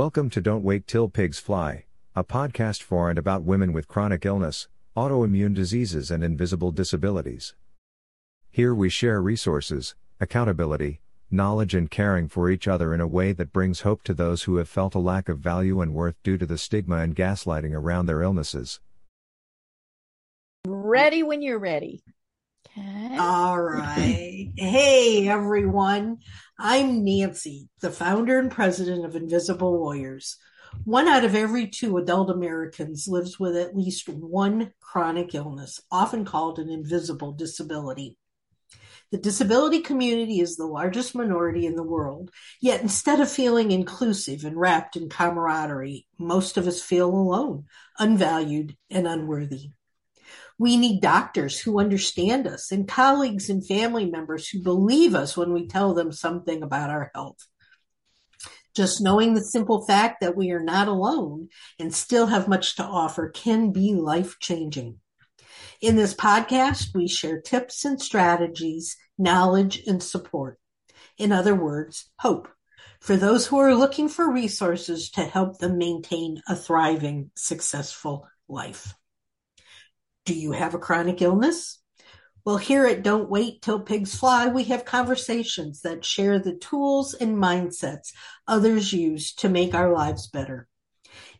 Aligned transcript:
Welcome 0.00 0.30
to 0.30 0.40
Don't 0.40 0.64
Wait 0.64 0.86
Till 0.86 1.10
Pigs 1.10 1.38
Fly, 1.38 1.84
a 2.16 2.24
podcast 2.24 2.82
for 2.82 3.10
and 3.10 3.18
about 3.18 3.42
women 3.42 3.74
with 3.74 3.86
chronic 3.86 4.24
illness, 4.24 4.66
autoimmune 4.96 5.52
diseases, 5.52 6.10
and 6.10 6.24
invisible 6.24 6.72
disabilities. 6.72 7.54
Here 8.50 8.74
we 8.74 8.88
share 8.88 9.20
resources, 9.20 9.94
accountability, 10.18 11.02
knowledge, 11.30 11.74
and 11.74 11.90
caring 11.90 12.28
for 12.28 12.48
each 12.48 12.66
other 12.66 12.94
in 12.94 13.02
a 13.02 13.06
way 13.06 13.32
that 13.32 13.52
brings 13.52 13.82
hope 13.82 14.02
to 14.04 14.14
those 14.14 14.44
who 14.44 14.56
have 14.56 14.70
felt 14.70 14.94
a 14.94 14.98
lack 14.98 15.28
of 15.28 15.38
value 15.38 15.82
and 15.82 15.92
worth 15.92 16.16
due 16.22 16.38
to 16.38 16.46
the 16.46 16.56
stigma 16.56 16.96
and 16.96 17.14
gaslighting 17.14 17.74
around 17.74 18.06
their 18.06 18.22
illnesses. 18.22 18.80
Ready 20.66 21.22
when 21.22 21.42
you're 21.42 21.58
ready. 21.58 22.02
Okay. 22.78 23.16
All 23.18 23.60
right. 23.60 24.50
hey, 24.56 25.28
everyone. 25.28 26.20
I'm 26.62 27.02
Nancy, 27.04 27.70
the 27.80 27.88
founder 27.88 28.38
and 28.38 28.50
president 28.50 29.06
of 29.06 29.16
Invisible 29.16 29.78
Warriors. 29.78 30.36
One 30.84 31.08
out 31.08 31.24
of 31.24 31.34
every 31.34 31.66
two 31.66 31.96
adult 31.96 32.28
Americans 32.28 33.08
lives 33.08 33.40
with 33.40 33.56
at 33.56 33.74
least 33.74 34.10
one 34.10 34.74
chronic 34.78 35.34
illness, 35.34 35.80
often 35.90 36.26
called 36.26 36.58
an 36.58 36.68
invisible 36.68 37.32
disability. 37.32 38.18
The 39.10 39.16
disability 39.16 39.80
community 39.80 40.40
is 40.40 40.56
the 40.56 40.66
largest 40.66 41.14
minority 41.14 41.64
in 41.64 41.76
the 41.76 41.82
world, 41.82 42.30
yet 42.60 42.82
instead 42.82 43.20
of 43.20 43.32
feeling 43.32 43.70
inclusive 43.70 44.44
and 44.44 44.60
wrapped 44.60 44.96
in 44.96 45.08
camaraderie, 45.08 46.06
most 46.18 46.58
of 46.58 46.66
us 46.66 46.82
feel 46.82 47.08
alone, 47.08 47.64
unvalued, 47.98 48.76
and 48.90 49.08
unworthy. 49.08 49.70
We 50.60 50.76
need 50.76 51.00
doctors 51.00 51.58
who 51.58 51.80
understand 51.80 52.46
us 52.46 52.70
and 52.70 52.86
colleagues 52.86 53.48
and 53.48 53.66
family 53.66 54.04
members 54.04 54.46
who 54.46 54.62
believe 54.62 55.14
us 55.14 55.34
when 55.34 55.54
we 55.54 55.66
tell 55.66 55.94
them 55.94 56.12
something 56.12 56.62
about 56.62 56.90
our 56.90 57.10
health. 57.14 57.46
Just 58.76 59.00
knowing 59.00 59.32
the 59.32 59.40
simple 59.40 59.86
fact 59.86 60.20
that 60.20 60.36
we 60.36 60.50
are 60.50 60.62
not 60.62 60.86
alone 60.86 61.48
and 61.78 61.94
still 61.94 62.26
have 62.26 62.46
much 62.46 62.76
to 62.76 62.84
offer 62.84 63.30
can 63.30 63.72
be 63.72 63.94
life 63.94 64.38
changing. 64.38 65.00
In 65.80 65.96
this 65.96 66.12
podcast, 66.12 66.94
we 66.94 67.08
share 67.08 67.40
tips 67.40 67.86
and 67.86 67.98
strategies, 67.98 68.98
knowledge 69.16 69.82
and 69.86 70.02
support. 70.02 70.58
In 71.16 71.32
other 71.32 71.54
words, 71.54 72.10
hope 72.18 72.48
for 73.00 73.16
those 73.16 73.46
who 73.46 73.56
are 73.56 73.74
looking 73.74 74.10
for 74.10 74.30
resources 74.30 75.08
to 75.12 75.22
help 75.22 75.56
them 75.56 75.78
maintain 75.78 76.42
a 76.46 76.54
thriving, 76.54 77.30
successful 77.34 78.28
life. 78.46 78.94
Do 80.24 80.34
you 80.34 80.52
have 80.52 80.74
a 80.74 80.78
chronic 80.78 81.22
illness? 81.22 81.78
Well, 82.44 82.58
here 82.58 82.86
at 82.86 83.02
Don't 83.02 83.30
Wait 83.30 83.62
Till 83.62 83.80
Pigs 83.80 84.14
Fly, 84.14 84.48
we 84.48 84.64
have 84.64 84.84
conversations 84.84 85.80
that 85.82 86.04
share 86.04 86.38
the 86.38 86.54
tools 86.54 87.14
and 87.14 87.36
mindsets 87.36 88.12
others 88.46 88.92
use 88.92 89.34
to 89.36 89.48
make 89.48 89.74
our 89.74 89.92
lives 89.92 90.26
better. 90.28 90.68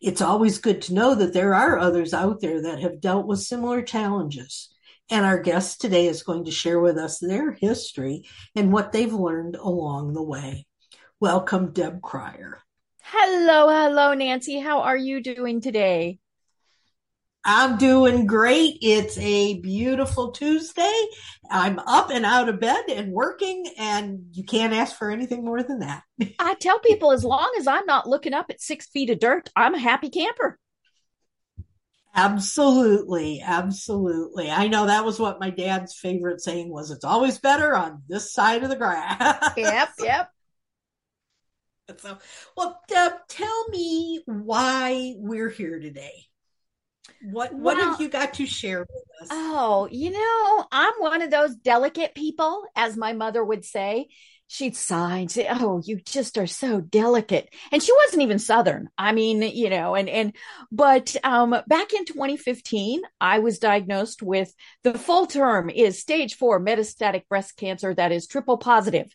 It's 0.01 0.21
always 0.21 0.59
good 0.59 0.83
to 0.83 0.95
know 0.95 1.15
that 1.15 1.33
there 1.33 1.55
are 1.55 1.79
others 1.79 2.15
out 2.15 2.41
there 2.41 2.63
that 2.63 2.81
have 2.81 3.01
dealt 3.01 3.27
with 3.27 3.41
similar 3.41 3.83
challenges. 3.83 4.75
And 5.11 5.27
our 5.27 5.41
guest 5.41 5.81
today 5.81 6.07
is 6.07 6.23
going 6.23 6.45
to 6.45 6.51
share 6.51 6.81
with 6.81 6.97
us 6.97 7.19
their 7.19 7.53
history 7.53 8.25
and 8.55 8.73
what 8.73 8.93
they've 8.93 9.13
learned 9.13 9.57
along 9.57 10.15
the 10.15 10.23
way. 10.23 10.67
Welcome, 11.19 11.73
Deb 11.73 12.01
Krier. 12.01 12.55
Hello, 13.03 13.69
hello, 13.69 14.15
Nancy. 14.15 14.59
How 14.59 14.81
are 14.81 14.97
you 14.97 15.23
doing 15.23 15.61
today? 15.61 16.19
I'm 17.45 17.79
doing 17.79 18.27
great. 18.27 18.79
It's 18.83 19.17
a 19.19 19.61
beautiful 19.61 20.33
Tuesday. 20.33 21.07
I'm 21.51 21.79
up 21.79 22.11
and 22.11 22.27
out 22.27 22.49
of 22.49 22.61
bed 22.61 22.85
and 22.89 23.13
working, 23.13 23.65
and 23.79 24.27
you 24.33 24.45
can't 24.45 24.75
ask 24.75 24.97
for 24.97 25.11
anything 25.11 25.45
more 25.45 25.63
than 25.63 25.79
that. 25.81 26.03
I 26.39 26.55
tell 26.55 26.79
people 26.81 27.13
as 27.13 27.25
long 27.25 27.51
as 27.59 27.67
I'm 27.67 27.87
not 27.87 28.07
looking 28.07 28.35
up 28.35 28.47
at 28.51 28.61
six 28.61 28.89
feet 28.89 29.11
of 29.11 29.21
dirt, 29.21 29.49
I'm 29.57 29.75
a 29.75 29.79
happy 29.79 30.11
camper. 30.11 30.59
Absolutely. 32.15 33.41
Absolutely. 33.41 34.51
I 34.51 34.67
know 34.67 34.87
that 34.87 35.05
was 35.05 35.19
what 35.19 35.41
my 35.41 35.51
dad's 35.51 35.95
favorite 35.95 36.41
saying 36.41 36.69
was 36.69 36.91
it's 36.91 37.05
always 37.05 37.39
better 37.39 37.75
on 37.77 38.03
this 38.09 38.33
side 38.33 38.65
of 38.65 38.69
the 38.69 38.77
grass. 38.77 39.53
Yep. 39.57 39.89
Yep. 39.99 40.31
So, 41.99 42.19
well, 42.57 42.81
Deb, 42.87 43.15
tell 43.29 43.69
me 43.71 44.23
why 44.25 45.15
we're 45.17 45.49
here 45.49 45.81
today. 45.81 46.30
What 47.23 47.53
what 47.53 47.77
well, 47.77 47.91
have 47.91 48.01
you 48.01 48.09
got 48.09 48.35
to 48.35 48.47
share 48.47 48.81
with 48.81 49.23
us? 49.23 49.29
Oh, 49.31 49.89
you 49.91 50.11
know, 50.11 50.65
I'm 50.73 50.95
one 50.99 51.23
of 51.23 51.31
those 51.31 51.55
delicate 51.55 52.15
people, 52.15 52.65
as 52.75 52.97
my 52.97 53.13
mother 53.13 53.45
would 53.45 53.65
say. 53.65 54.09
She'd 54.47 54.75
sigh 54.75 55.19
and 55.19 55.31
say, 55.31 55.47
"Oh, 55.49 55.81
you 55.85 56.01
just 56.05 56.37
are 56.39 56.47
so 56.47 56.81
delicate." 56.81 57.55
And 57.71 57.83
she 57.83 57.93
wasn't 58.05 58.23
even 58.23 58.39
Southern. 58.39 58.89
I 58.99 59.13
mean, 59.13 59.43
you 59.43 59.71
know, 59.71 59.95
and 59.95 60.09
and 60.09 60.35
but 60.73 61.15
um, 61.23 61.55
back 61.69 61.93
in 61.93 62.05
2015, 62.05 63.03
I 63.21 63.39
was 63.39 63.59
diagnosed 63.59 64.23
with 64.23 64.53
the 64.83 64.99
full 64.99 65.27
term 65.27 65.71
is 65.71 66.01
stage 66.01 66.35
four 66.35 66.59
metastatic 66.59 67.29
breast 67.29 67.57
cancer 67.57 67.95
that 67.95 68.13
is 68.13 68.27
triple 68.27 68.57
positive 68.57 69.15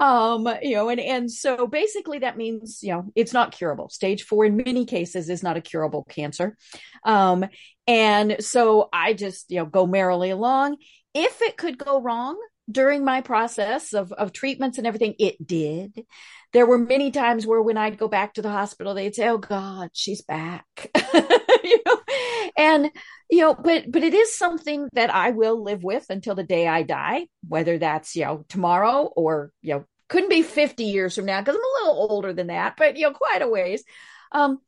um 0.00 0.48
you 0.62 0.74
know 0.74 0.88
and 0.88 1.00
and 1.00 1.30
so 1.30 1.66
basically 1.66 2.20
that 2.20 2.36
means 2.36 2.80
you 2.82 2.92
know 2.92 3.12
it's 3.14 3.32
not 3.32 3.52
curable. 3.52 3.88
Stage 3.88 4.24
4 4.24 4.46
in 4.46 4.56
many 4.56 4.84
cases 4.84 5.28
is 5.28 5.42
not 5.42 5.56
a 5.56 5.60
curable 5.60 6.04
cancer. 6.04 6.56
Um 7.04 7.46
and 7.86 8.36
so 8.40 8.88
i 8.92 9.14
just 9.14 9.50
you 9.50 9.58
know 9.58 9.66
go 9.66 9.86
merrily 9.86 10.30
along. 10.30 10.76
If 11.14 11.42
it 11.42 11.56
could 11.56 11.78
go 11.78 12.00
wrong 12.00 12.38
during 12.70 13.04
my 13.04 13.20
process 13.20 13.94
of 13.94 14.12
of 14.12 14.32
treatments 14.32 14.78
and 14.78 14.86
everything 14.86 15.14
it 15.18 15.44
did. 15.44 16.04
There 16.52 16.66
were 16.66 16.78
many 16.78 17.10
times 17.10 17.46
where 17.46 17.60
when 17.62 17.76
i'd 17.76 17.98
go 17.98 18.08
back 18.08 18.34
to 18.34 18.42
the 18.42 18.50
hospital 18.50 18.94
they'd 18.94 19.14
say 19.14 19.28
oh 19.28 19.38
god 19.38 19.90
she's 19.92 20.22
back 20.22 20.64
you 21.64 21.80
know? 21.86 22.00
And 22.56 22.90
you 23.30 23.40
know 23.40 23.54
but 23.54 23.90
but 23.90 24.02
it 24.02 24.14
is 24.14 24.34
something 24.34 24.88
that 24.92 25.14
i 25.14 25.30
will 25.30 25.62
live 25.62 25.82
with 25.82 26.06
until 26.08 26.34
the 26.34 26.42
day 26.42 26.66
i 26.66 26.82
die 26.82 27.26
whether 27.46 27.78
that's 27.78 28.16
you 28.16 28.24
know 28.24 28.44
tomorrow 28.48 29.02
or 29.16 29.52
you 29.60 29.74
know 29.74 29.84
couldn't 30.08 30.30
be 30.30 30.42
50 30.42 30.84
years 30.84 31.14
from 31.14 31.26
now 31.26 31.40
because 31.40 31.54
i'm 31.54 31.60
a 31.60 31.88
little 31.90 32.10
older 32.10 32.32
than 32.32 32.46
that 32.46 32.74
but 32.76 32.96
you 32.96 33.06
know 33.06 33.12
quite 33.12 33.42
a 33.42 33.48
ways. 33.48 33.84
Um 34.32 34.58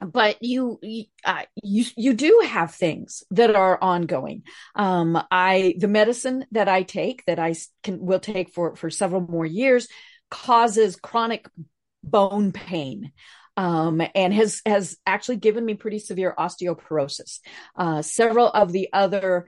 but 0.00 0.42
you 0.42 0.78
uh, 1.24 1.44
you 1.62 1.84
you 1.96 2.12
do 2.12 2.42
have 2.46 2.74
things 2.74 3.22
that 3.30 3.54
are 3.54 3.78
ongoing. 3.80 4.42
Um 4.74 5.20
i 5.30 5.74
the 5.78 5.88
medicine 5.88 6.44
that 6.52 6.68
i 6.68 6.82
take 6.82 7.24
that 7.26 7.38
i 7.38 7.54
can 7.82 8.04
will 8.04 8.20
take 8.20 8.50
for 8.50 8.76
for 8.76 8.90
several 8.90 9.20
more 9.20 9.46
years 9.46 9.88
causes 10.30 10.96
chronic 10.96 11.48
bone 12.02 12.52
pain 12.52 13.12
um, 13.58 14.00
and 14.14 14.32
has 14.32 14.62
has 14.64 14.96
actually 15.04 15.36
given 15.36 15.66
me 15.66 15.74
pretty 15.74 15.98
severe 15.98 16.32
osteoporosis. 16.38 17.40
Uh, 17.74 18.02
several 18.02 18.46
of 18.46 18.70
the 18.70 18.88
other 18.92 19.46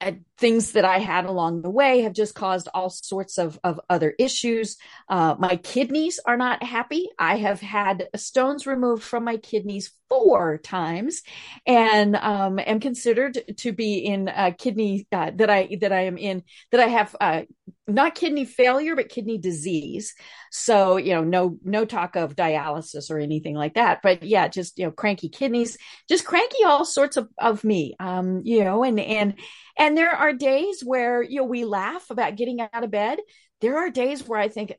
uh, 0.00 0.12
things 0.40 0.72
that 0.72 0.86
I 0.86 0.98
had 0.98 1.26
along 1.26 1.60
the 1.60 1.70
way 1.70 2.00
have 2.00 2.14
just 2.14 2.34
caused 2.34 2.68
all 2.72 2.88
sorts 2.88 3.36
of, 3.36 3.60
of 3.62 3.78
other 3.90 4.14
issues. 4.18 4.78
Uh, 5.08 5.36
my 5.38 5.56
kidneys 5.56 6.18
are 6.24 6.38
not 6.38 6.62
happy. 6.62 7.08
I 7.18 7.36
have 7.36 7.60
had 7.60 8.08
stones 8.16 8.66
removed 8.66 9.02
from 9.02 9.24
my 9.24 9.36
kidneys 9.36 9.92
four 10.10 10.58
times 10.58 11.22
and 11.66 12.16
um, 12.16 12.58
am 12.58 12.80
considered 12.80 13.38
to 13.58 13.72
be 13.72 13.98
in 13.98 14.28
uh, 14.28 14.50
kidney 14.58 15.06
uh, 15.12 15.30
that 15.36 15.48
I 15.48 15.76
that 15.80 15.92
I 15.92 16.02
am 16.02 16.18
in 16.18 16.42
that 16.72 16.80
I 16.80 16.88
have 16.88 17.14
uh, 17.20 17.42
not 17.86 18.16
kidney 18.16 18.44
failure 18.44 18.96
but 18.96 19.08
kidney 19.08 19.38
disease. 19.38 20.14
So 20.50 20.96
you 20.96 21.14
know 21.14 21.22
no 21.22 21.58
no 21.62 21.84
talk 21.84 22.16
of 22.16 22.34
dialysis 22.34 23.10
or 23.10 23.18
anything 23.18 23.54
like 23.54 23.74
that. 23.74 24.00
But 24.02 24.24
yeah, 24.24 24.48
just 24.48 24.78
you 24.78 24.86
know 24.86 24.90
cranky 24.90 25.28
kidneys, 25.28 25.78
just 26.08 26.26
cranky 26.26 26.64
all 26.66 26.84
sorts 26.84 27.16
of 27.16 27.28
of 27.38 27.62
me. 27.62 27.94
Um, 28.00 28.40
you 28.42 28.64
know 28.64 28.82
and 28.82 28.98
and 28.98 29.34
and 29.78 29.96
there 29.96 30.10
are 30.10 30.29
days 30.32 30.82
where 30.84 31.22
you 31.22 31.40
know 31.40 31.44
we 31.44 31.64
laugh 31.64 32.10
about 32.10 32.36
getting 32.36 32.60
out 32.60 32.84
of 32.84 32.90
bed. 32.90 33.18
There 33.60 33.78
are 33.78 33.90
days 33.90 34.26
where 34.26 34.40
I 34.40 34.48
think. 34.48 34.74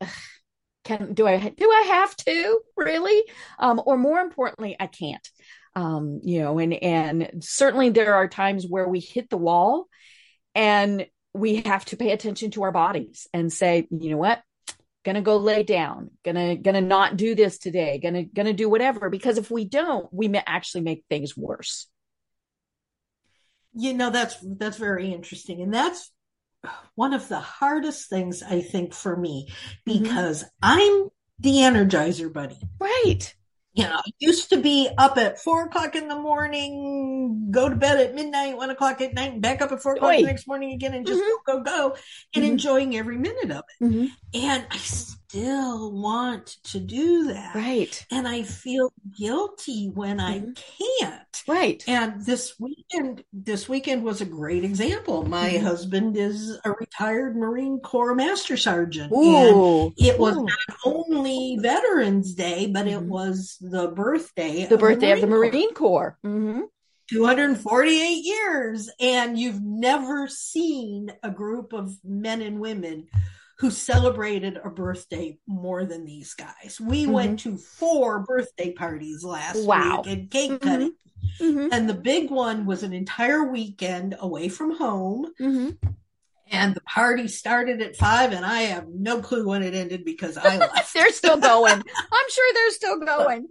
can 0.83 1.13
do 1.13 1.27
I 1.27 1.37
do 1.37 1.69
I 1.69 1.81
have 1.89 2.15
to 2.17 2.59
really? 2.75 3.23
Um, 3.59 3.81
or 3.85 3.97
more 3.97 4.19
importantly, 4.19 4.75
I 4.79 4.87
can't. 4.87 5.27
Um, 5.75 6.21
you 6.23 6.41
know, 6.41 6.59
and 6.59 6.73
and 6.73 7.43
certainly 7.43 7.89
there 7.89 8.15
are 8.15 8.27
times 8.27 8.65
where 8.67 8.87
we 8.87 8.99
hit 8.99 9.29
the 9.29 9.37
wall, 9.37 9.87
and 10.55 11.05
we 11.33 11.57
have 11.61 11.85
to 11.85 11.97
pay 11.97 12.11
attention 12.11 12.51
to 12.51 12.63
our 12.63 12.71
bodies 12.71 13.27
and 13.33 13.51
say, 13.53 13.87
you 13.89 14.09
know 14.11 14.17
what, 14.17 14.41
gonna 15.03 15.21
go 15.21 15.37
lay 15.37 15.63
down, 15.63 16.11
gonna 16.23 16.55
gonna 16.55 16.81
not 16.81 17.17
do 17.17 17.35
this 17.35 17.57
today, 17.57 17.99
gonna 17.99 18.23
gonna 18.23 18.53
do 18.53 18.69
whatever. 18.69 19.09
Because 19.09 19.37
if 19.37 19.49
we 19.49 19.65
don't, 19.65 20.07
we 20.11 20.27
may 20.27 20.43
actually 20.45 20.81
make 20.81 21.05
things 21.09 21.37
worse. 21.37 21.87
You 23.73 23.93
know, 23.93 24.09
that's 24.09 24.37
that's 24.41 24.77
very 24.77 25.13
interesting, 25.13 25.61
and 25.61 25.73
that's 25.73 26.11
one 26.95 27.13
of 27.13 27.27
the 27.27 27.39
hardest 27.39 28.09
things 28.09 28.43
I 28.43 28.61
think 28.61 28.93
for 28.93 29.15
me 29.15 29.47
mm-hmm. 29.87 30.03
because 30.03 30.43
mm-hmm. 30.43 30.49
I'm 30.61 31.09
the 31.39 31.55
energizer 31.57 32.31
bunny. 32.31 32.59
Right. 32.79 33.33
You 33.73 33.85
know, 33.85 33.95
I 33.95 34.11
used 34.19 34.49
to 34.49 34.57
be 34.57 34.89
up 34.97 35.17
at 35.17 35.39
four 35.39 35.63
o'clock 35.65 35.95
in 35.95 36.09
the 36.09 36.19
morning, 36.19 37.47
go 37.51 37.69
to 37.69 37.75
bed 37.75 38.01
at 38.01 38.13
midnight, 38.13 38.57
one 38.57 38.69
o'clock 38.69 38.99
at 38.99 39.13
night, 39.13 39.31
and 39.31 39.41
back 39.41 39.61
up 39.61 39.71
at 39.71 39.81
four 39.81 39.95
o'clock 39.95 40.17
the 40.17 40.23
next 40.23 40.45
morning 40.45 40.73
again 40.73 40.93
and 40.93 41.07
just 41.07 41.21
mm-hmm. 41.21 41.51
go, 41.51 41.59
go, 41.59 41.63
go, 41.63 41.95
and 42.35 42.43
mm-hmm. 42.43 42.51
enjoying 42.51 42.97
every 42.97 43.17
minute 43.17 43.49
of 43.49 43.63
it. 43.79 43.83
Mm-hmm. 43.83 44.05
And 44.33 44.65
I 44.69 44.77
still 45.31 45.93
want 45.93 46.57
to 46.61 46.79
do 46.79 47.27
that. 47.27 47.55
Right. 47.55 48.05
And 48.11 48.27
I 48.27 48.43
feel 48.43 48.91
guilty 49.17 49.87
when 49.87 50.17
mm-hmm. 50.17 50.49
I 50.49 50.99
can't. 50.99 51.43
Right. 51.47 51.83
And 51.87 52.25
this 52.25 52.59
weekend, 52.59 53.23
this 53.31 53.69
weekend 53.69 54.03
was 54.03 54.19
a 54.19 54.25
great 54.25 54.65
example. 54.65 55.23
My 55.23 55.51
mm-hmm. 55.51 55.65
husband 55.65 56.17
is 56.17 56.59
a 56.65 56.71
retired 56.71 57.37
Marine 57.37 57.79
Corps 57.79 58.13
Master 58.13 58.57
Sergeant. 58.57 59.13
Ooh. 59.13 59.85
And 59.85 59.93
it 59.97 60.19
was 60.19 60.35
Ooh. 60.35 60.43
not 60.43 60.77
only 60.85 61.57
Veterans 61.61 62.33
Day, 62.33 62.67
but 62.67 62.87
it 62.87 62.99
mm-hmm. 62.99 63.09
was 63.09 63.57
the 63.61 63.87
birthday 63.87 64.65
the 64.65 64.77
birthday 64.77 65.11
of 65.11 65.21
the 65.21 65.27
Marine 65.27 65.73
Corps. 65.73 65.81
Corps. 65.81 66.17
Mm-hmm. 66.25 66.61
248 67.09 68.23
years 68.23 68.89
and 69.01 69.37
you've 69.37 69.61
never 69.61 70.27
seen 70.27 71.11
a 71.23 71.29
group 71.29 71.73
of 71.73 71.93
men 72.05 72.41
and 72.41 72.59
women 72.59 73.07
who 73.61 73.69
celebrated 73.69 74.59
a 74.63 74.71
birthday 74.71 75.37
more 75.45 75.85
than 75.85 76.03
these 76.03 76.33
guys. 76.33 76.79
We 76.81 77.03
mm-hmm. 77.03 77.11
went 77.11 77.39
to 77.41 77.57
four 77.57 78.21
birthday 78.21 78.73
parties 78.73 79.23
last 79.23 79.63
wow. 79.63 80.01
week 80.03 80.11
and 80.11 80.31
cake 80.31 80.51
mm-hmm. 80.53 80.67
cutting. 80.67 80.93
Mm-hmm. 81.39 81.67
And 81.71 81.87
the 81.87 81.93
big 81.93 82.31
one 82.31 82.65
was 82.65 82.81
an 82.81 82.91
entire 82.91 83.43
weekend 83.43 84.15
away 84.19 84.49
from 84.49 84.75
home. 84.75 85.27
Mm-hmm. 85.39 85.89
And 86.49 86.73
the 86.73 86.81
party 86.81 87.27
started 87.27 87.83
at 87.83 87.95
five, 87.95 88.31
and 88.33 88.43
I 88.43 88.61
have 88.63 88.87
no 88.87 89.21
clue 89.21 89.47
when 89.47 89.61
it 89.61 89.75
ended 89.75 90.05
because 90.05 90.37
I 90.37 90.57
left. 90.57 90.91
they're 90.95 91.11
still 91.11 91.37
going. 91.39 91.71
I'm 91.75 92.29
sure 92.29 92.53
they're 92.55 92.71
still 92.71 92.99
going. 92.99 93.47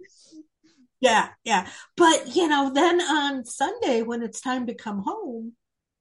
Yeah, 0.99 1.29
yeah. 1.45 1.69
But, 1.95 2.35
you 2.35 2.49
know, 2.49 2.69
then 2.75 2.99
on 2.99 3.45
Sunday, 3.45 4.01
when 4.01 4.23
it's 4.23 4.41
time 4.41 4.67
to 4.67 4.73
come 4.73 5.03
home, 5.03 5.53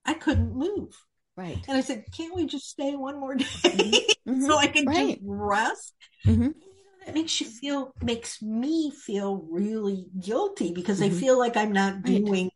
I 0.04 0.14
couldn't 0.14 0.56
move. 0.56 1.00
Right. 1.36 1.58
And 1.68 1.76
I 1.76 1.80
said, 1.80 2.04
can't 2.16 2.34
we 2.34 2.46
just 2.46 2.68
stay 2.68 2.94
one 2.94 3.18
more 3.18 3.34
day 3.34 3.44
mm-hmm. 3.44 4.42
so 4.46 4.56
I 4.56 4.66
can 4.66 4.86
right. 4.86 5.08
just 5.08 5.20
rest? 5.24 5.94
Mm-hmm. 6.26 6.42
You 6.42 6.48
know, 6.48 7.06
that 7.06 7.14
makes 7.14 7.40
you 7.40 7.46
feel, 7.46 7.94
makes 8.02 8.42
me 8.42 8.90
feel 8.90 9.46
really 9.50 10.06
guilty 10.18 10.72
because 10.72 11.00
mm-hmm. 11.00 11.16
I 11.16 11.18
feel 11.18 11.38
like 11.38 11.56
I'm 11.56 11.72
not 11.72 11.94
right. 11.94 12.04
doing 12.04 12.50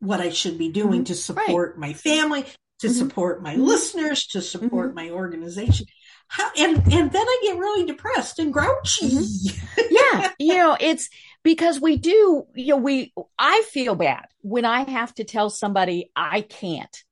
what 0.00 0.20
I 0.20 0.30
should 0.30 0.58
be 0.58 0.70
doing 0.70 1.00
mm-hmm. 1.00 1.04
to 1.04 1.14
support 1.14 1.72
right. 1.76 1.88
my 1.88 1.92
family, 1.92 2.44
to 2.80 2.88
mm-hmm. 2.88 2.98
support 2.98 3.42
my 3.42 3.54
listeners, 3.54 4.26
to 4.28 4.40
support 4.40 4.94
my 4.94 5.10
organization. 5.10 5.86
How, 6.26 6.50
and 6.56 6.76
and 6.92 7.12
then 7.12 7.26
I 7.26 7.40
get 7.42 7.58
really 7.58 7.86
depressed 7.86 8.38
and 8.38 8.52
grouchy. 8.52 9.10
Mm-hmm. 9.10 9.80
yeah, 9.90 10.30
you 10.38 10.54
know, 10.54 10.76
it's 10.78 11.08
because 11.42 11.80
we 11.80 11.96
do, 11.96 12.46
you 12.54 12.68
know, 12.68 12.76
we 12.76 13.12
I 13.38 13.64
feel 13.68 13.94
bad 13.94 14.26
when 14.40 14.64
I 14.64 14.88
have 14.88 15.14
to 15.16 15.24
tell 15.24 15.50
somebody 15.50 16.10
I 16.16 16.40
can't. 16.42 17.04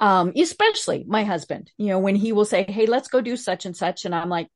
Um, 0.00 0.32
especially 0.36 1.04
my 1.08 1.24
husband, 1.24 1.72
you 1.76 1.88
know, 1.88 1.98
when 1.98 2.14
he 2.14 2.32
will 2.32 2.44
say, 2.44 2.64
Hey, 2.68 2.86
let's 2.86 3.08
go 3.08 3.20
do 3.20 3.36
such 3.36 3.66
and 3.66 3.76
such. 3.76 4.04
And 4.04 4.14
I'm 4.14 4.28
like, 4.28 4.48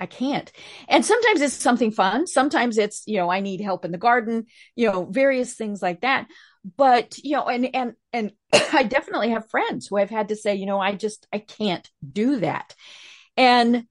I 0.00 0.06
can't. 0.06 0.50
And 0.88 1.04
sometimes 1.04 1.40
it's 1.40 1.54
something 1.54 1.90
fun. 1.90 2.26
Sometimes 2.26 2.78
it's, 2.78 3.02
you 3.06 3.16
know, 3.16 3.30
I 3.30 3.40
need 3.40 3.60
help 3.60 3.84
in 3.84 3.90
the 3.90 3.98
garden, 3.98 4.46
you 4.76 4.90
know, 4.90 5.04
various 5.04 5.54
things 5.54 5.82
like 5.82 6.02
that. 6.02 6.28
But, 6.76 7.18
you 7.18 7.36
know, 7.36 7.48
and, 7.48 7.74
and, 7.74 7.92
and 8.12 8.32
I 8.52 8.84
definitely 8.84 9.30
have 9.30 9.50
friends 9.50 9.86
who 9.86 9.96
I've 9.96 10.10
had 10.10 10.28
to 10.28 10.36
say, 10.36 10.54
you 10.54 10.66
know, 10.66 10.80
I 10.80 10.94
just, 10.94 11.26
I 11.32 11.38
can't 11.38 11.88
do 12.12 12.40
that. 12.40 12.74
And, 13.36 13.84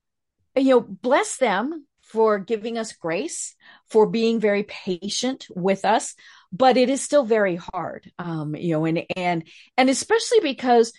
you 0.55 0.69
know, 0.69 0.81
bless 0.81 1.37
them 1.37 1.85
for 2.01 2.39
giving 2.39 2.77
us 2.77 2.93
grace, 2.93 3.55
for 3.89 4.07
being 4.07 4.39
very 4.39 4.63
patient 4.63 5.45
with 5.53 5.83
us, 5.83 6.15
but 6.51 6.77
it 6.77 6.89
is 6.89 7.01
still 7.01 7.23
very 7.23 7.55
hard. 7.55 8.11
Um, 8.19 8.55
you 8.55 8.73
know, 8.73 8.85
and, 8.85 9.03
and, 9.15 9.47
and 9.77 9.89
especially 9.89 10.39
because 10.41 10.93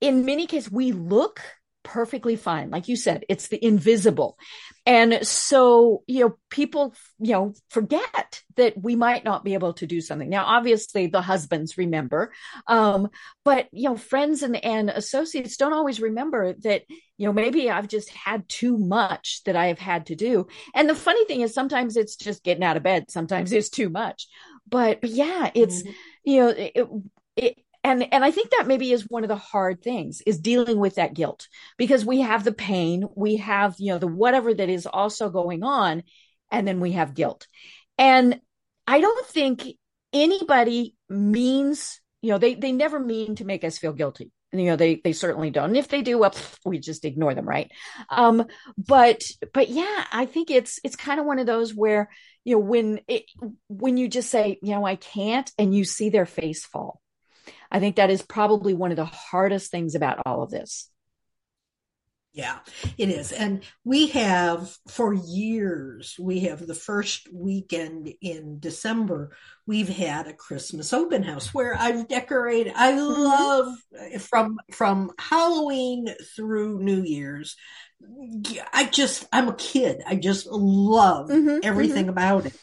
in 0.00 0.24
many 0.24 0.46
cases 0.46 0.70
we 0.70 0.92
look 0.92 1.40
perfectly 1.88 2.36
fine. 2.36 2.70
Like 2.70 2.88
you 2.88 2.96
said, 2.96 3.24
it's 3.30 3.48
the 3.48 3.64
invisible. 3.64 4.38
And 4.84 5.26
so, 5.26 6.02
you 6.06 6.20
know, 6.20 6.38
people, 6.50 6.94
you 7.18 7.32
know, 7.32 7.54
forget 7.70 8.42
that 8.56 8.74
we 8.76 8.94
might 8.94 9.24
not 9.24 9.42
be 9.42 9.54
able 9.54 9.72
to 9.74 9.86
do 9.86 10.02
something. 10.02 10.28
Now, 10.28 10.44
obviously 10.44 11.06
the 11.06 11.22
husbands 11.22 11.78
remember. 11.78 12.32
Um, 12.66 13.08
but 13.42 13.68
you 13.72 13.88
know, 13.88 13.96
friends 13.96 14.42
and, 14.42 14.62
and 14.62 14.90
associates 14.90 15.56
don't 15.56 15.72
always 15.72 16.00
remember 16.00 16.52
that, 16.60 16.82
you 17.16 17.26
know, 17.26 17.32
maybe 17.32 17.70
I've 17.70 17.88
just 17.88 18.10
had 18.10 18.46
too 18.48 18.76
much 18.76 19.42
that 19.44 19.56
I 19.56 19.68
have 19.68 19.78
had 19.78 20.06
to 20.06 20.14
do. 20.14 20.46
And 20.74 20.90
the 20.90 20.94
funny 20.94 21.24
thing 21.24 21.40
is 21.40 21.54
sometimes 21.54 21.96
it's 21.96 22.16
just 22.16 22.44
getting 22.44 22.64
out 22.64 22.76
of 22.76 22.82
bed. 22.82 23.10
Sometimes 23.10 23.50
it's 23.50 23.70
too 23.70 23.88
much. 23.88 24.28
But, 24.68 25.00
but 25.00 25.10
yeah, 25.10 25.50
it's, 25.54 25.82
mm-hmm. 25.82 25.92
you 26.24 26.40
know, 26.40 26.48
it, 26.48 26.88
it, 27.36 27.58
and 27.84 28.12
and 28.12 28.24
i 28.24 28.30
think 28.30 28.50
that 28.50 28.66
maybe 28.66 28.92
is 28.92 29.06
one 29.08 29.24
of 29.24 29.28
the 29.28 29.36
hard 29.36 29.82
things 29.82 30.20
is 30.26 30.38
dealing 30.38 30.78
with 30.78 30.96
that 30.96 31.14
guilt 31.14 31.48
because 31.76 32.04
we 32.04 32.20
have 32.20 32.44
the 32.44 32.52
pain 32.52 33.04
we 33.14 33.36
have 33.36 33.76
you 33.78 33.92
know 33.92 33.98
the 33.98 34.06
whatever 34.06 34.52
that 34.52 34.68
is 34.68 34.86
also 34.86 35.30
going 35.30 35.62
on 35.62 36.02
and 36.50 36.66
then 36.66 36.80
we 36.80 36.92
have 36.92 37.14
guilt 37.14 37.46
and 37.96 38.40
i 38.86 39.00
don't 39.00 39.26
think 39.26 39.66
anybody 40.12 40.94
means 41.08 42.00
you 42.22 42.30
know 42.30 42.38
they 42.38 42.54
they 42.54 42.72
never 42.72 42.98
mean 42.98 43.36
to 43.36 43.44
make 43.44 43.64
us 43.64 43.78
feel 43.78 43.92
guilty 43.92 44.30
you 44.52 44.64
know 44.64 44.76
they 44.76 44.96
they 45.04 45.12
certainly 45.12 45.50
don't 45.50 45.70
and 45.70 45.76
if 45.76 45.88
they 45.88 46.02
do 46.02 46.18
well 46.18 46.34
we 46.64 46.78
just 46.78 47.04
ignore 47.04 47.34
them 47.34 47.46
right 47.46 47.70
um 48.10 48.44
but 48.78 49.22
but 49.52 49.68
yeah 49.68 50.04
i 50.12 50.24
think 50.24 50.50
it's 50.50 50.80
it's 50.84 50.96
kind 50.96 51.20
of 51.20 51.26
one 51.26 51.38
of 51.38 51.46
those 51.46 51.74
where 51.74 52.08
you 52.44 52.54
know 52.54 52.60
when 52.60 53.00
it 53.08 53.24
when 53.68 53.96
you 53.96 54.08
just 54.08 54.30
say 54.30 54.58
you 54.62 54.74
know 54.74 54.86
i 54.86 54.96
can't 54.96 55.50
and 55.58 55.74
you 55.74 55.84
see 55.84 56.08
their 56.08 56.26
face 56.26 56.64
fall 56.64 57.00
I 57.70 57.80
think 57.80 57.96
that 57.96 58.10
is 58.10 58.22
probably 58.22 58.74
one 58.74 58.90
of 58.90 58.96
the 58.96 59.04
hardest 59.04 59.70
things 59.70 59.94
about 59.94 60.20
all 60.24 60.42
of 60.42 60.50
this. 60.50 60.90
Yeah, 62.38 62.60
it 62.96 63.08
is. 63.08 63.32
And 63.32 63.64
we 63.84 64.06
have 64.10 64.72
for 64.86 65.12
years, 65.12 66.14
we 66.20 66.38
have 66.42 66.64
the 66.64 66.72
first 66.72 67.26
weekend 67.34 68.14
in 68.22 68.60
December, 68.60 69.32
we've 69.66 69.88
had 69.88 70.28
a 70.28 70.34
Christmas 70.34 70.92
open 70.92 71.24
house 71.24 71.52
where 71.52 71.74
I've 71.76 72.06
decorated. 72.06 72.74
I 72.76 72.92
mm-hmm. 72.92 73.22
love 73.22 74.20
from, 74.20 74.58
from 74.70 75.10
Halloween 75.18 76.14
through 76.36 76.78
New 76.78 77.02
Year's. 77.02 77.56
I 78.72 78.84
just, 78.84 79.26
I'm 79.32 79.48
a 79.48 79.56
kid. 79.56 80.02
I 80.06 80.14
just 80.14 80.46
love 80.46 81.30
mm-hmm, 81.30 81.58
everything 81.64 82.04
mm-hmm. 82.04 82.10
about 82.10 82.46
it 82.46 82.54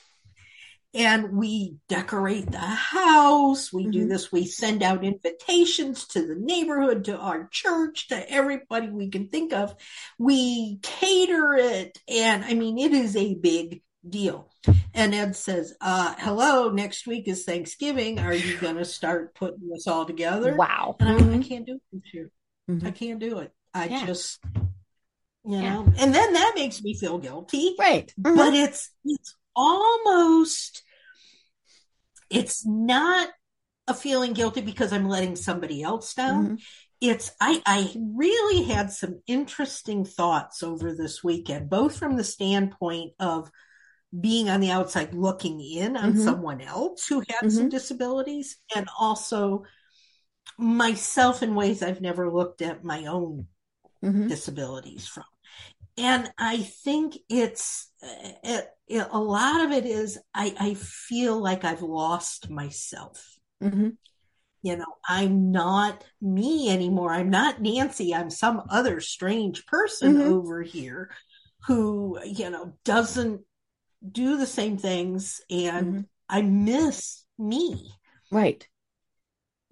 and 0.95 1.33
we 1.33 1.75
decorate 1.89 2.49
the 2.49 2.57
house. 2.57 3.71
We 3.71 3.83
mm-hmm. 3.83 3.91
do 3.91 4.07
this. 4.07 4.31
We 4.31 4.45
send 4.45 4.81
out 4.81 5.03
invitations 5.03 6.07
to 6.09 6.25
the 6.25 6.35
neighborhood, 6.35 7.03
to 7.05 7.17
our 7.17 7.49
church, 7.51 8.07
to 8.07 8.31
everybody 8.31 8.89
we 8.89 9.09
can 9.09 9.27
think 9.27 9.51
of. 9.51 9.75
We 10.17 10.79
cater 10.81 11.53
it. 11.53 11.99
And 12.07 12.45
I 12.45 12.53
mean, 12.53 12.79
it 12.79 12.93
is 12.93 13.17
a 13.17 13.35
big 13.35 13.81
deal. 14.07 14.49
And 14.93 15.13
Ed 15.13 15.35
says, 15.35 15.75
uh, 15.81 16.15
hello, 16.17 16.69
next 16.69 17.05
week 17.05 17.27
is 17.27 17.43
Thanksgiving. 17.43 18.19
Are 18.19 18.33
you 18.33 18.57
going 18.57 18.77
to 18.77 18.85
start 18.85 19.35
putting 19.35 19.67
this 19.69 19.87
all 19.87 20.05
together? 20.05 20.55
Wow. 20.55 20.95
And 21.01 21.19
mm-hmm. 21.19 21.33
I, 21.33 21.37
I, 21.37 21.43
can't 21.43 21.65
do 21.65 21.75
it 21.75 21.81
this 21.91 22.13
year. 22.13 22.31
Mm-hmm. 22.69 22.87
I 22.87 22.91
can't 22.91 23.19
do 23.19 23.39
it. 23.39 23.51
I 23.73 23.87
yeah. 23.87 24.05
just, 24.05 24.39
you 25.43 25.57
yeah. 25.57 25.73
know, 25.73 25.93
and 25.97 26.15
then 26.15 26.33
that 26.33 26.53
makes 26.55 26.81
me 26.81 26.93
feel 26.93 27.17
guilty. 27.17 27.75
Right. 27.77 28.13
Mm-hmm. 28.17 28.37
But 28.37 28.53
it's, 28.53 28.91
it's 29.03 29.35
almost 29.55 30.83
it's 32.29 32.65
not 32.65 33.29
a 33.87 33.93
feeling 33.93 34.33
guilty 34.33 34.61
because 34.61 34.91
I'm 34.91 35.07
letting 35.07 35.35
somebody 35.35 35.83
else 35.83 36.13
down. 36.13 36.45
Mm-hmm. 36.45 36.55
It's 37.01 37.31
I 37.39 37.61
I 37.65 37.93
really 37.95 38.63
had 38.63 38.91
some 38.91 39.21
interesting 39.27 40.05
thoughts 40.05 40.63
over 40.63 40.93
this 40.93 41.23
weekend, 41.23 41.69
both 41.69 41.97
from 41.97 42.15
the 42.15 42.23
standpoint 42.23 43.13
of 43.19 43.51
being 44.17 44.49
on 44.49 44.61
the 44.61 44.71
outside 44.71 45.13
looking 45.13 45.59
in 45.59 45.97
on 45.97 46.13
mm-hmm. 46.13 46.23
someone 46.23 46.61
else 46.61 47.07
who 47.07 47.19
had 47.19 47.41
mm-hmm. 47.41 47.49
some 47.49 47.69
disabilities 47.69 48.57
and 48.75 48.87
also 48.97 49.63
myself 50.57 51.43
in 51.43 51.53
ways 51.53 51.83
I've 51.83 52.01
never 52.01 52.31
looked 52.31 52.61
at 52.61 52.83
my 52.83 53.05
own 53.05 53.47
mm-hmm. 54.03 54.27
disabilities 54.27 55.05
from. 55.07 55.25
And 55.97 56.31
I 56.37 56.57
think 56.57 57.17
it's 57.29 57.91
it, 58.43 58.67
it, 58.87 59.07
a 59.11 59.19
lot 59.19 59.65
of 59.65 59.71
it 59.71 59.85
is 59.85 60.19
I, 60.33 60.55
I 60.59 60.73
feel 60.75 61.39
like 61.39 61.63
I've 61.63 61.81
lost 61.81 62.49
myself. 62.49 63.37
Mm-hmm. 63.63 63.89
You 64.61 64.77
know, 64.77 64.95
I'm 65.07 65.51
not 65.51 66.03
me 66.21 66.69
anymore. 66.69 67.11
I'm 67.11 67.29
not 67.29 67.61
Nancy. 67.61 68.15
I'm 68.15 68.29
some 68.29 68.63
other 68.69 68.99
strange 68.99 69.65
person 69.67 70.15
mm-hmm. 70.15 70.33
over 70.33 70.61
here 70.61 71.11
who, 71.67 72.19
you 72.25 72.49
know, 72.49 72.73
doesn't 72.83 73.41
do 74.09 74.37
the 74.37 74.45
same 74.45 74.77
things 74.77 75.41
and 75.49 75.87
mm-hmm. 75.87 76.01
I 76.29 76.41
miss 76.41 77.23
me. 77.37 77.91
Right. 78.31 78.67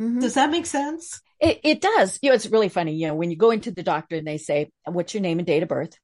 Mm-hmm. 0.01 0.19
Does 0.19 0.35
that 0.35 0.51
make 0.51 0.65
sense? 0.65 1.21
It, 1.39 1.59
it 1.63 1.81
does. 1.81 2.19
You 2.21 2.29
know, 2.29 2.35
it's 2.35 2.47
really 2.47 2.69
funny. 2.69 2.93
You 2.93 3.07
know, 3.07 3.15
when 3.15 3.31
you 3.31 3.37
go 3.37 3.51
into 3.51 3.71
the 3.71 3.83
doctor 3.83 4.15
and 4.15 4.27
they 4.27 4.37
say, 4.37 4.71
What's 4.85 5.13
your 5.13 5.21
name 5.21 5.39
and 5.39 5.47
date 5.47 5.63
of 5.63 5.69
birth? 5.69 5.97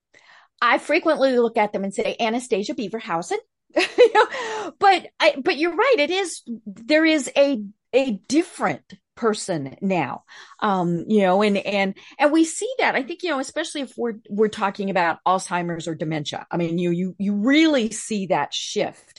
I 0.61 0.77
frequently 0.77 1.37
look 1.37 1.57
at 1.57 1.73
them 1.73 1.83
and 1.83 1.93
say 1.93 2.15
Anastasia 2.19 2.73
Beaverhausen. 2.73 3.37
but 3.75 5.07
I, 5.19 5.35
but 5.43 5.57
you're 5.57 5.75
right. 5.75 5.95
It 5.99 6.09
is, 6.09 6.41
there 6.65 7.05
is 7.05 7.29
a, 7.37 7.63
a 7.93 8.11
different 8.27 8.83
person 9.19 9.75
now 9.81 10.23
um 10.61 11.03
you 11.09 11.19
know 11.19 11.41
and 11.41 11.57
and 11.57 11.93
and 12.17 12.31
we 12.31 12.45
see 12.45 12.73
that 12.79 12.95
i 12.95 13.03
think 13.03 13.21
you 13.21 13.29
know 13.29 13.39
especially 13.39 13.81
if 13.81 13.91
we're 13.97 14.13
we're 14.29 14.47
talking 14.47 14.89
about 14.89 15.17
alzheimer's 15.27 15.89
or 15.89 15.93
dementia 15.93 16.47
i 16.49 16.55
mean 16.55 16.77
you 16.77 16.91
you 16.91 17.15
you 17.19 17.35
really 17.35 17.91
see 17.91 18.27
that 18.27 18.53
shift 18.53 19.18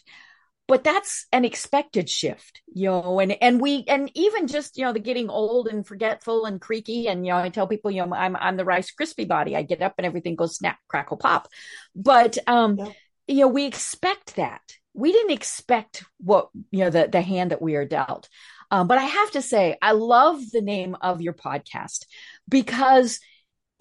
but 0.71 0.85
that's 0.85 1.27
an 1.33 1.45
expected 1.45 2.09
shift 2.09 2.63
you 2.73 2.89
know 2.89 3.19
and 3.19 3.37
and 3.43 3.61
we 3.61 3.85
and 3.89 4.11
even 4.15 4.47
just 4.47 4.79
you 4.79 4.85
know 4.85 4.93
the 4.93 5.01
getting 5.01 5.29
old 5.29 5.67
and 5.67 5.87
forgetful 5.87 6.47
and 6.47 6.61
creaky 6.61 7.09
and 7.09 7.27
you 7.27 7.33
know 7.33 7.39
i 7.39 7.49
tell 7.49 7.67
people 7.67 7.91
you 7.91 8.05
know 8.05 8.15
i'm 8.15 8.37
i'm 8.37 8.57
the 8.57 8.65
rice 8.65 8.91
crispy 8.93 9.25
body. 9.25 9.57
I 9.57 9.63
get 9.63 9.83
up 9.83 9.95
and 9.99 10.07
everything 10.07 10.37
goes 10.37 10.57
snap 10.57 10.79
crackle 10.89 11.17
pop. 11.17 11.49
But 11.95 12.39
um 12.47 12.79
yeah. 12.79 12.93
you 13.27 13.41
know 13.41 13.49
we 13.49 13.67
expect 13.67 14.37
that. 14.37 14.63
We 14.93 15.13
didn't 15.13 15.33
expect 15.33 16.05
what 16.19 16.51
you 16.71 16.85
know 16.85 16.91
the 16.91 17.09
the 17.11 17.21
hand 17.21 17.51
that 17.51 17.63
we 17.63 17.77
are 17.77 17.85
dealt. 17.85 18.29
Um, 18.73 18.87
but 18.87 18.99
I 18.99 19.03
have 19.03 19.33
to 19.33 19.43
say, 19.43 19.77
I 19.83 19.93
love 19.93 20.39
the 20.53 20.61
name 20.61 20.97
of 21.01 21.21
your 21.21 21.33
podcast 21.33 22.07
because 22.49 23.19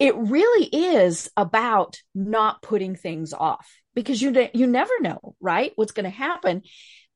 it 0.00 0.16
really 0.16 0.64
is 0.64 1.30
about 1.36 1.98
not 2.14 2.62
putting 2.62 2.96
things 2.96 3.32
off 3.32 3.70
because 3.94 4.20
you 4.20 4.48
you 4.54 4.66
never 4.66 4.92
know, 5.00 5.36
right? 5.40 5.72
What's 5.76 5.92
going 5.92 6.04
to 6.04 6.10
happen, 6.10 6.62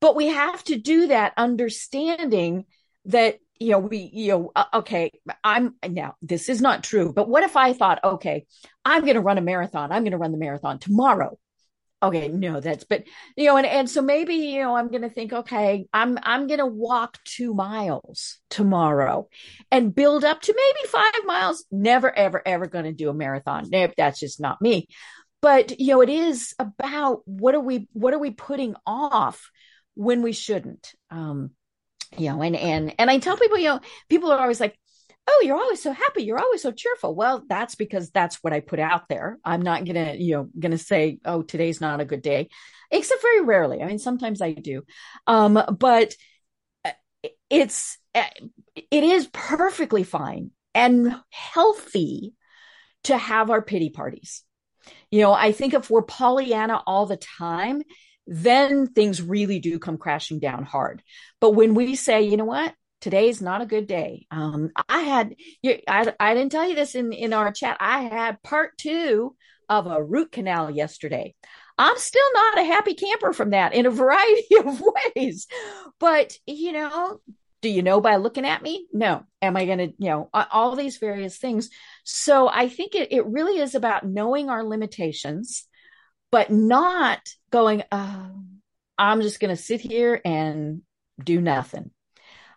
but 0.01 0.15
we 0.15 0.29
have 0.29 0.63
to 0.65 0.77
do 0.77 1.09
that 1.09 1.33
understanding 1.37 2.67
that 3.07 3.39
you 3.59 3.71
know 3.71 3.79
we 3.79 4.11
you 4.13 4.29
know 4.29 4.53
uh, 4.57 4.65
okay 4.75 5.11
i'm 5.45 5.75
now 5.89 6.15
this 6.21 6.49
is 6.49 6.61
not 6.61 6.83
true 6.83 7.13
but 7.13 7.29
what 7.29 7.45
if 7.45 7.57
i 7.57 7.73
thought 7.73 8.03
okay 8.03 8.45
i'm 8.85 9.03
going 9.03 9.15
to 9.15 9.21
run 9.21 9.39
a 9.39 9.43
marathon 9.43 9.93
i'm 9.93 10.03
going 10.03 10.13
to 10.13 10.19
run 10.19 10.33
the 10.33 10.39
marathon 10.39 10.79
tomorrow 10.79 11.39
okay 12.09 12.29
no 12.29 12.61
that's 12.61 12.85
but 12.85 13.05
you 13.37 13.47
know 13.47 13.57
and, 13.57 13.67
and 13.67 13.91
so 13.91 14.03
maybe 14.03 14.35
you 14.35 14.61
know 14.61 14.77
i'm 14.77 14.91
gonna 14.91 15.11
think 15.11 15.33
okay 15.33 15.87
i'm 15.93 16.19
i'm 16.23 16.47
gonna 16.47 16.67
walk 16.67 17.19
two 17.25 17.55
miles 17.55 18.39
tomorrow 18.51 19.29
and 19.71 19.95
build 19.95 20.25
up 20.25 20.41
to 20.41 20.55
maybe 20.55 20.89
five 20.89 21.25
miles 21.27 21.65
never 21.71 22.17
ever 22.17 22.43
ever 22.47 22.67
gonna 22.67 22.93
do 22.93 23.11
a 23.11 23.15
marathon. 23.15 23.69
Nope 23.71 23.93
that's 23.97 24.21
just 24.21 24.41
not 24.41 24.61
me. 24.61 24.89
But 25.41 25.79
you 25.79 25.89
know 25.89 26.01
it 26.01 26.09
is 26.09 26.55
about 26.59 27.23
what 27.27 27.55
are 27.55 27.61
we 27.61 27.89
what 27.93 28.15
are 28.15 28.19
we 28.19 28.31
putting 28.31 28.75
off 28.87 29.51
when 29.95 30.23
we 30.23 30.33
shouldn't? 30.33 30.93
Um 31.11 31.51
you 32.17 32.31
know 32.31 32.43
and 32.43 32.55
and 32.55 32.95
and 32.99 33.11
i 33.11 33.19
tell 33.19 33.37
people 33.37 33.59
you 33.59 33.69
know 33.69 33.81
people 34.09 34.31
are 34.31 34.39
always 34.39 34.61
like 34.61 34.79
oh 35.27 35.43
you're 35.45 35.57
always 35.57 35.83
so 35.83 35.93
happy. 35.93 36.25
You're 36.25 36.39
always 36.39 36.63
so 36.63 36.73
cheerful. 36.73 37.15
Well 37.15 37.45
that's 37.49 37.75
because 37.75 38.11
that's 38.11 38.37
what 38.43 38.53
i 38.53 38.61
put 38.61 38.79
out 38.79 39.09
there. 39.09 39.39
I'm 39.45 39.63
not 39.63 39.85
gonna 39.85 40.15
you 40.15 40.35
know 40.35 40.49
gonna 40.59 40.79
say 40.79 41.19
oh 41.25 41.43
today's 41.43 41.81
not 41.81 42.01
a 42.01 42.05
good 42.05 42.23
day 42.23 42.49
except 42.91 43.23
very 43.23 43.43
rarely. 43.43 43.83
I 43.83 43.87
mean 43.87 43.99
sometimes 43.99 44.41
i 44.43 44.53
do. 44.53 44.83
Um 45.27 45.61
but 45.79 46.15
uh, 46.85 46.91
it's 47.51 47.99
uh, 48.15 48.23
it 48.77 49.05
is 49.05 49.29
perfectly 49.33 50.05
fine 50.05 50.51
and 50.75 51.15
healthy 51.31 52.35
to 53.05 53.17
have 53.17 53.51
our 53.51 53.63
pity 53.63 53.91
parties. 53.91 54.43
You 55.11 55.23
know 55.23 55.33
i 55.33 55.53
think 55.53 55.75
if 55.75 55.91
we're 55.91 56.03
pollyanna 56.03 56.83
all 56.87 57.07
the 57.07 57.17
time 57.17 57.83
then 58.27 58.87
things 58.87 59.21
really 59.21 59.59
do 59.59 59.79
come 59.79 59.99
crashing 59.99 60.39
down 60.39 60.65
hard. 60.65 61.03
But 61.41 61.51
when 61.51 61.75
we 61.75 61.95
say 61.95 62.23
you 62.23 62.37
know 62.37 62.45
what 62.45 62.75
today's 63.05 63.43
not 63.43 63.61
a 63.61 63.67
good 63.67 63.87
day. 63.87 64.27
Um, 64.31 64.71
I 64.89 65.01
had, 65.01 65.37
I, 65.87 66.11
I 66.19 66.33
didn't 66.33 66.53
tell 66.53 66.67
you 66.67 66.75
this 66.75 66.95
in, 66.95 67.13
in 67.13 67.35
our 67.35 67.53
chat. 67.53 67.77
I 67.79 68.05
had 68.05 68.43
part 68.43 68.79
two 68.79 69.37
of 69.69 69.87
a 69.87 70.03
root 70.03 70.33
canal 70.33 70.71
yesterday. 70.71 71.35
I'm 71.77 71.99
still 71.99 72.33
not 72.33 72.61
a 72.61 72.65
happy 72.65 72.95
camper 72.95 73.35
from 73.35 73.51
that 73.51 73.75
in 73.75 73.85
a 73.85 73.91
variety 73.91 74.57
of 74.59 74.83
ways. 75.15 75.47
But, 76.01 76.33
you 76.47 76.73
know, 76.73 77.21
do 77.61 77.69
you 77.69 77.83
know 77.83 78.01
by 78.01 78.17
looking 78.17 78.47
at 78.47 78.63
me? 78.63 78.87
No. 78.91 79.25
Am 79.43 79.55
I 79.55 79.67
going 79.67 79.79
to, 79.79 79.89
you 79.99 80.09
know, 80.09 80.31
all 80.33 80.75
these 80.75 80.97
various 80.97 81.37
things. 81.37 81.69
So 82.05 82.49
I 82.49 82.71
think 82.71 82.95
it, 82.95 83.13
it 83.13 83.27
really 83.27 83.61
is 83.61 83.75
about 83.75 84.07
knowing 84.07 84.49
our 84.49 84.65
limitations, 84.65 85.67
but 86.33 86.51
not 86.51 87.21
going, 87.51 87.83
oh, 87.93 88.31
I'm 88.97 89.21
just 89.21 89.41
going 89.41 89.55
to 89.55 89.63
sit 89.63 89.83
here 89.83 90.23
and 90.25 90.81
do 91.23 91.43
nothing. 91.43 91.91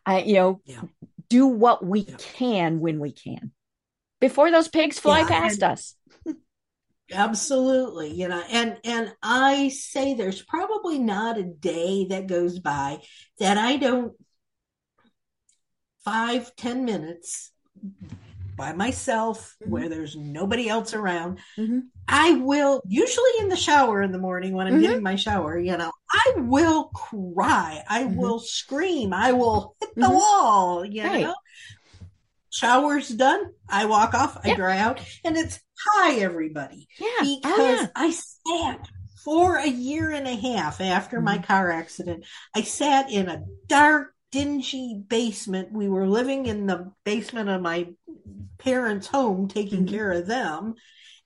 I, 0.08 0.22
you 0.22 0.36
know, 0.36 0.62
yeah. 0.66 0.82
do 1.28 1.48
what 1.48 1.86
we 1.86 2.02
yeah. 2.02 2.16
can 2.18 2.80
when 2.80 3.00
we 3.00 3.12
can 3.12 3.52
before 4.22 4.50
those 4.50 4.70
pigs 4.70 4.98
fly 4.98 5.20
yeah, 5.20 5.28
past 5.28 5.64
us. 5.64 5.96
absolutely. 7.12 8.14
You 8.14 8.30
know, 8.30 8.42
and, 8.50 8.78
and 8.86 9.14
I 9.22 9.68
say 9.68 10.14
there's 10.14 10.42
probably 10.42 10.98
not 10.98 11.38
a 11.38 11.44
day 11.44 12.08
that 12.10 12.28
goes 12.28 12.60
by 12.60 13.00
that 13.40 13.58
I 13.58 13.76
don't 13.76 14.14
five, 16.06 16.56
ten 16.56 16.86
minutes 16.86 17.52
by 18.56 18.72
myself 18.72 19.56
mm-hmm. 19.62 19.72
where 19.72 19.90
there's 19.90 20.16
nobody 20.16 20.70
else 20.70 20.94
around. 20.94 21.40
Mm-hmm. 21.58 21.80
I 22.08 22.32
will 22.36 22.82
usually 22.88 23.32
in 23.40 23.50
the 23.50 23.58
shower 23.58 24.02
in 24.02 24.14
the 24.14 24.18
morning 24.18 24.54
when 24.54 24.68
I'm 24.68 24.74
mm-hmm. 24.74 24.82
getting 24.82 25.04
my 25.04 25.18
shower, 25.18 25.60
you 25.60 25.76
know, 25.76 25.92
I 26.18 26.34
will 26.38 26.86
cry. 26.86 27.84
I 27.88 28.04
mm-hmm. 28.04 28.16
will 28.16 28.40
scream. 28.40 29.14
I 29.14 29.34
will 29.34 29.76
hit 29.80 29.96
the 29.96 30.02
mm-hmm. 30.02 30.14
wall, 30.14 30.86
you 30.86 31.04
right. 31.04 31.22
know. 31.22 31.36
Shower's 32.50 33.10
done. 33.10 33.52
I 33.70 33.86
walk 33.86 34.14
off, 34.16 34.38
I 34.44 34.50
yep. 34.50 34.58
dry 34.58 34.80
out, 34.80 35.00
and 35.24 35.38
it's 35.38 35.60
hi 35.78 36.16
everybody. 36.16 36.88
Yeah. 37.00 37.08
Oh, 37.22 37.40
because 37.42 37.60
oh, 37.60 37.82
yeah. 37.82 37.88
I 37.96 38.12
sat 38.12 38.90
for 39.24 39.58
a 39.58 39.68
year 39.68 40.10
and 40.12 40.28
a 40.28 40.36
half 40.36 40.82
after 40.82 41.22
my 41.22 41.36
mm-hmm. 41.36 41.44
car 41.44 41.72
accident. 41.72 42.26
I 42.56 42.62
sat 42.64 43.12
in 43.12 43.30
a 43.30 43.44
dark 43.68 44.14
dingy 44.32 45.04
basement. 45.08 45.72
We 45.72 45.88
were 45.88 46.08
living 46.08 46.48
in 46.48 46.66
the 46.66 46.92
basement 47.04 47.50
of 47.50 47.62
my 47.62 47.90
parents' 48.58 49.08
home, 49.08 49.48
taking 49.48 49.86
mm-hmm. 49.86 49.96
care 49.96 50.12
of 50.14 50.26
them. 50.26 50.76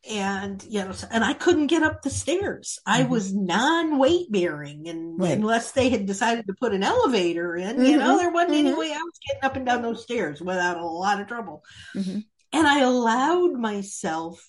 And, 0.09 0.63
you 0.67 0.79
know, 0.79 0.93
and 1.11 1.23
I 1.23 1.33
couldn't 1.33 1.67
get 1.67 1.83
up 1.83 2.01
the 2.01 2.09
stairs. 2.09 2.79
Mm-hmm. 2.87 3.03
I 3.03 3.07
was 3.07 3.33
non 3.33 3.99
weight 3.99 4.31
bearing. 4.31 4.87
And 4.87 5.19
right. 5.19 5.31
unless 5.31 5.73
they 5.73 5.89
had 5.89 6.07
decided 6.07 6.47
to 6.47 6.55
put 6.59 6.73
an 6.73 6.83
elevator 6.83 7.55
in, 7.55 7.75
mm-hmm. 7.75 7.85
you 7.85 7.97
know, 7.97 8.09
mm-hmm. 8.09 8.17
there 8.17 8.31
wasn't 8.31 8.55
any 8.55 8.69
mm-hmm. 8.69 8.79
way 8.79 8.91
I 8.91 8.97
was 8.97 9.19
getting 9.27 9.43
up 9.43 9.55
and 9.55 9.65
down 9.65 9.81
those 9.83 10.03
stairs 10.03 10.41
without 10.41 10.77
a 10.77 10.85
lot 10.85 11.21
of 11.21 11.27
trouble. 11.27 11.63
Mm-hmm. 11.95 12.19
And 12.53 12.67
I 12.67 12.79
allowed 12.79 13.53
myself 13.53 14.43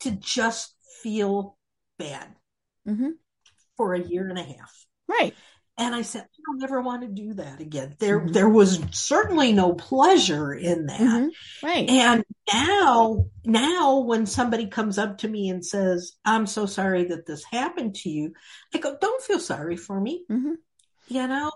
to 0.00 0.10
just 0.10 0.74
feel 1.02 1.56
bad 1.98 2.34
for 3.76 3.94
a 3.94 4.00
year 4.00 4.28
and 4.28 4.38
a 4.38 4.42
half. 4.42 4.86
Right. 5.08 5.34
And 5.76 5.92
I 5.92 6.02
said, 6.02 6.22
I 6.22 6.40
don't 6.46 6.62
ever 6.62 6.80
want 6.80 7.02
to 7.02 7.08
do 7.08 7.34
that 7.34 7.60
again. 7.60 7.96
There, 7.98 8.20
mm-hmm. 8.20 8.32
there 8.32 8.48
was 8.48 8.80
certainly 8.92 9.52
no 9.52 9.74
pleasure 9.74 10.54
in 10.54 10.86
that. 10.86 11.00
Mm-hmm. 11.00 11.66
Right. 11.66 11.88
And 11.90 12.24
now, 12.52 13.26
now 13.44 13.98
when 13.98 14.26
somebody 14.26 14.68
comes 14.68 14.98
up 14.98 15.18
to 15.18 15.28
me 15.28 15.48
and 15.48 15.66
says, 15.66 16.12
I'm 16.24 16.46
so 16.46 16.66
sorry 16.66 17.04
that 17.06 17.26
this 17.26 17.42
happened 17.44 17.96
to 17.96 18.08
you, 18.08 18.34
I 18.72 18.78
go, 18.78 18.96
don't 19.00 19.22
feel 19.22 19.40
sorry 19.40 19.76
for 19.76 20.00
me. 20.00 20.24
Mm-hmm. 20.30 20.52
You 21.08 21.26
know, 21.26 21.50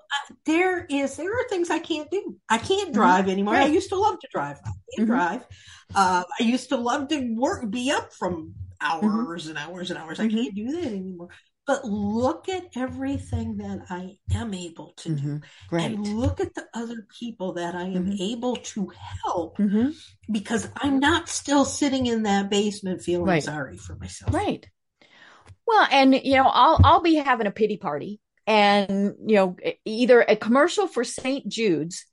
there 0.45 0.85
is, 0.85 1.17
there 1.17 1.33
are 1.33 1.49
things 1.49 1.71
I 1.71 1.79
can't 1.79 2.11
do. 2.11 2.37
I 2.49 2.59
can't 2.59 2.89
mm-hmm. 2.89 2.93
drive 2.95 3.29
anymore. 3.29 3.55
Right. 3.55 3.69
I 3.69 3.73
used 3.73 3.91
to 3.91 3.97
love 3.97 4.19
to 4.19 4.29
drive. 4.33 4.59
I 4.65 4.71
can't 4.97 5.09
mm-hmm. 5.09 5.17
drive. 5.17 5.47
Uh, 5.95 6.25
I 6.39 6.43
used 6.43 6.71
to 6.71 6.77
love 6.77 7.09
to 7.09 7.35
work, 7.37 7.71
be 7.71 7.93
up 7.93 8.13
from 8.13 8.55
mm-hmm. 8.83 9.07
hours 9.07 9.47
and 9.47 9.57
hours 9.57 9.91
and 9.91 9.99
hours. 9.99 10.19
I 10.19 10.27
can't 10.27 10.57
do 10.57 10.73
that 10.73 10.87
anymore 10.87 11.29
but 11.69 11.85
look 11.85 12.49
at 12.49 12.65
everything 12.75 13.59
that 13.59 13.83
I 13.91 14.17
am 14.35 14.55
able 14.55 14.95
to 14.97 15.11
mm-hmm. 15.11 15.37
do. 15.37 15.41
Right. 15.71 15.85
And 15.85 16.19
look 16.19 16.41
at 16.41 16.55
the 16.55 16.65
other 16.73 17.07
people 17.21 17.53
that 17.53 17.75
I 17.75 17.83
am 17.83 18.07
mm-hmm. 18.07 18.23
able 18.23 18.57
to 18.57 18.91
help 19.23 19.59
mm-hmm. 19.59 19.91
because 20.33 20.67
I'm 20.75 20.99
not 20.99 21.29
still 21.29 21.67
sitting 21.67 22.07
in 22.07 22.23
that 22.23 22.49
basement 22.49 23.03
feeling 23.03 23.27
right. 23.27 23.43
sorry 23.43 23.77
for 23.77 23.97
myself. 23.97 24.33
Right. 24.33 24.67
Well, 25.67 25.87
and 25.91 26.15
you 26.15 26.37
know, 26.37 26.49
I'll 26.51 26.81
I'll 26.83 27.03
be 27.03 27.17
having 27.17 27.47
a 27.47 27.51
pity 27.51 27.77
party 27.77 28.19
and 28.47 29.17
you 29.27 29.37
know, 29.37 29.57
either 29.85 30.23
a 30.23 30.37
commercial 30.37 30.87
for 30.87 31.05
St. 31.05 31.47
Jude's 31.47 32.07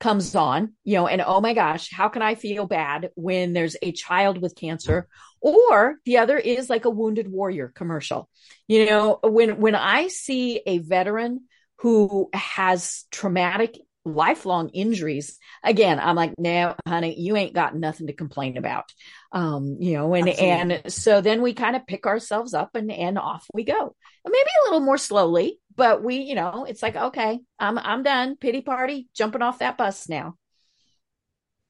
comes 0.00 0.34
on, 0.34 0.72
you 0.82 0.94
know, 0.94 1.06
and 1.06 1.22
oh 1.24 1.40
my 1.40 1.52
gosh, 1.52 1.92
how 1.92 2.08
can 2.08 2.22
I 2.22 2.34
feel 2.34 2.66
bad 2.66 3.10
when 3.14 3.52
there's 3.52 3.76
a 3.82 3.92
child 3.92 4.40
with 4.40 4.56
cancer? 4.56 5.06
Or 5.40 5.96
the 6.04 6.18
other 6.18 6.36
is 6.36 6.68
like 6.68 6.84
a 6.84 6.90
wounded 6.90 7.30
warrior 7.30 7.72
commercial. 7.74 8.28
You 8.66 8.86
know, 8.86 9.20
when 9.22 9.60
when 9.60 9.74
I 9.74 10.08
see 10.08 10.60
a 10.66 10.78
veteran 10.78 11.42
who 11.78 12.28
has 12.34 13.04
traumatic 13.10 13.78
lifelong 14.06 14.70
injuries 14.70 15.38
again 15.62 16.00
i'm 16.00 16.16
like 16.16 16.32
no 16.38 16.74
honey 16.88 17.20
you 17.20 17.36
ain't 17.36 17.52
got 17.52 17.76
nothing 17.76 18.06
to 18.06 18.14
complain 18.14 18.56
about 18.56 18.86
um 19.32 19.76
you 19.78 19.92
know 19.92 20.14
and 20.14 20.26
Absolutely. 20.26 20.80
and 20.82 20.92
so 20.92 21.20
then 21.20 21.42
we 21.42 21.52
kind 21.52 21.76
of 21.76 21.86
pick 21.86 22.06
ourselves 22.06 22.54
up 22.54 22.70
and 22.74 22.90
and 22.90 23.18
off 23.18 23.46
we 23.52 23.62
go 23.62 23.94
maybe 24.26 24.38
a 24.38 24.64
little 24.64 24.80
more 24.80 24.96
slowly 24.96 25.60
but 25.80 26.04
we 26.04 26.16
you 26.16 26.34
know 26.34 26.66
it's 26.68 26.82
like 26.82 26.94
okay 26.94 27.40
i'm 27.58 27.78
i'm 27.78 28.02
done. 28.02 28.36
Pity 28.36 28.60
party 28.60 29.08
jumping 29.14 29.40
off 29.42 29.60
that 29.60 29.78
bus 29.78 30.08
now. 30.08 30.36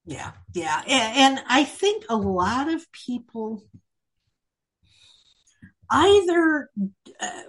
Yeah 0.05 0.33
yeah. 0.53 0.83
And, 0.87 1.17
and 1.39 1.45
i 1.49 1.63
think 1.65 2.05
a 2.11 2.17
lot 2.17 2.69
of 2.69 2.91
people 2.93 3.63
either 5.91 6.71
uh, 7.21 7.43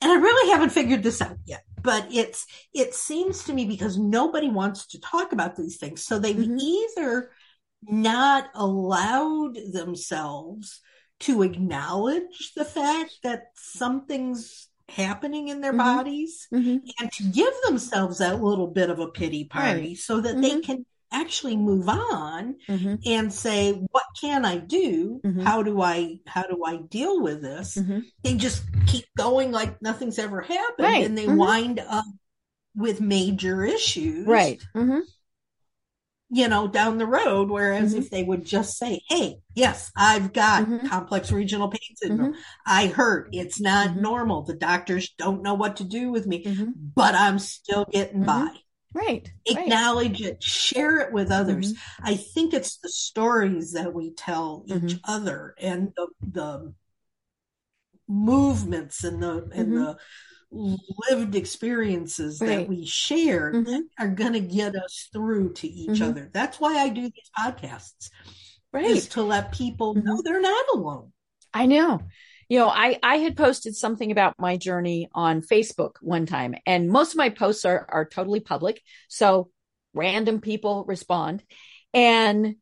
and 0.00 0.10
i 0.12 0.16
really 0.16 0.50
haven't 0.50 0.70
figured 0.70 1.02
this 1.02 1.20
out 1.20 1.36
yet 1.44 1.64
but 1.82 2.06
it's 2.10 2.46
it 2.72 2.94
seems 2.94 3.44
to 3.44 3.52
me 3.52 3.66
because 3.66 3.98
nobody 3.98 4.48
wants 4.48 4.86
to 4.86 5.00
talk 5.00 5.32
about 5.32 5.56
these 5.56 5.76
things. 5.78 6.04
So 6.04 6.18
they've 6.18 6.36
Mhm. 6.36 6.58
either 6.60 7.30
not 7.82 8.50
allowed 8.54 9.56
themselves 9.72 10.80
to 11.20 11.42
acknowledge 11.42 12.52
the 12.54 12.64
fact 12.64 13.18
that 13.22 13.44
something's 13.54 14.69
happening 14.90 15.48
in 15.48 15.60
their 15.60 15.72
Mhm. 15.72 15.78
bodies 15.78 16.48
Mhm. 16.52 16.82
and 16.98 17.12
to 17.12 17.22
give 17.24 17.52
themselves 17.66 18.18
that 18.18 18.42
little 18.42 18.66
bit 18.66 18.90
of 18.90 18.98
a 18.98 19.08
pity 19.08 19.44
party 19.44 19.94
so 19.94 20.20
that 20.20 20.40
they 20.40 20.56
Mhm. 20.56 20.62
can 20.62 20.86
actually 21.12 21.56
move 21.56 21.88
on 21.88 22.54
Mhm. 22.68 23.00
and 23.04 23.32
say 23.32 23.72
what 23.90 24.04
can 24.20 24.44
i 24.44 24.56
do 24.58 25.20
Mhm. 25.24 25.42
how 25.42 25.60
do 25.60 25.80
i 25.82 26.20
how 26.26 26.42
do 26.44 26.62
i 26.64 26.76
deal 26.76 27.20
with 27.20 27.42
this 27.42 27.76
they 28.22 28.34
just 28.36 28.62
keep 28.86 29.06
going 29.16 29.50
like 29.50 29.82
nothing's 29.82 30.20
ever 30.20 30.40
happened 30.40 30.78
Right. 30.86 31.04
and 31.04 31.18
they 31.18 31.26
wind 31.26 31.80
up 31.80 32.04
with 32.76 33.00
major 33.00 33.64
issues 33.64 34.24
Right. 34.24 34.62
You 36.32 36.46
know 36.46 36.68
down 36.68 36.98
the 36.98 37.06
road 37.06 37.50
whereas 37.50 37.92
Mhm. 37.92 37.98
if 37.98 38.10
they 38.10 38.22
would 38.22 38.44
just 38.44 38.78
say 38.78 39.00
hey 39.08 39.40
yes 39.56 39.90
i've 39.96 40.32
got 40.32 40.64
Mhm. 40.64 40.88
complex 40.88 41.32
regional 41.32 41.68
pain 41.68 41.96
syndrome 41.96 42.34
Mhm. 42.34 42.38
i 42.64 42.86
hurt 42.86 43.30
it's 43.32 43.60
not 43.60 43.88
Mhm. 43.88 44.00
normal 44.00 44.42
the 44.42 44.54
doctors 44.54 45.10
don't 45.18 45.42
know 45.42 45.54
what 45.54 45.76
to 45.78 45.84
do 45.84 46.12
with 46.12 46.28
me 46.28 46.44
Mhm. 46.44 46.72
but 46.94 47.16
i'm 47.16 47.40
still 47.40 47.84
getting 47.90 48.20
Mhm. 48.22 48.26
by 48.26 48.48
Right. 48.92 49.32
Right. 49.32 49.32
acknowledge 49.46 50.20
it 50.20 50.40
share 50.42 50.98
it 51.00 51.12
with 51.12 51.32
others 51.32 51.74
i 52.00 52.14
think 52.14 52.54
it's 52.54 52.76
the 52.76 52.88
stories 52.88 53.72
that 53.72 53.92
we 53.92 54.12
tell 54.12 54.64
each 54.68 55.00
other 55.04 55.54
and 55.58 55.92
the 55.96 56.06
the 56.20 56.74
movements 58.06 59.02
and 59.04 59.20
the 59.22 59.48
and 59.52 59.76
the 59.76 59.96
lived 60.52 61.34
experiences 61.36 62.38
that 62.38 62.68
we 62.68 62.84
share 62.84 63.52
Mhm. 63.52 63.82
are 63.98 64.08
going 64.08 64.32
to 64.32 64.40
get 64.40 64.74
us 64.74 65.08
through 65.12 65.52
to 65.54 65.68
each 65.68 66.00
Mhm. 66.00 66.08
other 66.10 66.30
that's 66.32 66.58
why 66.58 66.76
i 66.78 66.88
do 66.88 67.02
these 67.02 67.30
podcasts 67.38 68.10
Right. 68.72 68.86
is 68.86 69.08
to 69.10 69.22
let 69.22 69.52
people 69.52 69.94
know 69.94 70.16
Mhm. 70.16 70.24
they're 70.24 70.40
not 70.40 70.66
alone 70.74 71.12
I 71.52 71.66
know. 71.66 72.00
You 72.48 72.60
know, 72.60 72.68
I 72.68 72.98
I 73.02 73.16
had 73.16 73.36
posted 73.36 73.74
something 73.74 74.12
about 74.12 74.34
my 74.38 74.56
journey 74.56 75.08
on 75.12 75.42
Facebook 75.42 75.96
one 76.00 76.24
time, 76.26 76.54
and 76.64 76.88
most 76.88 77.12
of 77.12 77.16
my 77.16 77.28
posts 77.30 77.64
are 77.64 77.86
are 77.88 78.04
totally 78.04 78.38
public, 78.40 78.80
so 79.08 79.50
random 79.92 80.40
people 80.40 80.84
respond. 80.84 81.42
And 81.92 82.56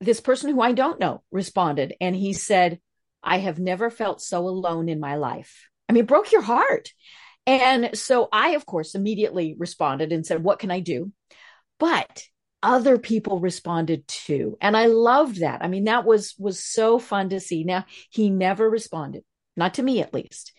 this 0.00 0.20
person 0.20 0.50
who 0.50 0.60
I 0.60 0.72
don't 0.72 1.00
know 1.00 1.22
responded, 1.32 1.94
and 2.00 2.14
he 2.14 2.32
said, 2.32 2.80
"I 3.24 3.38
have 3.38 3.58
never 3.58 3.90
felt 3.90 4.22
so 4.22 4.46
alone 4.46 4.88
in 4.88 5.00
my 5.00 5.16
life." 5.16 5.68
I 5.88 5.92
mean, 5.92 6.06
broke 6.06 6.32
your 6.32 6.42
heart. 6.42 6.90
And 7.46 7.96
so 7.98 8.28
I, 8.32 8.50
of 8.50 8.66
course, 8.66 8.94
immediately 8.94 9.54
responded 9.58 10.12
and 10.12 10.24
said, 10.24 10.44
"What 10.44 10.58
can 10.58 10.70
I 10.70 10.80
do?" 10.80 11.12
But 11.78 12.24
other 12.62 12.98
people 12.98 13.40
responded 13.40 14.06
too. 14.06 14.56
And 14.60 14.76
i 14.76 14.86
loved 14.86 15.40
that. 15.40 15.62
I 15.62 15.68
mean 15.68 15.84
that 15.84 16.04
was 16.04 16.34
was 16.38 16.64
so 16.64 16.98
fun 16.98 17.30
to 17.30 17.40
see. 17.40 17.64
Now 17.64 17.84
he 18.10 18.30
never 18.30 18.68
responded 18.68 19.24
not 19.56 19.74
to 19.74 19.82
me 19.82 20.00
at 20.00 20.14
least. 20.14 20.52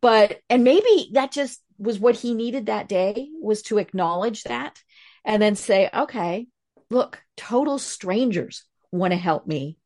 But 0.00 0.40
and 0.50 0.64
maybe 0.64 1.10
that 1.14 1.32
just 1.32 1.62
was 1.78 1.98
what 1.98 2.16
he 2.16 2.34
needed 2.34 2.66
that 2.66 2.88
day 2.88 3.28
was 3.40 3.62
to 3.62 3.78
acknowledge 3.78 4.42
that 4.44 4.78
and 5.24 5.40
then 5.40 5.56
say 5.56 5.88
okay 5.94 6.46
look 6.90 7.22
total 7.36 7.78
strangers 7.78 8.64
want 8.92 9.12
to 9.12 9.16
help 9.16 9.46
me. 9.46 9.78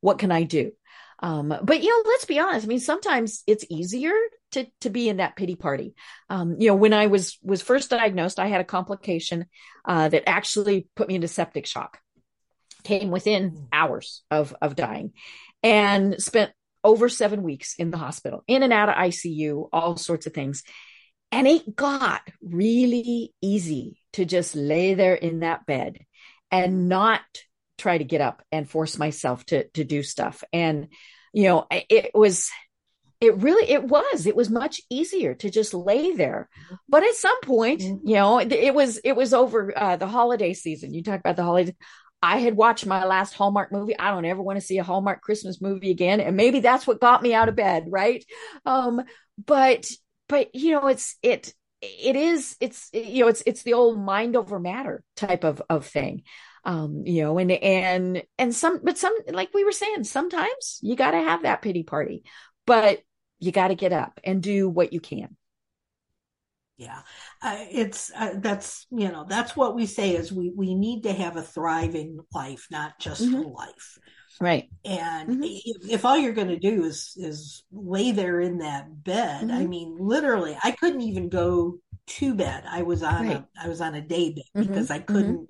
What 0.00 0.18
can 0.18 0.32
i 0.32 0.42
do 0.42 0.72
um, 1.20 1.54
but 1.62 1.82
you 1.82 1.88
know 1.88 2.10
let's 2.10 2.24
be 2.24 2.38
honest. 2.38 2.66
I 2.66 2.68
mean 2.68 2.80
sometimes 2.80 3.42
it's 3.46 3.64
easier 3.70 4.14
to 4.52 4.66
to 4.82 4.90
be 4.90 5.08
in 5.08 5.18
that 5.18 5.36
pity 5.36 5.56
party. 5.56 5.94
Um, 6.28 6.56
you 6.58 6.68
know 6.68 6.74
when 6.74 6.92
i 6.92 7.06
was 7.06 7.38
was 7.42 7.62
first 7.62 7.90
diagnosed 7.90 8.38
i 8.38 8.48
had 8.48 8.60
a 8.60 8.64
complication 8.64 9.46
uh, 9.84 10.08
that 10.08 10.28
actually 10.28 10.88
put 10.94 11.08
me 11.08 11.14
into 11.14 11.28
septic 11.28 11.66
shock. 11.66 11.98
Came 12.84 13.10
within 13.10 13.66
hours 13.72 14.22
of 14.30 14.54
of 14.60 14.76
dying 14.76 15.12
and 15.62 16.22
spent 16.22 16.52
over 16.84 17.08
seven 17.08 17.42
weeks 17.42 17.74
in 17.78 17.90
the 17.90 17.96
hospital 17.96 18.44
in 18.46 18.62
and 18.62 18.72
out 18.72 18.88
of 18.88 18.94
icu 18.94 19.68
all 19.72 19.96
sorts 19.96 20.26
of 20.26 20.34
things. 20.34 20.62
And 21.32 21.48
it 21.48 21.74
got 21.74 22.22
really 22.40 23.34
easy 23.42 24.00
to 24.12 24.24
just 24.24 24.54
lay 24.54 24.94
there 24.94 25.14
in 25.14 25.40
that 25.40 25.66
bed 25.66 25.98
and 26.52 26.88
not 26.88 27.22
try 27.78 27.98
to 27.98 28.04
get 28.04 28.20
up 28.20 28.42
and 28.52 28.68
force 28.68 28.98
myself 28.98 29.44
to 29.46 29.68
to 29.70 29.84
do 29.84 30.02
stuff. 30.02 30.42
And 30.52 30.88
you 31.32 31.44
know 31.44 31.66
it 31.70 32.10
was 32.14 32.50
it 33.20 33.36
really 33.38 33.70
it 33.70 33.82
was 33.84 34.26
it 34.26 34.36
was 34.36 34.50
much 34.50 34.80
easier 34.90 35.34
to 35.34 35.50
just 35.50 35.74
lay 35.74 36.12
there. 36.12 36.48
But 36.88 37.02
at 37.02 37.14
some 37.14 37.40
point 37.40 37.80
Mm-hmm. 37.80 38.08
you 38.08 38.14
know 38.14 38.38
it, 38.38 38.52
it 38.52 38.74
was 38.74 38.98
it 39.04 39.16
was 39.16 39.32
over 39.34 39.72
uh, 39.76 39.96
the 39.96 40.06
holiday 40.06 40.52
season. 40.54 40.94
You 40.94 41.02
talk 41.02 41.20
about 41.20 41.36
the 41.36 41.44
holidays 41.44 41.74
i 42.22 42.38
had 42.38 42.56
watched 42.56 42.86
my 42.86 43.04
last 43.04 43.34
hallmark 43.34 43.70
movie. 43.72 43.98
I 43.98 44.10
don't 44.10 44.24
ever 44.24 44.42
want 44.42 44.58
to 44.58 44.64
see 44.64 44.78
a 44.78 44.84
hallmark 44.84 45.20
christmas 45.20 45.60
movie 45.60 45.90
again. 45.90 46.20
And 46.20 46.36
maybe 46.36 46.60
that's 46.60 46.86
what 46.86 47.00
got 47.00 47.22
me 47.22 47.34
out 47.34 47.48
of 47.48 47.56
bed 47.56 47.84
right? 47.88 48.24
Um 48.64 49.02
but 49.44 49.90
but 50.28 50.54
you 50.54 50.72
know 50.72 50.86
it's 50.88 51.16
it 51.22 51.52
it 51.82 52.16
is 52.16 52.56
it's 52.60 52.88
you 52.92 53.20
know 53.24 53.28
it's 53.28 53.42
it's 53.46 53.62
the 53.62 53.74
old 53.74 53.98
mind 53.98 54.34
over 54.34 54.58
matter 54.58 55.04
type 55.14 55.44
of 55.44 55.62
of 55.68 55.86
thing 55.86 56.22
um 56.66 57.04
you 57.06 57.24
know 57.24 57.38
and 57.40 57.52
and 57.52 58.24
and 58.38 58.54
some 58.54 58.80
but 58.84 58.98
some 58.98 59.16
like 59.28 59.54
we 59.54 59.64
were 59.64 59.72
saying 59.72 60.04
sometimes 60.04 60.80
you 60.82 60.96
got 60.96 61.12
to 61.12 61.18
have 61.22 61.44
that 61.44 61.62
pity 61.62 61.84
party 61.84 62.24
but 62.66 63.02
you 63.40 63.52
got 63.52 63.68
to 63.70 63.76
get 63.76 63.94
up 63.94 64.20
and 64.24 64.42
do 64.42 64.68
what 64.70 64.92
you 64.94 65.00
can 65.00 65.36
Yeah, 66.78 67.00
uh, 67.42 67.56
it's 67.70 68.12
uh, 68.14 68.34
that's 68.36 68.86
you 68.90 69.08
know 69.08 69.24
that's 69.26 69.56
what 69.56 69.74
we 69.74 69.86
say 69.86 70.14
is 70.14 70.30
we 70.30 70.52
we 70.54 70.74
need 70.74 71.04
to 71.04 71.12
have 71.12 71.36
a 71.36 71.42
thriving 71.42 72.18
life, 72.34 72.66
not 72.70 72.98
just 72.98 73.22
Mhm. 73.22 73.42
a 73.42 73.48
life. 73.48 73.98
right 74.40 74.70
And 74.84 75.34
Mhm. 75.34 75.42
if, 75.42 75.90
if 75.90 76.04
all 76.06 76.18
you're 76.18 76.34
going 76.34 76.48
to 76.48 76.58
do 76.58 76.84
is 76.84 77.14
is 77.16 77.64
lay 77.72 78.12
there 78.12 78.40
in 78.40 78.58
that 78.58 79.04
bed, 79.04 79.50
I 79.50 79.64
Mhm. 79.64 79.66
mean, 79.66 79.96
literally, 80.00 80.58
I 80.62 80.72
couldn't 80.72 81.02
even 81.02 81.28
go 81.28 81.78
to 82.06 82.34
bed. 82.34 82.64
I 82.68 82.82
was 82.82 83.02
on 83.02 83.28
Right. 83.28 83.30
a 83.30 83.48
I 83.60 83.68
was 83.68 83.80
on 83.80 83.94
a 83.94 84.02
day 84.02 84.32
bed 84.34 84.44
Mhm. 84.54 84.86
because 84.86 84.90
I 84.90 85.00
couldn't. 85.00 85.48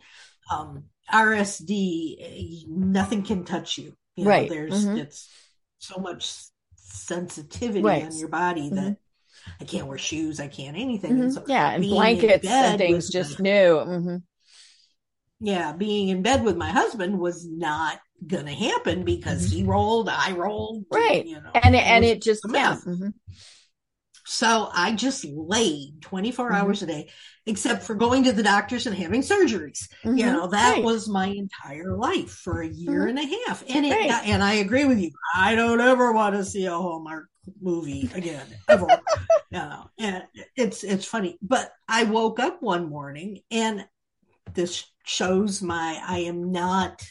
Um, 0.52 0.84
RSD, 1.12 2.66
nothing 2.68 3.22
can 3.22 3.44
touch 3.44 3.78
you. 3.78 3.94
you 4.16 4.24
know, 4.24 4.30
Right. 4.30 4.48
there's 4.48 4.86
Mhm. 4.86 4.98
it's 4.98 5.28
so 5.78 6.00
much 6.00 6.32
sensitivity 6.76 7.84
Right. 7.84 8.04
on 8.04 8.16
your 8.16 8.28
body 8.28 8.70
that 8.70 8.92
Mhm. 8.94 8.96
I 9.60 9.64
can't 9.64 9.86
wear 9.86 9.98
shoes. 9.98 10.40
I 10.40 10.48
can't 10.48 10.76
anything. 10.76 11.12
And 11.12 11.30
Mhm. 11.30 11.34
so 11.34 11.44
yeah 11.46 11.70
and 11.70 11.84
blankets 11.84 12.46
and 12.46 12.78
things 12.78 13.10
just 13.10 13.38
new 13.40 13.78
hmm 13.80 14.16
yeah, 15.38 15.72
being 15.72 16.08
in 16.08 16.22
bed 16.22 16.44
with 16.44 16.56
my 16.56 16.70
husband 16.70 17.18
was 17.18 17.46
not 17.46 18.00
gonna 18.26 18.54
happen 18.54 19.04
because 19.04 19.44
he 19.44 19.64
rolled, 19.64 20.08
I 20.08 20.32
rolled, 20.32 20.84
Mm-hmm. 20.88 20.96
Right. 20.96 21.26
You 21.26 21.40
know, 21.42 21.50
and 21.54 21.74
it, 21.74 21.84
and 21.84 22.04
it 22.04 22.22
just 22.22 22.42
yeah. 22.50 22.76
So 24.26 24.68
I 24.74 24.92
just 24.92 25.24
laid 25.24 26.02
24 26.02 26.50
Mhm. 26.50 26.56
hours 26.56 26.82
a 26.82 26.86
day, 26.86 27.10
except 27.46 27.82
for 27.84 27.94
going 27.94 28.24
to 28.24 28.32
the 28.32 28.42
doctors 28.42 28.86
and 28.86 28.96
having 28.96 29.22
surgeries. 29.22 29.88
You 30.16 30.26
Mhm. 30.26 30.32
know, 30.32 30.46
that 30.48 30.72
Right. 30.74 30.84
was 30.84 31.08
my 31.08 31.26
entire 31.28 31.96
life 31.96 32.30
for 32.30 32.60
a 32.62 32.68
year 32.68 33.06
Mhm. 33.06 33.10
and 33.10 33.18
a 33.18 33.26
half. 33.46 33.62
And 33.68 33.86
it, 33.86 33.92
Right. 33.92 34.10
and 34.10 34.42
I 34.42 34.54
agree 34.54 34.84
with 34.84 34.98
you. 34.98 35.12
I 35.34 35.54
don't 35.54 35.80
ever 35.80 36.12
want 36.12 36.34
to 36.34 36.44
see 36.44 36.66
a 36.66 36.72
Hallmark 36.72 37.28
movie 37.60 38.10
again, 38.14 38.46
ever. 38.68 38.88
you 39.50 39.58
know, 39.58 39.90
and 39.98 40.24
it's, 40.56 40.82
it's 40.82 41.04
funny, 41.06 41.38
but 41.40 41.72
I 41.88 42.04
woke 42.04 42.40
up 42.40 42.62
one 42.62 42.88
morning 42.88 43.40
and 43.50 43.86
this 44.54 44.84
shows 45.04 45.62
my, 45.62 46.00
I 46.04 46.20
am 46.20 46.50
not 46.50 47.06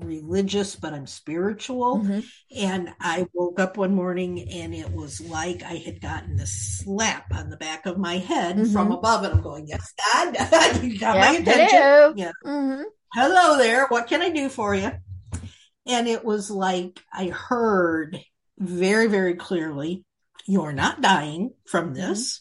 religious, 0.00 0.74
but 0.76 0.92
I'm 0.92 1.06
spiritual. 1.06 2.00
Mhm. 2.00 2.24
And 2.56 2.90
I 3.00 3.26
woke 3.34 3.60
up 3.60 3.76
one 3.76 3.94
morning 3.94 4.48
and 4.50 4.74
it 4.74 4.90
was 4.92 5.20
like 5.20 5.62
I 5.62 5.74
had 5.76 6.00
gotten 6.00 6.38
a 6.40 6.46
slap 6.46 7.32
on 7.32 7.50
the 7.50 7.56
back 7.56 7.86
of 7.86 7.98
my 7.98 8.18
head 8.18 8.56
Mhm. 8.56 8.72
from 8.72 8.92
above. 8.92 9.24
And 9.24 9.34
I'm 9.34 9.42
going, 9.42 9.66
Yes, 9.66 9.92
God, 10.12 10.34
you 10.82 10.98
got 10.98 11.16
my 11.18 11.32
attention. 11.36 12.14
Yeah. 12.16 12.32
Mhm. 12.44 12.84
Hello 13.14 13.56
there. 13.56 13.86
What 13.88 14.06
can 14.06 14.22
I 14.22 14.30
do 14.30 14.48
for 14.48 14.74
you? 14.74 14.90
And 15.86 16.06
it 16.08 16.24
was 16.24 16.50
like 16.50 17.00
I 17.12 17.28
heard 17.28 18.18
very, 18.58 19.06
very 19.06 19.34
clearly, 19.34 20.04
You're 20.46 20.72
not 20.72 21.00
dying 21.02 21.52
from 21.66 21.92
this. 21.94 22.40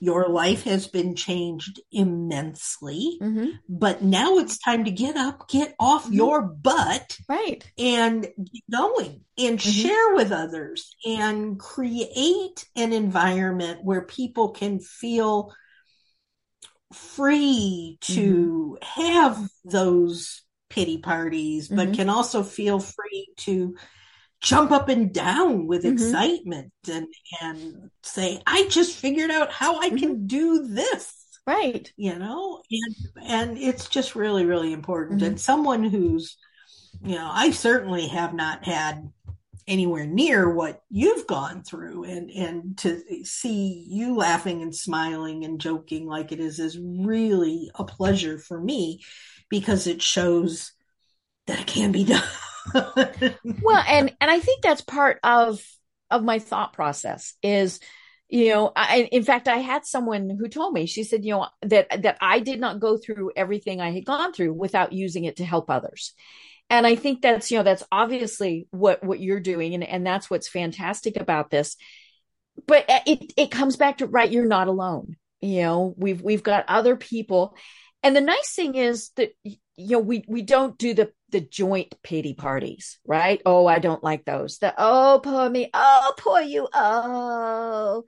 Your 0.00 0.28
life 0.28 0.64
has 0.64 0.86
been 0.86 1.14
changed 1.14 1.80
immensely, 1.90 3.18
Mhm. 3.20 3.58
but 3.68 4.02
now 4.02 4.38
it's 4.38 4.58
time 4.58 4.84
to 4.84 4.90
get 4.90 5.16
up, 5.16 5.48
get 5.48 5.74
off 5.78 6.06
Mhm. 6.06 6.14
your 6.14 6.42
butt 6.42 7.18
right 7.28 7.64
and 7.78 8.22
get 8.22 8.62
going 8.70 9.24
and 9.38 9.58
Mhm. 9.58 9.62
share 9.62 10.14
with 10.14 10.32
others 10.32 10.94
and 11.04 11.58
create 11.58 12.66
an 12.76 12.92
environment 12.92 13.84
where 13.84 14.02
people 14.02 14.50
can 14.50 14.80
feel 14.80 15.52
free 16.92 17.98
to 18.00 18.78
have 18.82 19.48
those 19.64 20.42
pity 20.68 20.98
parties, 20.98 21.68
but 21.68 21.88
Mhm. 21.88 21.94
can 21.94 22.08
also 22.08 22.42
feel 22.42 22.78
free 22.80 23.28
to 23.38 23.76
jump 24.40 24.70
up 24.70 24.88
and 24.88 25.12
down 25.12 25.66
with 25.66 25.82
mm-hmm. 25.82 25.94
excitement 25.94 26.72
and 26.90 27.06
and 27.40 27.90
say 28.02 28.40
i 28.46 28.66
just 28.68 28.96
figured 28.96 29.30
out 29.30 29.50
how 29.50 29.80
i 29.80 29.88
can 29.88 30.16
mm-hmm. 30.16 30.26
do 30.26 30.66
this 30.68 31.14
right 31.46 31.92
you 31.96 32.16
know 32.18 32.62
and 32.70 32.96
and 33.24 33.58
it's 33.58 33.88
just 33.88 34.14
really 34.14 34.44
really 34.44 34.72
important 34.72 35.20
mm-hmm. 35.20 35.30
and 35.30 35.40
someone 35.40 35.82
who's 35.82 36.36
you 37.02 37.14
know 37.14 37.28
i 37.32 37.50
certainly 37.50 38.08
have 38.08 38.34
not 38.34 38.64
had 38.64 39.10
anywhere 39.66 40.06
near 40.06 40.48
what 40.48 40.80
you've 40.90 41.26
gone 41.26 41.62
through 41.62 42.04
and 42.04 42.30
and 42.30 42.78
to 42.78 43.02
see 43.24 43.84
you 43.88 44.14
laughing 44.14 44.62
and 44.62 44.74
smiling 44.74 45.44
and 45.44 45.60
joking 45.60 46.06
like 46.06 46.30
it 46.30 46.38
is 46.38 46.60
is 46.60 46.78
really 46.78 47.70
a 47.74 47.84
pleasure 47.84 48.38
for 48.38 48.60
me 48.60 49.00
because 49.48 49.86
it 49.86 50.00
shows 50.00 50.72
that 51.46 51.60
it 51.60 51.66
can 51.66 51.90
be 51.90 52.04
done 52.04 52.22
well 52.74 53.84
and 53.88 54.14
and 54.20 54.30
i 54.30 54.40
think 54.40 54.62
that's 54.62 54.80
part 54.80 55.18
of 55.22 55.60
of 56.10 56.22
my 56.22 56.38
thought 56.38 56.72
process 56.72 57.34
is 57.42 57.80
you 58.28 58.48
know 58.48 58.72
I, 58.74 59.08
in 59.12 59.22
fact 59.22 59.48
i 59.48 59.58
had 59.58 59.84
someone 59.84 60.30
who 60.30 60.48
told 60.48 60.72
me 60.72 60.86
she 60.86 61.04
said 61.04 61.24
you 61.24 61.32
know 61.32 61.48
that 61.62 62.02
that 62.02 62.18
i 62.20 62.40
did 62.40 62.60
not 62.60 62.80
go 62.80 62.96
through 62.96 63.32
everything 63.36 63.80
i 63.80 63.90
had 63.90 64.04
gone 64.04 64.32
through 64.32 64.52
without 64.52 64.92
using 64.92 65.24
it 65.24 65.36
to 65.36 65.44
help 65.44 65.70
others. 65.70 66.12
And 66.68 66.84
i 66.86 66.96
think 66.96 67.22
that's 67.22 67.50
you 67.50 67.58
know 67.58 67.62
that's 67.62 67.84
obviously 67.92 68.66
what 68.70 69.04
what 69.04 69.20
you're 69.20 69.40
doing 69.40 69.74
and 69.74 69.84
and 69.84 70.04
that's 70.04 70.28
what's 70.28 70.48
fantastic 70.48 71.16
about 71.16 71.50
this. 71.50 71.76
But 72.66 72.90
uh, 72.90 73.00
it 73.06 73.32
it 73.36 73.50
comes 73.52 73.76
back 73.76 73.98
to 73.98 74.06
right 74.06 74.30
you're 74.30 74.46
not 74.46 74.66
alone. 74.66 75.16
You 75.40 75.62
know 75.62 75.94
we've 75.96 76.20
we've 76.20 76.42
got 76.42 76.64
other 76.66 76.96
people. 76.96 77.56
And 78.02 78.16
the 78.16 78.20
nice 78.20 78.52
thing 78.54 78.74
is 78.74 79.10
that 79.16 79.32
you 79.76 79.92
know 79.92 79.98
we 80.00 80.24
we 80.26 80.42
don't 80.42 80.78
do 80.78 80.94
the 80.94 81.12
the 81.30 81.40
joint 81.40 81.94
pity 82.02 82.34
parties 82.34 82.98
right? 83.06 83.40
Oh 83.44 83.66
i 83.66 83.78
don't 83.78 84.02
like 84.02 84.24
those. 84.24 84.58
The 84.58 84.74
oh 84.76 85.20
poor 85.22 85.48
me. 85.48 85.70
Oh 85.72 86.14
poor 86.18 86.40
you. 86.40 86.68
Oh. 86.72 88.04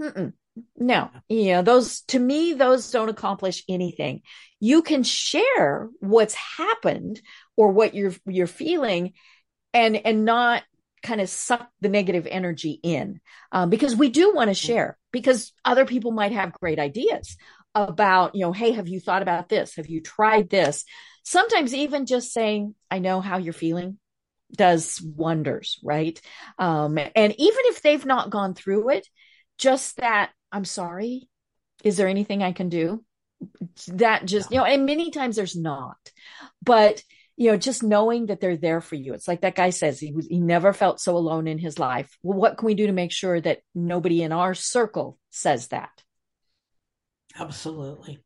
Mm-mm. 0.00 0.32
no. 0.76 1.10
You 1.28 1.52
know 1.52 1.62
those 1.62 2.02
to 2.08 2.18
me 2.18 2.54
those 2.54 2.90
don't 2.90 3.08
accomplish 3.08 3.64
anything. 3.68 4.22
You 4.60 4.82
can 4.82 5.02
share 5.02 5.88
what's 6.00 6.34
happened 6.34 7.20
or 7.56 7.72
what 7.72 7.94
you're 7.94 8.14
you're 8.26 8.46
feeling 8.46 9.12
and 9.74 9.96
and 9.96 10.24
not 10.24 10.62
kind 11.02 11.20
of 11.20 11.28
suck 11.28 11.68
the 11.80 11.88
negative 11.88 12.28
energy 12.30 12.78
in 12.82 13.20
um, 13.50 13.70
because 13.70 13.96
we 13.96 14.08
do 14.08 14.32
want 14.34 14.48
to 14.48 14.52
mm-hmm. 14.54 14.72
share 14.72 14.98
because 15.10 15.52
other 15.64 15.84
people 15.84 16.12
might 16.12 16.32
have 16.32 16.52
great 16.52 16.78
ideas 16.78 17.36
about 17.74 18.34
you 18.34 18.42
know 18.42 18.52
hey 18.52 18.72
have 18.72 18.88
you 18.88 19.00
thought 19.00 19.22
about 19.22 19.48
this? 19.48 19.76
Have 19.76 19.88
you 19.88 20.00
tried 20.00 20.50
this? 20.50 20.84
Sometimes 21.24 21.74
even 21.74 22.06
just 22.06 22.32
saying 22.32 22.74
i 22.90 22.98
know 22.98 23.20
how 23.20 23.38
you're 23.38 23.52
feeling 23.52 23.98
does 24.54 25.00
wonders 25.00 25.78
right? 25.82 26.20
Um, 26.58 26.98
and 26.98 27.34
even 27.38 27.60
if 27.64 27.82
they've 27.82 28.04
not 28.04 28.30
gone 28.30 28.54
through 28.54 28.90
it 28.90 29.06
just 29.58 29.96
that 29.98 30.30
i'm 30.50 30.64
sorry 30.64 31.28
is 31.84 31.96
there 31.96 32.08
anything 32.08 32.42
i 32.42 32.52
can 32.52 32.68
do? 32.68 33.04
That 33.88 34.24
just 34.24 34.50
you 34.50 34.58
know 34.58 34.64
and 34.64 34.86
many 34.86 35.10
times 35.10 35.36
there's 35.36 35.56
not. 35.56 35.96
But 36.62 37.02
you 37.36 37.50
know 37.50 37.56
just 37.56 37.82
knowing 37.82 38.26
that 38.26 38.40
they're 38.40 38.56
there 38.56 38.80
for 38.80 38.94
you. 38.94 39.14
It's 39.14 39.26
like 39.26 39.40
that 39.40 39.56
guy 39.56 39.70
says 39.70 39.98
he 39.98 40.12
was 40.12 40.26
he 40.26 40.38
never 40.38 40.72
felt 40.72 41.00
so 41.00 41.16
alone 41.16 41.48
in 41.48 41.58
his 41.58 41.78
life. 41.78 42.16
Well 42.22 42.38
what 42.38 42.56
can 42.56 42.66
we 42.66 42.74
do 42.74 42.86
to 42.86 42.92
make 42.92 43.12
sure 43.12 43.40
that 43.40 43.60
nobody 43.74 44.22
in 44.22 44.32
our 44.32 44.54
circle 44.54 45.18
says 45.30 45.68
that 45.68 45.90
absolutely 47.38 48.22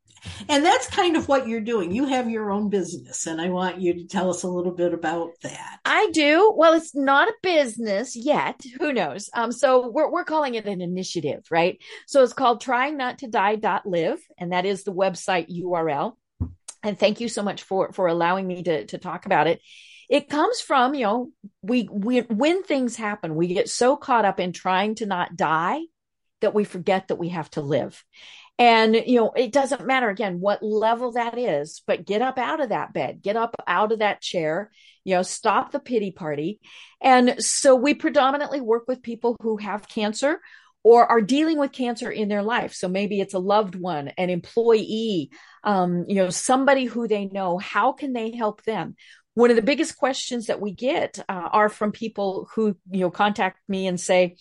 and 0.48 0.64
that's 0.64 0.88
kind 0.88 1.16
of 1.16 1.28
what 1.28 1.46
you're 1.46 1.60
doing. 1.60 1.92
You 1.92 2.06
have 2.06 2.30
your 2.30 2.50
own 2.50 2.68
business, 2.68 3.26
and 3.26 3.40
I 3.40 3.48
want 3.48 3.80
you 3.80 3.94
to 3.94 4.06
tell 4.06 4.30
us 4.30 4.42
a 4.42 4.48
little 4.48 4.72
bit 4.72 4.92
about 4.92 5.32
that. 5.42 5.78
I 5.84 6.10
do. 6.12 6.52
Well, 6.56 6.74
it's 6.74 6.94
not 6.94 7.28
a 7.28 7.34
business 7.42 8.16
yet. 8.16 8.60
Who 8.78 8.92
knows? 8.92 9.30
Um, 9.34 9.52
so 9.52 9.88
we're 9.88 10.10
we're 10.10 10.24
calling 10.24 10.54
it 10.54 10.66
an 10.66 10.80
initiative, 10.80 11.44
right? 11.50 11.78
So 12.06 12.22
it's 12.22 12.32
called 12.32 12.60
trying 12.60 12.96
not 12.96 13.18
to 13.18 13.28
die 13.28 13.58
live, 13.84 14.18
and 14.38 14.52
that 14.52 14.66
is 14.66 14.84
the 14.84 14.92
website 14.92 15.48
URL. 15.48 16.16
And 16.82 16.98
thank 16.98 17.20
you 17.20 17.28
so 17.28 17.42
much 17.42 17.62
for 17.62 17.92
for 17.92 18.06
allowing 18.06 18.46
me 18.46 18.62
to 18.62 18.86
to 18.86 18.98
talk 18.98 19.26
about 19.26 19.46
it 19.46 19.60
it 20.08 20.28
comes 20.28 20.60
from 20.60 20.94
you 20.94 21.02
know 21.02 21.30
we 21.62 21.88
we 21.90 22.20
when 22.20 22.62
things 22.62 22.94
happen 22.94 23.34
we 23.34 23.48
get 23.48 23.68
so 23.68 23.96
caught 23.96 24.24
up 24.24 24.38
in 24.38 24.52
trying 24.52 24.94
to 24.94 25.04
not 25.04 25.34
die 25.34 25.80
that 26.40 26.54
we 26.54 26.62
forget 26.62 27.08
that 27.08 27.16
we 27.16 27.30
have 27.30 27.50
to 27.50 27.60
live 27.60 28.04
and, 28.58 28.94
you 28.94 29.16
know, 29.16 29.32
it 29.36 29.52
doesn't 29.52 29.86
matter 29.86 30.08
again 30.08 30.40
what 30.40 30.62
level 30.62 31.12
that 31.12 31.36
is, 31.36 31.82
but 31.86 32.06
get 32.06 32.22
up 32.22 32.38
out 32.38 32.60
of 32.60 32.70
that 32.70 32.92
bed, 32.94 33.20
get 33.22 33.36
up 33.36 33.54
out 33.66 33.92
of 33.92 33.98
that 33.98 34.22
chair, 34.22 34.70
you 35.04 35.14
know, 35.14 35.22
stop 35.22 35.72
the 35.72 35.78
pity 35.78 36.10
party. 36.10 36.60
And 37.00 37.36
so 37.42 37.74
we 37.74 37.92
predominantly 37.92 38.62
work 38.62 38.84
with 38.88 39.02
people 39.02 39.36
who 39.40 39.58
have 39.58 39.88
cancer 39.88 40.40
or 40.82 41.04
are 41.04 41.20
dealing 41.20 41.58
with 41.58 41.72
cancer 41.72 42.10
in 42.10 42.28
their 42.28 42.42
life. 42.42 42.72
So 42.72 42.88
maybe 42.88 43.20
it's 43.20 43.34
a 43.34 43.38
loved 43.40 43.74
one, 43.74 44.08
an 44.16 44.30
employee, 44.30 45.30
um, 45.64 46.04
you 46.08 46.14
know, 46.14 46.30
somebody 46.30 46.84
who 46.86 47.08
they 47.08 47.26
know. 47.26 47.58
How 47.58 47.92
can 47.92 48.12
they 48.12 48.30
help 48.30 48.62
them? 48.62 48.94
One 49.34 49.50
of 49.50 49.56
the 49.56 49.62
biggest 49.62 49.98
questions 49.98 50.46
that 50.46 50.60
we 50.62 50.72
get 50.72 51.18
uh, 51.28 51.48
are 51.52 51.68
from 51.68 51.92
people 51.92 52.48
who, 52.54 52.76
you 52.90 53.00
know, 53.00 53.10
contact 53.10 53.58
me 53.68 53.86
and 53.86 54.00
say, 54.00 54.36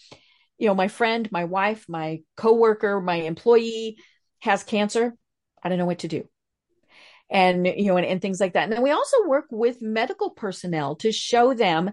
you 0.57 0.67
know, 0.67 0.75
my 0.75 0.87
friend, 0.87 1.29
my 1.31 1.45
wife, 1.45 1.85
my 1.87 2.21
coworker, 2.37 3.01
my 3.01 3.15
employee 3.15 3.97
has 4.39 4.63
cancer. 4.63 5.15
I 5.61 5.69
don't 5.69 5.77
know 5.77 5.85
what 5.85 5.99
to 5.99 6.07
do. 6.07 6.27
And, 7.29 7.65
you 7.65 7.85
know, 7.85 7.97
and, 7.97 8.05
and 8.05 8.21
things 8.21 8.39
like 8.39 8.53
that. 8.53 8.65
And 8.65 8.71
then 8.71 8.83
we 8.83 8.91
also 8.91 9.27
work 9.27 9.45
with 9.49 9.81
medical 9.81 10.29
personnel 10.29 10.95
to 10.97 11.11
show 11.11 11.53
them 11.53 11.91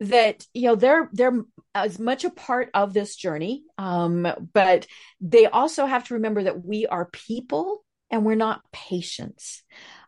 that, 0.00 0.46
you 0.52 0.66
know, 0.66 0.74
they're, 0.74 1.08
they're 1.12 1.42
as 1.74 1.98
much 1.98 2.24
a 2.24 2.30
part 2.30 2.70
of 2.74 2.92
this 2.92 3.16
journey. 3.16 3.64
Um, 3.78 4.28
but 4.52 4.86
they 5.20 5.46
also 5.46 5.86
have 5.86 6.04
to 6.04 6.14
remember 6.14 6.44
that 6.44 6.64
we 6.64 6.86
are 6.86 7.06
people 7.06 7.84
and 8.10 8.24
we're 8.24 8.34
not 8.34 8.62
patients. 8.72 9.62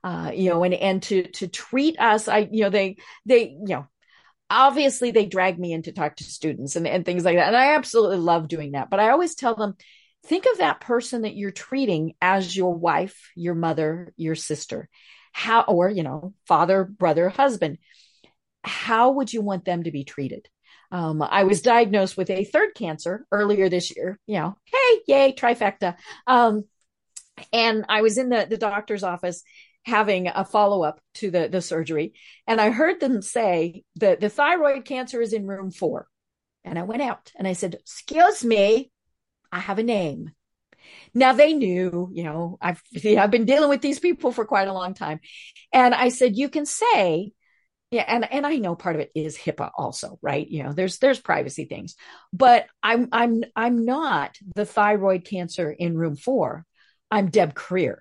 Uh, 0.05 0.31
you 0.35 0.51
know, 0.51 0.63
and, 0.63 0.75
and 0.75 1.03
to, 1.05 1.23
to 1.23 1.49
treat 1.49 1.99
us, 1.99 2.29
I, 2.29 2.49
you 2.51 2.63
know, 2.63 2.71
they, 2.71 2.97
they, 3.27 3.49
you 3.49 3.67
know, 3.67 3.87
obviously 4.51 5.13
they 5.13 5.27
drag 5.27 5.59
me 5.59 5.73
in 5.73 5.83
to 5.83 5.93
talk 5.93 6.17
to 6.17 6.25
students 6.25 6.77
and, 6.77 6.87
and 6.87 7.05
things 7.05 7.25
like 7.25 7.37
that. 7.37 7.49
And 7.49 7.57
I 7.57 7.75
absolutely 7.77 8.19
love 8.19 8.49
doing 8.49 8.73
that. 8.73 8.91
But 8.91 9.01
I 9.01 9.11
always 9.11 9.37
tell 9.37 9.55
them, 9.55 9.77
think 10.27 10.45
of 10.51 10.59
that 10.59 10.81
person 10.81 11.23
that 11.23 11.37
you're 11.37 11.53
treating 11.53 12.15
as 12.21 12.55
your 12.55 12.75
wife, 12.75 13.31
your 13.37 13.55
mother, 13.55 14.13
your 14.17 14.35
sister. 14.35 14.89
How, 15.33 15.63
or, 15.63 15.89
you 15.89 16.03
know, 16.03 16.35
father, 16.47 16.85
brother, 16.85 17.29
husband. 17.29 17.79
How 18.63 19.13
would 19.13 19.33
you 19.33 19.41
want 19.41 19.65
them 19.65 19.85
to 19.85 19.93
be 19.93 20.05
treated? 20.05 20.49
Um, 20.91 21.23
I 21.23 21.45
was 21.45 21.63
diagnosed 21.63 22.17
with 22.17 22.29
a 22.31 22.45
third 22.45 22.75
cancer 22.75 23.25
earlier 23.31 23.69
this 23.69 23.95
year. 23.97 24.19
You 24.27 24.41
know, 24.41 24.57
hey, 24.65 25.01
yay, 25.07 25.33
trifecta. 25.33 25.97
Um, 26.27 26.65
and 27.53 27.87
I 27.89 28.03
was 28.03 28.19
in 28.19 28.29
the, 28.29 28.47
the 28.51 28.59
doctor's 28.59 29.05
office 29.05 29.43
having 29.85 30.29
a 30.29 30.45
follow 30.45 30.83
up 30.83 31.01
to 31.15 31.31
the, 31.31 31.49
the 31.49 31.63
surgery. 31.63 32.15
And 32.47 32.61
I 32.61 32.71
heard 32.71 33.01
them 33.01 33.23
say 33.23 33.85
that 33.97 34.21
the 34.21 34.29
thyroid 34.29 34.85
cancer 34.85 35.21
is 35.21 35.33
in 35.33 35.47
room 35.47 35.71
four. 35.71 36.07
And 36.65 36.79
I 36.79 36.83
went 36.83 37.03
out 37.03 37.33
and 37.37 37.49
I 37.49 37.55
said, 37.55 37.75
Excuse 37.75 38.45
me, 38.45 38.91
I 39.51 39.59
have 39.59 39.79
a 39.79 39.83
name. 39.83 40.33
Now 41.15 41.33
they 41.33 41.53
knew, 41.55 42.11
you 42.13 42.25
know, 42.25 42.59
I've 42.61 42.83
I've 43.05 43.31
been 43.31 43.45
dealing 43.47 43.71
with 43.71 43.83
these 43.83 43.99
people 43.99 44.33
for 44.33 44.45
quite 44.45 44.69
a 44.69 44.73
long 44.73 44.95
time. 44.95 45.21
And 45.73 45.95
I 45.95 46.11
said, 46.11 46.37
you 46.37 46.49
can 46.49 46.67
say, 46.67 47.33
yeah, 47.91 48.05
and 48.07 48.31
and 48.31 48.47
I 48.47 48.57
know 48.57 48.77
part 48.77 48.95
of 48.95 49.01
it 49.01 49.11
is 49.15 49.37
HIPAA 49.37 49.71
also, 49.77 50.19
right? 50.23 50.47
You 50.49 50.63
know, 50.63 50.73
there's 50.73 50.99
there's 50.99 51.19
privacy 51.19 51.65
things. 51.65 51.97
But 52.33 52.67
I'm 52.83 53.09
I'm 53.11 53.43
I'm 53.57 53.85
not 53.85 54.37
the 54.55 54.65
thyroid 54.65 55.25
cancer 55.25 55.71
in 55.71 55.99
room 55.99 56.15
four. 56.15 56.65
I'm 57.11 57.31
Deb 57.31 57.55
Krier 57.55 57.97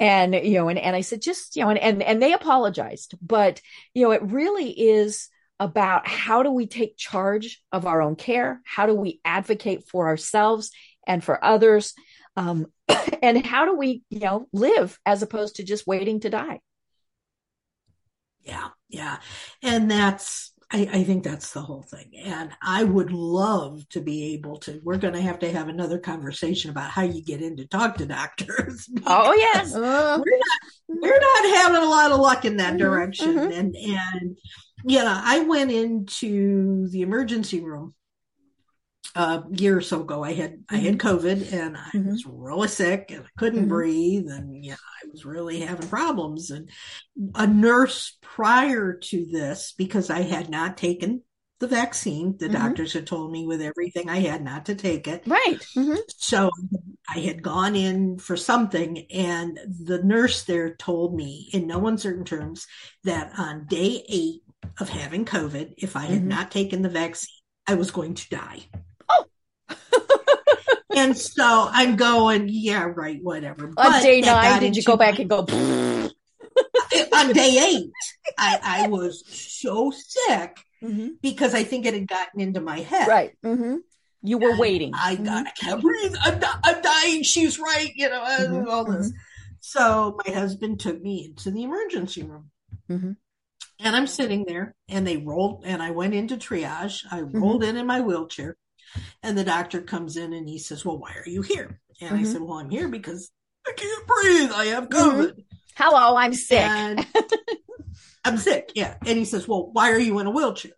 and 0.00 0.34
you 0.34 0.54
know 0.54 0.68
and, 0.68 0.78
and 0.78 0.96
i 0.96 1.02
said 1.02 1.22
just 1.22 1.54
you 1.54 1.62
know 1.62 1.70
and, 1.70 1.78
and 1.78 2.02
and 2.02 2.22
they 2.22 2.32
apologized. 2.32 3.14
But 3.22 3.60
you 3.94 4.02
know 4.02 4.10
it 4.10 4.22
really 4.22 4.70
is 4.70 5.28
about 5.60 6.08
how 6.08 6.42
do 6.42 6.50
we 6.50 6.66
take 6.66 6.96
charge 6.96 7.62
of 7.70 7.86
our 7.86 8.00
own 8.00 8.16
care? 8.16 8.62
How 8.64 8.86
do 8.86 8.94
we 8.94 9.20
advocate 9.24 9.86
for 9.86 10.08
ourselves 10.08 10.70
and 11.06 11.22
for 11.22 11.44
others? 11.44 11.92
Um, 12.34 12.66
and 13.22 13.44
how 13.44 13.66
do 13.66 13.76
we 13.76 14.02
you 14.10 14.20
know 14.20 14.48
live 14.52 14.98
as 15.06 15.22
opposed 15.22 15.56
to 15.56 15.64
just 15.64 15.86
waiting 15.86 16.20
to 16.20 16.30
die? 16.30 16.60
Yeah 18.42 18.70
yeah. 18.90 19.18
And 19.62 19.90
that's 19.90 20.49
I, 20.72 20.88
I, 20.92 21.04
think 21.04 21.24
that's 21.24 21.52
the 21.52 21.62
whole 21.62 21.82
thing. 21.82 22.12
And 22.24 22.50
I 22.62 22.84
would 22.84 23.12
love 23.12 23.88
to 23.90 24.00
be 24.00 24.34
able 24.34 24.58
to. 24.58 24.80
We're 24.84 24.98
going 24.98 25.14
to 25.14 25.20
have 25.20 25.40
to 25.40 25.50
have 25.52 25.68
another 25.68 25.98
conversation 25.98 26.70
about 26.70 26.90
how 26.90 27.02
you 27.02 27.24
get 27.24 27.42
in 27.42 27.56
to 27.56 27.66
talk 27.66 27.96
to 27.96 28.06
doctors. 28.06 28.88
Oh 29.06 29.32
yes, 29.34 29.74
uh, 29.74 30.18
we're 30.24 30.38
not 30.38 31.00
we're 31.02 31.20
not 31.20 31.56
having 31.56 31.82
a 31.82 31.88
lot 31.88 32.12
of 32.12 32.20
luck 32.20 32.44
in 32.44 32.58
that 32.58 32.74
mm-hmm, 32.74 32.78
direction. 32.78 33.34
Mm-hmm. 33.34 33.52
And 33.52 33.74
and 33.76 34.38
yeah, 34.84 35.20
I 35.24 35.40
went 35.40 35.72
into 35.72 36.88
the 36.90 37.02
emergency 37.02 37.60
room 37.60 37.94
a 39.14 39.42
year 39.50 39.78
or 39.78 39.80
so 39.80 40.02
ago. 40.02 40.22
I 40.22 40.32
had 40.32 40.52
mm-hmm. 40.52 40.74
I 40.74 40.78
had 40.78 40.98
mm-hmm. 40.98 41.08
COVID 41.08 41.52
and 41.52 41.76
I 41.76 41.90
mm-hmm. 41.94 42.10
was 42.10 42.26
really 42.26 42.68
sick 42.68 43.10
and 43.10 43.24
I 43.24 43.28
couldn't 43.38 43.60
mm-hmm. 43.60 43.68
breathe 43.68 44.28
and 44.28 44.64
yeah, 44.64 44.74
I 44.74 45.08
was 45.10 45.24
really 45.24 45.60
having 45.60 45.88
problems. 45.88 46.50
And 46.50 46.70
a 47.34 47.46
nurse 47.46 48.16
prior 48.20 48.94
to 48.94 49.26
this, 49.26 49.74
because 49.76 50.10
I 50.10 50.22
had 50.22 50.48
not 50.48 50.76
taken 50.76 51.22
the 51.60 51.68
vaccine. 51.68 52.36
The 52.38 52.48
Mhm. 52.48 52.52
doctors 52.52 52.94
had 52.94 53.06
told 53.06 53.30
me 53.30 53.46
with 53.46 53.60
everything 53.60 54.08
I 54.08 54.20
had 54.20 54.42
not 54.42 54.66
to 54.66 54.74
take 54.74 55.06
it. 55.06 55.22
Right. 55.26 55.60
Mhm. 55.76 55.98
So 56.16 56.50
I 57.08 57.20
had 57.20 57.42
gone 57.42 57.76
in 57.76 58.18
for 58.18 58.36
something, 58.36 59.06
and 59.10 59.58
the 59.68 60.02
nurse 60.02 60.44
there 60.44 60.74
told 60.74 61.14
me, 61.14 61.50
in 61.52 61.66
no 61.66 61.86
uncertain 61.86 62.24
terms, 62.24 62.66
that 63.04 63.32
on 63.38 63.66
day 63.66 64.04
eight 64.08 64.42
of 64.78 64.88
having 64.88 65.26
COVID, 65.26 65.74
if 65.76 65.96
I 65.96 66.06
had 66.06 66.22
Mhm. 66.22 66.28
not 66.28 66.50
taken 66.50 66.80
the 66.80 66.88
vaccine, 66.88 67.28
I 67.66 67.74
was 67.74 67.90
going 67.90 68.14
to 68.14 68.28
die. 68.30 68.66
And 70.96 71.16
so 71.16 71.68
I'm 71.70 71.96
going, 71.96 72.46
yeah, 72.48 72.84
right, 72.84 73.18
whatever. 73.22 73.66
On 73.68 73.72
But 73.76 74.02
day 74.02 74.20
nine, 74.20 74.60
did 74.60 74.76
you 74.76 74.82
go 74.82 74.96
back 74.96 75.18
and 75.18 75.30
go? 75.30 75.38
on 77.12 77.32
day 77.32 77.58
eight? 77.68 77.90
I, 78.38 78.58
I 78.84 78.88
was 78.88 79.24
so 79.28 79.90
sick 79.90 80.56
Mhm. 80.82 81.12
because 81.22 81.54
I 81.54 81.62
think 81.64 81.86
it 81.86 81.94
had 81.94 82.08
gotten 82.08 82.40
into 82.40 82.60
my 82.60 82.80
head. 82.80 83.08
Right. 83.08 83.32
hmm 83.42 83.76
You 84.22 84.38
were 84.38 84.56
waiting. 84.56 84.92
I, 84.94 85.16
Mhm. 85.16 85.28
I 85.46 85.50
can't 85.52 85.80
breathe. 85.82 86.14
I'm, 86.20 86.38
di- 86.40 86.60
I'm 86.64 86.82
dying. 86.82 87.22
She's 87.22 87.58
right. 87.58 87.92
You 87.94 88.08
know, 88.08 88.24
and 88.24 88.66
Mhm, 88.66 88.70
all 88.70 88.84
this. 88.84 89.12
So 89.60 90.18
my 90.26 90.32
husband 90.34 90.80
took 90.80 91.00
me 91.00 91.26
into 91.26 91.50
the 91.50 91.62
emergency 91.62 92.22
room. 92.22 92.50
Mhm. 92.90 93.16
And 93.78 93.96
I'm 93.96 94.06
sitting 94.06 94.44
there 94.46 94.74
and 94.88 95.06
they 95.06 95.16
rolled 95.18 95.64
and 95.66 95.82
I 95.82 95.90
went 95.92 96.14
into 96.14 96.36
triage. 96.36 97.04
I 97.10 97.20
Mm-hmm. 97.20 97.38
rolled 97.40 97.62
in 97.64 97.76
in 97.76 97.86
my 97.86 98.00
wheelchair 98.00 98.56
and 99.22 99.36
the 99.36 99.44
doctor 99.44 99.82
comes 99.82 100.16
in 100.16 100.32
and 100.32 100.48
he 100.48 100.58
says, 100.58 100.84
well, 100.84 100.98
why 100.98 101.12
are 101.14 101.28
you 101.28 101.42
here? 101.42 101.80
And 102.00 102.16
I 102.16 102.22
Mhm. 102.22 102.26
said, 102.26 102.40
well, 102.42 102.58
I'm 102.58 102.70
here 102.70 102.88
because 102.88 103.30
I 103.66 103.72
can't 103.72 104.06
breathe. 104.06 104.52
I 104.52 104.66
have 104.66 104.88
Mhm. 104.88 104.98
COVID. 104.98 105.44
Hello, 105.76 106.16
I'm 106.16 106.32
sick. 106.34 106.58
And 106.58 107.06
I'm 108.24 108.36
sick. 108.38 108.72
Yeah. 108.74 108.96
And 109.06 109.18
he 109.18 109.24
says, 109.24 109.46
well, 109.48 109.70
why 109.72 109.92
are 109.92 109.98
you 109.98 110.18
in 110.18 110.26
a 110.26 110.30
wheelchair? 110.30 110.72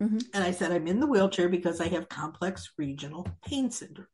Mhm. 0.00 0.22
And 0.34 0.44
I 0.44 0.50
said, 0.50 0.72
I'm 0.72 0.86
in 0.86 1.00
the 1.00 1.06
wheelchair 1.06 1.48
because 1.48 1.80
I 1.80 1.88
have 1.88 2.08
complex 2.08 2.72
regional 2.76 3.26
pain 3.46 3.70
syndrome. 3.70 4.08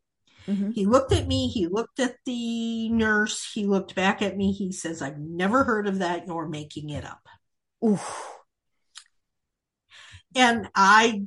Mhm. 0.47 0.73
He 0.75 0.87
looked 0.87 1.13
at 1.13 1.27
me, 1.27 1.49
he 1.49 1.67
looked 1.67 2.01
at 2.01 2.17
the 2.25 2.89
nurse, 2.89 3.51
he 3.53 3.67
looked 3.67 3.95
back 3.95 4.23
at 4.23 4.37
me. 4.37 4.53
He 4.53 4.73
says, 4.73 5.03
I've 5.03 5.19
never 5.19 5.65
heard 5.65 5.87
of 5.87 5.99
that. 5.99 6.27
You're 6.27 6.49
making 6.49 6.91
it 6.91 7.05
up. 7.05 7.21
Oof. 7.85 8.35
And 10.35 10.69
I, 10.75 11.23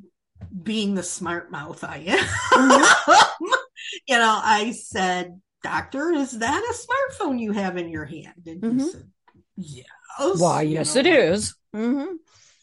being 0.64 0.96
the 0.96 1.04
smart 1.04 1.52
mouth 1.52 1.84
I 1.84 1.98
am, 2.08 2.18
Mm-hmm. 2.54 3.46
you 4.08 4.18
know, 4.18 4.40
I 4.44 4.72
said, 4.72 5.42
Doctor, 5.64 6.12
is 6.12 6.40
that 6.40 6.64
a 6.64 6.74
smartphone 7.24 7.40
you 7.40 7.52
have 7.52 7.78
in 7.78 7.90
your 7.90 8.06
hand? 8.06 8.44
And 8.48 8.64
he 8.64 8.70
Mhm. 8.84 8.92
said, 8.92 9.12
Yes. 9.58 10.40
Why, 10.40 10.62
You 10.64 10.76
yes, 10.76 10.96
know, 10.96 11.02
it 11.02 11.08
is. 11.08 11.56
hmm 11.74 12.06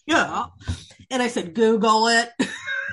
Yeah. 0.07 0.47
And 1.11 1.23
I 1.23 1.29
said, 1.29 1.55
Google 1.55 2.09
it. 2.09 2.31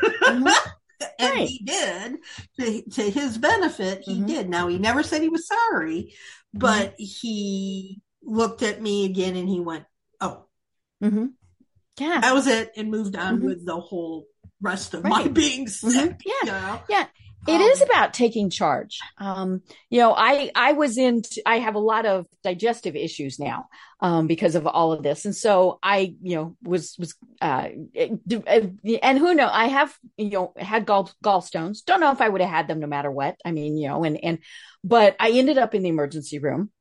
Mhm. 0.04 0.54
and 1.20 1.32
Right. 1.32 1.48
he 1.48 1.60
did 1.64 2.18
to, 2.60 2.82
to 2.92 3.10
his 3.10 3.38
benefit 3.38 4.02
he 4.06 4.22
Mhm. 4.22 4.28
did 4.28 4.50
now 4.50 4.68
he 4.68 4.78
never 4.80 5.04
said 5.04 5.22
he 5.22 5.30
was 5.30 5.48
sorry 5.48 6.14
but 6.54 6.96
he 6.98 8.02
looked 8.24 8.64
at 8.64 8.82
me 8.82 9.06
again 9.06 9.36
and 9.36 9.48
he 9.50 9.60
went 9.60 9.84
oh 10.22 10.46
mm-hmm. 11.04 11.28
Yeah. 12.00 12.22
that 12.22 12.34
was 12.34 12.48
it 12.48 12.72
and 12.78 12.90
moved 12.92 13.16
on 13.18 13.40
Mhm. 13.40 13.44
with 13.44 13.66
the 13.66 13.80
whole 13.80 14.26
rest 14.66 14.94
of 14.94 15.04
my 15.04 15.10
Right. 15.24 15.34
being 15.34 15.68
sick 15.68 15.92
Mhm. 15.92 16.22
Yeah. 16.26 16.34
you 16.44 16.52
know? 16.52 16.82
Yeah. 16.90 17.06
It 17.48 17.52
Um, 17.52 17.62
is 17.62 17.82
about 17.84 18.16
taking 18.16 18.50
charge. 18.50 18.98
Um, 19.20 19.62
you 19.92 20.00
know, 20.00 20.16
I, 20.18 20.50
I 20.56 20.72
was 20.74 20.98
in, 20.98 21.22
I 21.46 21.60
have 21.60 21.76
a 21.76 21.80
lot 21.80 22.08
of 22.08 22.26
digestive 22.44 22.96
issues 22.96 23.38
now, 23.38 23.68
um, 24.00 24.26
because 24.26 24.56
of 24.56 24.66
all 24.66 24.92
of 24.92 25.04
this. 25.04 25.26
And 25.26 25.36
so 25.36 25.78
I, 25.84 26.16
you 26.24 26.36
know, 26.38 26.58
was, 26.64 26.96
was, 26.98 27.14
uh, 27.42 27.68
and 27.94 29.20
who 29.20 29.36
know, 29.36 29.48
I 29.48 29.68
have, 29.68 29.96
you 30.18 30.32
know, 30.32 30.54
had 30.58 30.88
gall, 30.88 31.12
gallstones. 31.24 31.86
Don't 31.86 32.00
know 32.00 32.12
if 32.12 32.20
I 32.20 32.30
would 32.30 32.42
have 32.42 32.50
had 32.50 32.68
them 32.68 32.80
no 32.80 32.88
matter 32.88 33.12
what. 33.12 33.36
I 33.46 33.52
mean, 33.52 33.78
you 33.78 33.90
know, 33.90 34.04
and, 34.04 34.18
and, 34.24 34.40
but 34.84 35.16
I 35.20 35.30
ended 35.30 35.60
up 35.60 35.76
in 35.76 35.84
the 35.84 35.90
emergency 35.90 36.40
room 36.40 36.72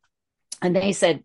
and 0.63 0.75
they 0.75 0.93
said, 0.93 1.23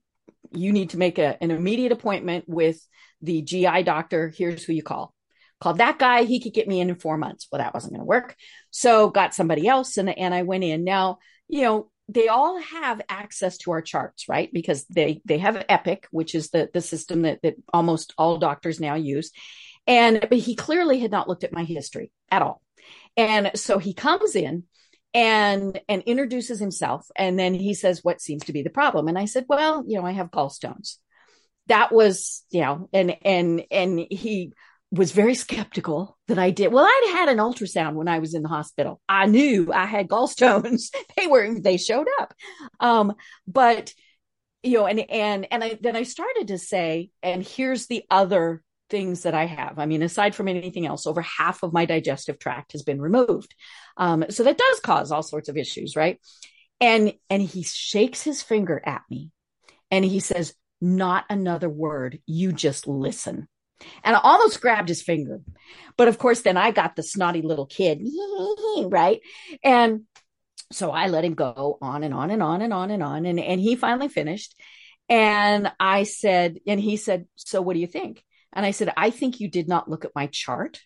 you 0.52 0.74
need 0.74 0.90
to 0.90 0.98
make 0.98 1.18
a, 1.18 1.42
an 1.42 1.52
immediate 1.52 1.94
appointment 1.94 2.44
with 2.48 2.86
the 3.22 3.42
GI 3.42 3.84
doctor. 3.84 4.34
Here's 4.36 4.66
who 4.66 4.74
you 4.74 4.84
call. 4.84 5.14
Called 5.62 5.80
that 5.80 6.00
guy. 6.00 6.24
He 6.24 6.40
could 6.40 6.54
get 6.54 6.68
me 6.68 6.80
in 6.80 6.90
in 6.90 6.96
four 6.96 7.18
months. 7.18 7.48
Well, 7.52 7.60
that 7.60 7.74
wasn't 7.74 7.94
going 7.94 8.02
to 8.02 8.06
work. 8.06 8.36
So 8.72 9.10
got 9.10 9.34
somebody 9.34 9.68
else 9.68 9.98
and, 9.98 10.10
and 10.10 10.34
I 10.34 10.44
went 10.44 10.64
in. 10.64 10.84
Now, 10.84 11.20
you 11.48 11.64
know, 11.64 11.92
they 12.08 12.28
all 12.28 12.60
have 12.60 13.02
access 13.08 13.58
to 13.60 13.72
our 13.72 13.82
charts, 13.82 14.30
right? 14.30 14.50
Because 14.52 14.86
they, 14.86 15.22
they 15.26 15.38
have 15.38 15.64
Epic, 15.70 16.08
which 16.12 16.34
is 16.34 16.50
the, 16.50 16.70
the 16.74 16.82
system 16.82 17.24
that, 17.24 17.42
that 17.44 17.56
almost 17.74 18.14
all 18.18 18.38
doctors 18.38 18.80
now 18.80 18.96
use. 18.96 19.32
And, 19.86 20.20
but 20.22 20.40
he 20.40 20.56
clearly 20.56 21.00
had 21.00 21.12
not 21.12 21.28
looked 21.28 21.44
at 21.44 21.54
my 21.54 21.64
history 21.64 22.12
at 22.32 22.42
all. 22.42 22.62
And 23.18 23.52
so 23.56 23.80
he 23.80 23.94
comes 23.94 24.36
in 24.36 24.64
and, 25.14 25.80
and 25.90 26.02
introduces 26.04 26.60
himself. 26.60 27.06
And 27.16 27.38
then 27.38 27.54
he 27.54 27.74
says, 27.74 28.04
what 28.04 28.22
seems 28.22 28.46
to 28.46 28.54
be 28.54 28.64
the 28.64 28.70
problem? 28.70 29.08
And 29.08 29.18
I 29.18 29.26
said, 29.26 29.46
well, 29.50 29.84
you 29.88 30.00
know, 30.00 30.06
I 30.06 30.12
have 30.12 30.32
gallstones. 30.32 30.98
That 31.68 31.92
was, 31.92 32.44
you 32.50 32.62
know, 32.62 32.90
and, 32.94 33.18
and, 33.24 33.64
and 33.70 34.00
he, 34.10 34.54
was 34.92 35.12
very 35.12 35.36
skeptical 35.36 36.18
that 36.28 36.40
I 36.40 36.50
did. 36.50 36.72
Well, 36.72 36.86
I'd 36.86 37.14
had 37.14 37.30
an 37.30 37.38
ultrasound 37.38 37.94
when 37.94 38.08
I 38.08 38.20
was 38.20 38.34
in 38.34 38.42
the 38.42 38.50
hospital. 38.50 39.00
I 39.08 39.28
knew 39.28 39.72
I 39.72 39.86
had 39.86 40.08
gallstones. 40.08 40.90
they 41.18 41.28
were, 41.28 41.60
they 41.60 41.78
showed 41.78 42.08
up. 42.20 42.34
Um, 42.80 43.14
but 43.48 43.94
you 44.64 44.78
know, 44.78 44.88
and, 44.88 45.00
and, 45.10 45.48
and 45.52 45.64
I, 45.64 45.80
then 45.80 45.96
I 45.96 46.04
started 46.04 46.50
to 46.50 46.58
say, 46.58 47.12
and 47.24 47.44
here's 47.44 47.88
the 47.88 48.04
other 48.10 48.62
things 48.90 49.24
that 49.24 49.34
I 49.34 49.46
have. 49.46 49.80
I 49.80 49.86
mean, 49.86 50.02
aside 50.02 50.36
from 50.36 50.48
anything 50.48 50.86
else, 50.86 51.08
over 51.08 51.22
half 51.22 51.64
of 51.64 51.72
my 51.72 51.86
digestive 51.86 52.40
tract 52.40 52.74
has 52.74 52.84
been 52.84 53.00
removed. 53.00 53.54
Um, 53.96 54.26
so 54.30 54.44
that 54.44 54.58
does 54.58 54.80
cause 54.82 55.12
all 55.12 55.24
sorts 55.24 55.48
of 55.48 55.56
issues, 55.56 55.96
right? 55.96 56.20
And, 56.82 57.14
and 57.30 57.42
he 57.42 57.64
shakes 57.64 58.22
his 58.22 58.42
finger 58.42 58.82
at 58.84 59.04
me 59.10 59.30
and 59.92 60.04
he 60.04 60.20
says, 60.20 60.54
not 60.82 61.26
another 61.30 61.70
word. 61.70 62.20
You 62.26 62.52
just 62.52 62.88
listen 62.88 63.48
and 64.04 64.16
I 64.16 64.20
almost 64.22 64.62
grabbed 64.62 64.90
his 64.90 65.02
finger. 65.02 65.42
But 65.98 66.08
of 66.08 66.18
course, 66.18 66.42
then 66.42 66.58
I 66.58 66.72
got 66.72 66.96
the 66.96 67.04
snotty 67.04 67.42
little 67.42 67.66
kid, 67.66 68.08
right? 68.86 69.20
And 69.64 70.02
so 70.72 70.92
I 70.92 71.08
let 71.08 71.26
him 71.26 71.34
go 71.34 71.78
on 71.82 72.04
and 72.04 72.14
on 72.14 72.32
and 72.32 72.44
on 72.44 72.62
and 72.62 72.74
on 72.74 72.92
and 72.92 73.04
on. 73.04 73.26
And, 73.26 73.40
and 73.40 73.60
he 73.60 73.76
finally 73.76 74.08
finished. 74.08 74.56
And 75.08 75.72
I 75.80 76.04
said, 76.04 76.60
and 76.68 76.80
he 76.80 76.98
said, 76.98 77.26
So 77.36 77.62
what 77.62 77.74
do 77.74 77.80
you 77.80 77.88
think? 77.88 78.24
And 78.54 78.66
I 78.66 78.72
said, 78.72 78.94
I 78.96 79.10
think 79.10 79.40
you 79.40 79.50
did 79.50 79.68
not 79.68 79.90
look 79.90 80.06
at 80.06 80.16
my 80.16 80.28
chart. 80.28 80.80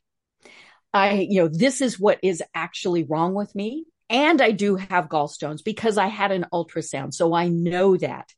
I, 0.93 1.27
you 1.29 1.41
know, 1.41 1.47
this 1.47 1.81
is 1.81 1.99
what 1.99 2.19
is 2.23 2.43
actually 2.53 3.03
wrong 3.03 3.33
with 3.33 3.53
me. 3.55 3.85
And 4.09 4.41
I 4.41 4.51
do 4.51 4.75
have 4.75 5.09
gallstones 5.09 5.63
because 5.63 5.97
I 5.97 6.07
had 6.07 6.31
an 6.31 6.45
ultrasound. 6.53 7.13
So 7.13 7.33
I 7.33 7.47
know 7.47 7.97
that. 7.97 8.29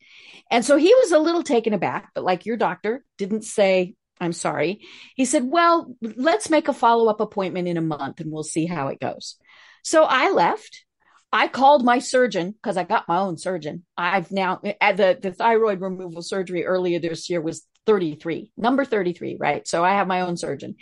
And 0.49 0.63
so 0.63 0.77
he 0.77 0.93
was 0.93 1.11
a 1.11 1.19
little 1.19 1.43
taken 1.43 1.73
aback, 1.73 2.11
but 2.15 2.23
like 2.23 2.45
your 2.45 2.55
doctor 2.55 3.03
didn't 3.17 3.43
say, 3.43 3.95
I'm 4.19 4.33
sorry. 4.33 4.81
He 5.15 5.25
said, 5.25 5.43
well, 5.45 5.93
let's 6.01 6.49
make 6.49 6.67
a 6.67 6.73
follow 6.73 7.09
up 7.09 7.19
appointment 7.19 7.67
in 7.67 7.77
a 7.77 7.81
month 7.81 8.19
and 8.21 8.31
we'll 8.31 8.43
see 8.43 8.65
how 8.65 8.87
it 8.87 8.99
goes. 8.99 9.35
So 9.83 10.03
I 10.03 10.31
left. 10.31 10.85
I 11.33 11.47
called 11.49 11.83
my 11.83 11.99
surgeon 11.99 12.51
because 12.51 12.77
I 12.77 12.83
got 12.83 13.09
my 13.09 13.17
own 13.17 13.37
surgeon. 13.37 13.83
I've 13.97 14.31
now 14.31 14.61
at 14.79 14.95
the, 14.95 15.17
the 15.21 15.33
thyroid 15.33 15.81
removal 15.81 16.21
surgery 16.21 16.65
earlier 16.65 16.99
this 16.99 17.29
year 17.29 17.41
was 17.41 17.65
33, 17.85 18.51
number 18.55 18.85
33, 18.85 19.37
right? 19.37 19.67
So 19.67 19.83
I 19.83 19.95
have 19.95 20.07
my 20.07 20.21
own 20.21 20.37
surgeon. 20.37 20.75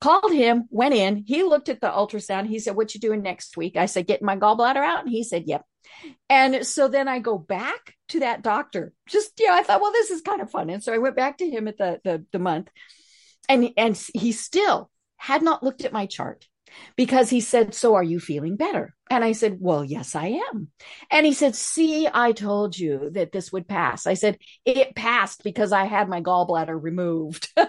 Called 0.00 0.32
him, 0.32 0.64
went 0.70 0.94
in. 0.94 1.22
He 1.24 1.44
looked 1.44 1.68
at 1.68 1.80
the 1.80 1.86
ultrasound. 1.86 2.48
He 2.48 2.58
said, 2.58 2.74
What 2.74 2.92
you 2.92 3.00
doing 3.00 3.22
next 3.22 3.56
week? 3.56 3.76
I 3.76 3.86
said, 3.86 4.08
Getting 4.08 4.26
my 4.26 4.36
gallbladder 4.36 4.76
out. 4.76 5.04
And 5.04 5.10
he 5.10 5.22
said, 5.22 5.44
Yep. 5.46 5.64
And 6.28 6.66
so 6.66 6.88
then 6.88 7.06
I 7.06 7.20
go 7.20 7.38
back 7.38 7.94
to 8.12 8.20
that 8.20 8.42
doctor. 8.42 8.92
Just, 9.08 9.32
yeah, 9.38 9.52
I 9.52 9.62
thought, 9.62 9.80
well, 9.80 9.92
this 9.92 10.10
is 10.10 10.22
kind 10.22 10.40
of 10.40 10.50
fun. 10.50 10.70
And 10.70 10.82
so 10.82 10.92
I 10.92 10.98
went 10.98 11.16
back 11.16 11.38
to 11.38 11.50
him 11.50 11.68
at 11.68 11.78
the, 11.78 12.00
the, 12.04 12.24
the 12.32 12.38
month 12.38 12.68
and, 13.48 13.70
and 13.76 14.00
he 14.14 14.32
still 14.32 14.90
had 15.16 15.42
not 15.42 15.62
looked 15.62 15.84
at 15.84 15.92
my 15.92 16.06
chart 16.06 16.46
because 16.96 17.28
he 17.28 17.40
said, 17.40 17.74
so 17.74 17.94
are 17.94 18.02
you 18.02 18.18
feeling 18.18 18.56
better? 18.56 18.94
And 19.10 19.22
I 19.22 19.32
said, 19.32 19.58
well, 19.60 19.84
yes, 19.84 20.14
I 20.14 20.40
am. 20.52 20.68
And 21.10 21.26
he 21.26 21.34
said, 21.34 21.54
see, 21.54 22.08
I 22.12 22.32
told 22.32 22.78
you 22.78 23.10
that 23.12 23.32
this 23.32 23.52
would 23.52 23.68
pass. 23.68 24.06
I 24.06 24.14
said, 24.14 24.38
it 24.64 24.94
passed 24.94 25.44
because 25.44 25.72
I 25.72 25.84
had 25.84 26.08
my 26.08 26.22
gallbladder 26.22 26.80
removed. 26.80 27.48
and 27.56 27.68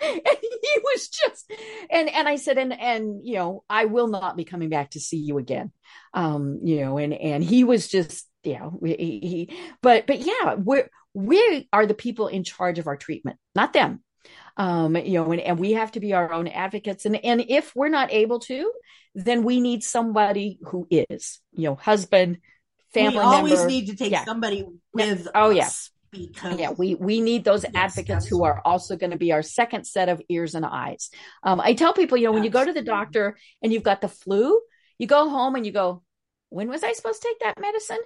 he 0.00 0.80
was 0.84 1.08
just, 1.08 1.52
and, 1.90 2.08
and 2.08 2.28
I 2.28 2.36
said, 2.36 2.56
and, 2.58 2.72
and, 2.72 3.20
you 3.24 3.34
know, 3.34 3.64
I 3.68 3.86
will 3.86 4.08
not 4.08 4.36
be 4.36 4.44
coming 4.44 4.68
back 4.68 4.90
to 4.90 5.00
see 5.00 5.18
you 5.18 5.38
again. 5.38 5.72
Um, 6.14 6.60
you 6.62 6.80
know, 6.80 6.98
and, 6.98 7.12
and 7.12 7.42
he 7.42 7.64
was 7.64 7.88
just, 7.88 8.29
you 8.44 8.58
know, 8.58 8.78
he, 8.84 8.94
he 9.22 9.56
but, 9.82 10.06
but 10.06 10.20
yeah, 10.20 10.54
we're, 10.54 10.88
we 11.14 11.68
are 11.72 11.86
the 11.86 11.94
people 11.94 12.28
in 12.28 12.44
charge 12.44 12.78
of 12.78 12.86
our 12.86 12.96
treatment, 12.96 13.38
not 13.54 13.72
them. 13.72 14.02
Um, 14.56 14.96
you 14.96 15.14
know, 15.14 15.32
and, 15.32 15.40
and 15.40 15.58
we 15.58 15.72
have 15.72 15.92
to 15.92 16.00
be 16.00 16.12
our 16.12 16.32
own 16.32 16.46
advocates. 16.46 17.06
And, 17.06 17.16
and 17.24 17.44
if 17.48 17.74
we're 17.74 17.88
not 17.88 18.12
able 18.12 18.40
to, 18.40 18.70
then 19.14 19.44
we 19.44 19.60
need 19.60 19.82
somebody 19.82 20.58
who 20.66 20.86
is, 20.90 21.40
you 21.52 21.64
know, 21.64 21.74
husband, 21.74 22.38
family 22.92 23.18
we 23.18 23.20
always 23.22 23.52
member. 23.52 23.68
need 23.68 23.86
to 23.86 23.96
take 23.96 24.12
Yeah. 24.12 24.24
somebody 24.24 24.64
with 24.92 25.28
Oh, 25.34 25.50
yeah. 25.50 25.66
us. 25.66 25.90
because 26.10 26.58
yeah 26.58 26.70
we 26.76 26.96
we 26.96 27.20
need 27.20 27.44
those 27.44 27.62
Yes, 27.62 27.96
advocates 27.96 28.26
who 28.26 28.42
are 28.42 28.60
also 28.64 28.96
going 28.96 29.12
to 29.12 29.16
be 29.16 29.30
our 29.32 29.42
second 29.42 29.84
set 29.86 30.08
of 30.08 30.20
ears 30.28 30.56
and 30.56 30.66
eyes 30.66 31.08
um, 31.44 31.60
i 31.60 31.72
tell 31.72 31.92
people 31.92 32.18
you 32.18 32.24
know 32.26 32.32
when 32.32 32.42
you 32.42 32.50
go 32.50 32.64
to 32.64 32.72
the 32.72 32.82
doctor 32.82 33.36
and 33.62 33.72
you've 33.72 33.84
got 33.84 34.00
the 34.00 34.08
flu 34.08 34.58
you 34.98 35.06
go 35.06 35.28
home 35.28 35.54
and 35.54 35.64
you 35.64 35.70
go 35.70 36.02
when 36.50 36.68
was 36.68 36.84
i 36.84 36.92
supposed 36.92 37.22
to 37.22 37.28
take 37.28 37.40
that 37.40 37.60
medicine 37.60 37.98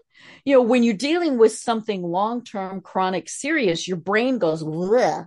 you 0.44 0.54
know 0.54 0.62
when 0.62 0.82
you're 0.82 0.94
dealing 0.94 1.36
with 1.38 1.52
something 1.52 2.02
long-term 2.02 2.80
chronic 2.80 3.28
serious 3.28 3.88
your 3.88 3.96
brain 3.96 4.38
goes 4.38 4.62
Bleh, 4.62 5.26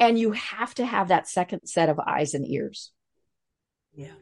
and 0.00 0.18
you 0.18 0.32
have 0.32 0.74
to 0.74 0.84
have 0.84 1.08
that 1.08 1.28
second 1.28 1.66
set 1.66 1.88
of 1.88 2.00
eyes 2.00 2.34
and 2.34 2.46
ears 2.46 2.92
Yeah. 3.94 4.12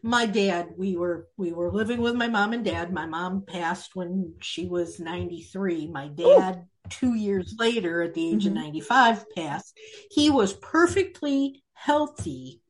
My 0.00 0.26
dad, 0.26 0.74
we 0.76 0.96
were 0.96 1.26
we 1.36 1.52
were 1.52 1.72
living 1.72 2.00
with 2.00 2.14
my 2.14 2.28
mom 2.28 2.52
and 2.52 2.64
dad. 2.64 2.92
My 2.92 3.06
mom 3.06 3.42
passed 3.42 3.96
when 3.96 4.34
she 4.40 4.66
was 4.68 5.00
93. 5.00 5.88
My 5.88 6.06
dad 6.06 6.68
2 6.88 7.14
years 7.14 7.52
later 7.58 8.02
at 8.02 8.14
the 8.14 8.28
age 8.30 8.44
Mhm. 8.44 8.50
of 8.50 8.52
95 8.52 9.24
passed. 9.34 9.76
He 10.10 10.30
was 10.30 10.52
perfectly 10.52 11.64
healthy 11.72 12.60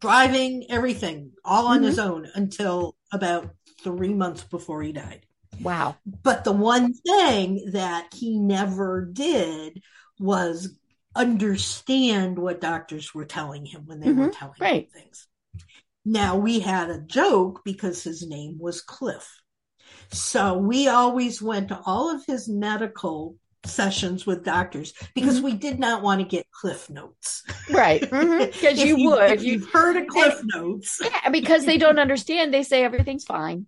driving 0.00 0.64
everything 0.70 1.32
all 1.44 1.66
on 1.66 1.80
Mhm. 1.80 1.84
his 1.84 1.98
own 1.98 2.30
until 2.34 2.96
about 3.12 3.50
3 3.84 4.14
months 4.14 4.44
before 4.44 4.82
he 4.82 4.92
died. 4.92 5.26
wow 5.60 5.96
But 6.22 6.44
the 6.44 6.52
one 6.52 6.92
thing 6.94 7.70
that 7.72 8.12
he 8.14 8.38
never 8.38 9.04
did 9.04 9.82
was 10.18 10.74
understand 11.14 12.38
what 12.38 12.60
doctors 12.60 13.14
were 13.14 13.24
telling 13.24 13.66
him 13.66 13.82
when 13.86 14.00
they 14.00 14.12
were 14.12 14.26
Mhm, 14.26 14.32
telling 14.32 14.60
right. 14.60 14.90
him 14.94 15.02
things. 15.02 15.28
Now 16.04 16.36
we 16.36 16.60
had 16.60 16.90
a 16.90 17.00
joke 17.00 17.62
because 17.64 18.02
his 18.04 18.26
name 18.26 18.58
was 18.58 18.82
Cliff. 18.82 19.40
So 20.10 20.58
we 20.58 20.88
always 20.88 21.42
went 21.42 21.68
to 21.68 21.80
all 21.86 22.14
of 22.14 22.24
his 22.26 22.48
medical 22.48 23.36
sessions 23.66 24.26
with 24.26 24.44
doctors 24.44 24.92
because 25.14 25.40
we 25.40 25.54
did 25.54 25.78
not 25.78 26.02
want 26.02 26.20
to 26.20 26.26
get 26.26 26.46
cliff 26.52 26.90
notes. 26.90 27.42
right 27.68 28.04
because 28.10 28.78
If 28.78 28.86
you 28.88 28.96
would 28.98 29.30
If 29.30 29.44
you 29.44 29.52
you've 29.52 29.70
heard 29.72 29.96
of 29.96 30.06
cliff 30.08 30.40
notes. 30.54 31.00
yeah 31.02 31.30
because 31.30 31.64
they 31.64 31.78
don't 31.78 31.98
understand 31.98 32.52
they 32.52 32.62
say 32.62 32.84
everything's 32.84 33.24
fine 33.24 33.66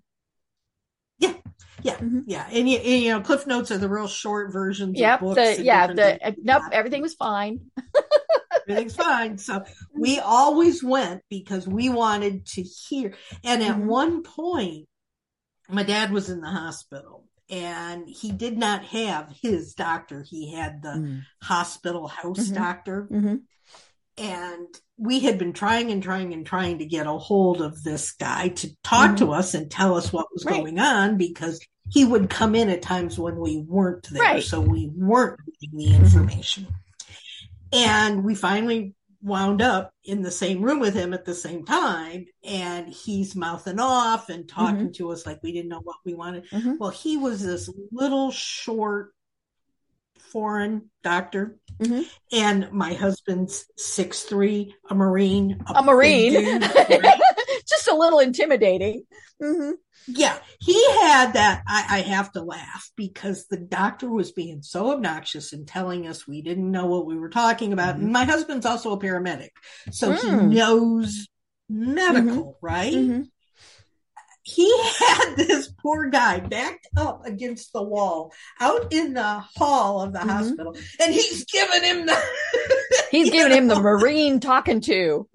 Yeah, 1.86 1.96
Mhm. 1.98 2.24
yeah, 2.26 2.46
and 2.50 2.68
you, 2.68 2.78
and, 2.78 3.02
you 3.02 3.10
know, 3.12 3.20
cliff 3.20 3.46
notes 3.46 3.70
are 3.70 3.78
the 3.78 3.88
real 3.88 4.08
short 4.08 4.52
versions 4.52 4.98
Yep. 4.98 5.22
of 5.22 5.34
books. 5.34 5.56
The, 5.56 5.62
yeah. 5.64 5.86
The 5.86 5.94
things 5.94 6.18
uh, 6.24 6.30
nope. 6.42 6.62
Everything 6.72 7.02
was 7.02 7.14
fine. 7.14 7.60
everything's 8.68 8.96
fine. 8.96 9.38
So 9.38 9.64
we 9.94 10.18
always 10.18 10.82
went 10.82 11.22
because 11.30 11.66
we 11.68 11.88
wanted 11.88 12.46
to 12.46 12.62
hear. 12.62 13.14
And 13.44 13.62
at 13.62 13.76
Mhm. 13.76 13.84
one 13.86 14.22
point, 14.22 14.88
my 15.68 15.82
dad 15.84 16.10
was 16.12 16.28
in 16.30 16.40
the 16.40 16.50
hospital 16.50 17.24
and 17.48 18.08
he 18.08 18.32
did 18.32 18.58
not 18.58 18.84
have 18.86 19.32
his 19.40 19.74
doctor. 19.74 20.24
He 20.28 20.52
had 20.52 20.82
the 20.82 20.88
Mm. 20.98 21.22
hospital 21.42 22.08
house 22.08 22.48
Mhm. 22.48 22.54
doctor. 22.54 23.08
Mhm. 23.10 23.42
And 24.18 24.66
we 24.98 25.20
had 25.20 25.38
been 25.38 25.52
trying 25.52 25.90
and 25.92 26.02
trying 26.02 26.32
and 26.32 26.46
trying 26.46 26.78
to 26.78 26.86
get 26.86 27.06
a 27.06 27.12
hold 27.12 27.60
of 27.60 27.82
this 27.82 28.12
guy 28.12 28.48
to 28.48 28.70
talk 28.82 29.18
to 29.18 29.30
us 29.32 29.52
and 29.54 29.70
tell 29.70 29.94
us 29.94 30.12
what 30.12 30.26
was 30.32 30.42
Mm-hmm. 30.44 30.52
Right. 30.54 30.60
going 30.62 30.78
on 30.80 31.16
because 31.18 31.60
he 31.90 32.04
would 32.04 32.28
come 32.30 32.54
in 32.54 32.68
at 32.68 32.82
times 32.82 33.18
when 33.18 33.36
we 33.36 33.58
weren't 33.58 34.08
there. 34.10 34.22
Right. 34.22 34.42
So 34.42 34.60
we 34.60 34.90
weren't 34.94 35.40
getting 35.60 35.78
the 35.78 35.94
information. 35.94 36.66
And 37.72 38.24
we 38.24 38.34
finally 38.34 38.94
wound 39.22 39.60
up 39.60 39.92
in 40.04 40.22
the 40.22 40.30
same 40.30 40.62
room 40.62 40.78
with 40.78 40.94
him 40.94 41.12
at 41.12 41.24
the 41.24 41.34
same 41.34 41.64
time. 41.64 42.26
And 42.44 42.88
he's 42.88 43.34
mouthing 43.34 43.80
off 43.80 44.28
and 44.28 44.48
talking 44.48 44.92
to 44.94 45.10
us 45.10 45.26
like 45.26 45.42
we 45.42 45.52
didn't 45.52 45.68
know 45.70 45.80
what 45.82 45.96
we 46.04 46.14
wanted. 46.14 46.48
Mhm. 46.50 46.78
Well, 46.78 46.90
he 46.90 47.16
was 47.16 47.42
this 47.42 47.68
little 47.90 48.30
short 48.30 49.12
foreign 50.18 50.90
doctor. 51.02 51.56
Mhm. 51.80 52.04
And 52.32 52.72
my 52.72 52.94
husband's 52.94 53.66
six 53.76 54.22
three, 54.22 54.74
a 54.90 54.94
Marine. 54.94 55.62
A 55.74 55.82
marine, 55.82 56.32
dude, 56.32 56.62
right? 56.90 57.20
Just 57.68 57.88
a 57.88 57.94
little 57.94 58.18
intimidating. 58.20 59.04
hmm 59.42 59.72
Yeah, 60.06 60.38
he 60.60 60.74
had 61.00 61.32
that. 61.34 61.62
I, 61.66 61.86
I 61.90 62.00
have 62.02 62.32
to 62.32 62.42
laugh 62.42 62.90
because 62.96 63.46
the 63.48 63.56
doctor 63.58 64.08
was 64.08 64.32
being 64.32 64.62
so 64.62 64.92
obnoxious 64.92 65.52
and 65.52 65.66
telling 65.66 66.06
us 66.06 66.26
we 66.28 66.42
didn't 66.42 66.70
know 66.70 66.86
what 66.86 67.06
we 67.06 67.16
were 67.16 67.28
talking 67.30 67.72
about. 67.72 67.96
And 67.96 68.12
my 68.12 68.24
husband's 68.24 68.66
also 68.66 68.92
a 68.92 68.98
paramedic, 69.00 69.50
so 69.90 70.12
Mm. 70.12 70.20
he 70.22 70.54
knows 70.54 71.28
medical, 71.68 72.58
right? 72.62 72.94
hmm 72.94 73.22
He 74.44 74.72
had 75.00 75.34
this 75.36 75.68
poor 75.82 76.08
guy 76.08 76.38
backed 76.38 76.86
up 76.96 77.26
against 77.26 77.72
the 77.72 77.82
wall 77.82 78.32
out 78.60 78.92
in 78.92 79.14
the 79.14 79.40
hall 79.56 80.02
of 80.02 80.12
the 80.12 80.20
Mhm. 80.20 80.30
hospital, 80.30 80.76
and 81.00 81.12
he's 81.12 81.44
giving 81.46 81.82
him 81.82 82.06
the. 82.06 82.16
He's 83.10 83.26
you 83.26 83.32
giving 83.32 83.56
him 83.58 83.66
the 83.66 83.80
marine 83.80 84.38
talking 84.38 84.80
to. 84.82 85.28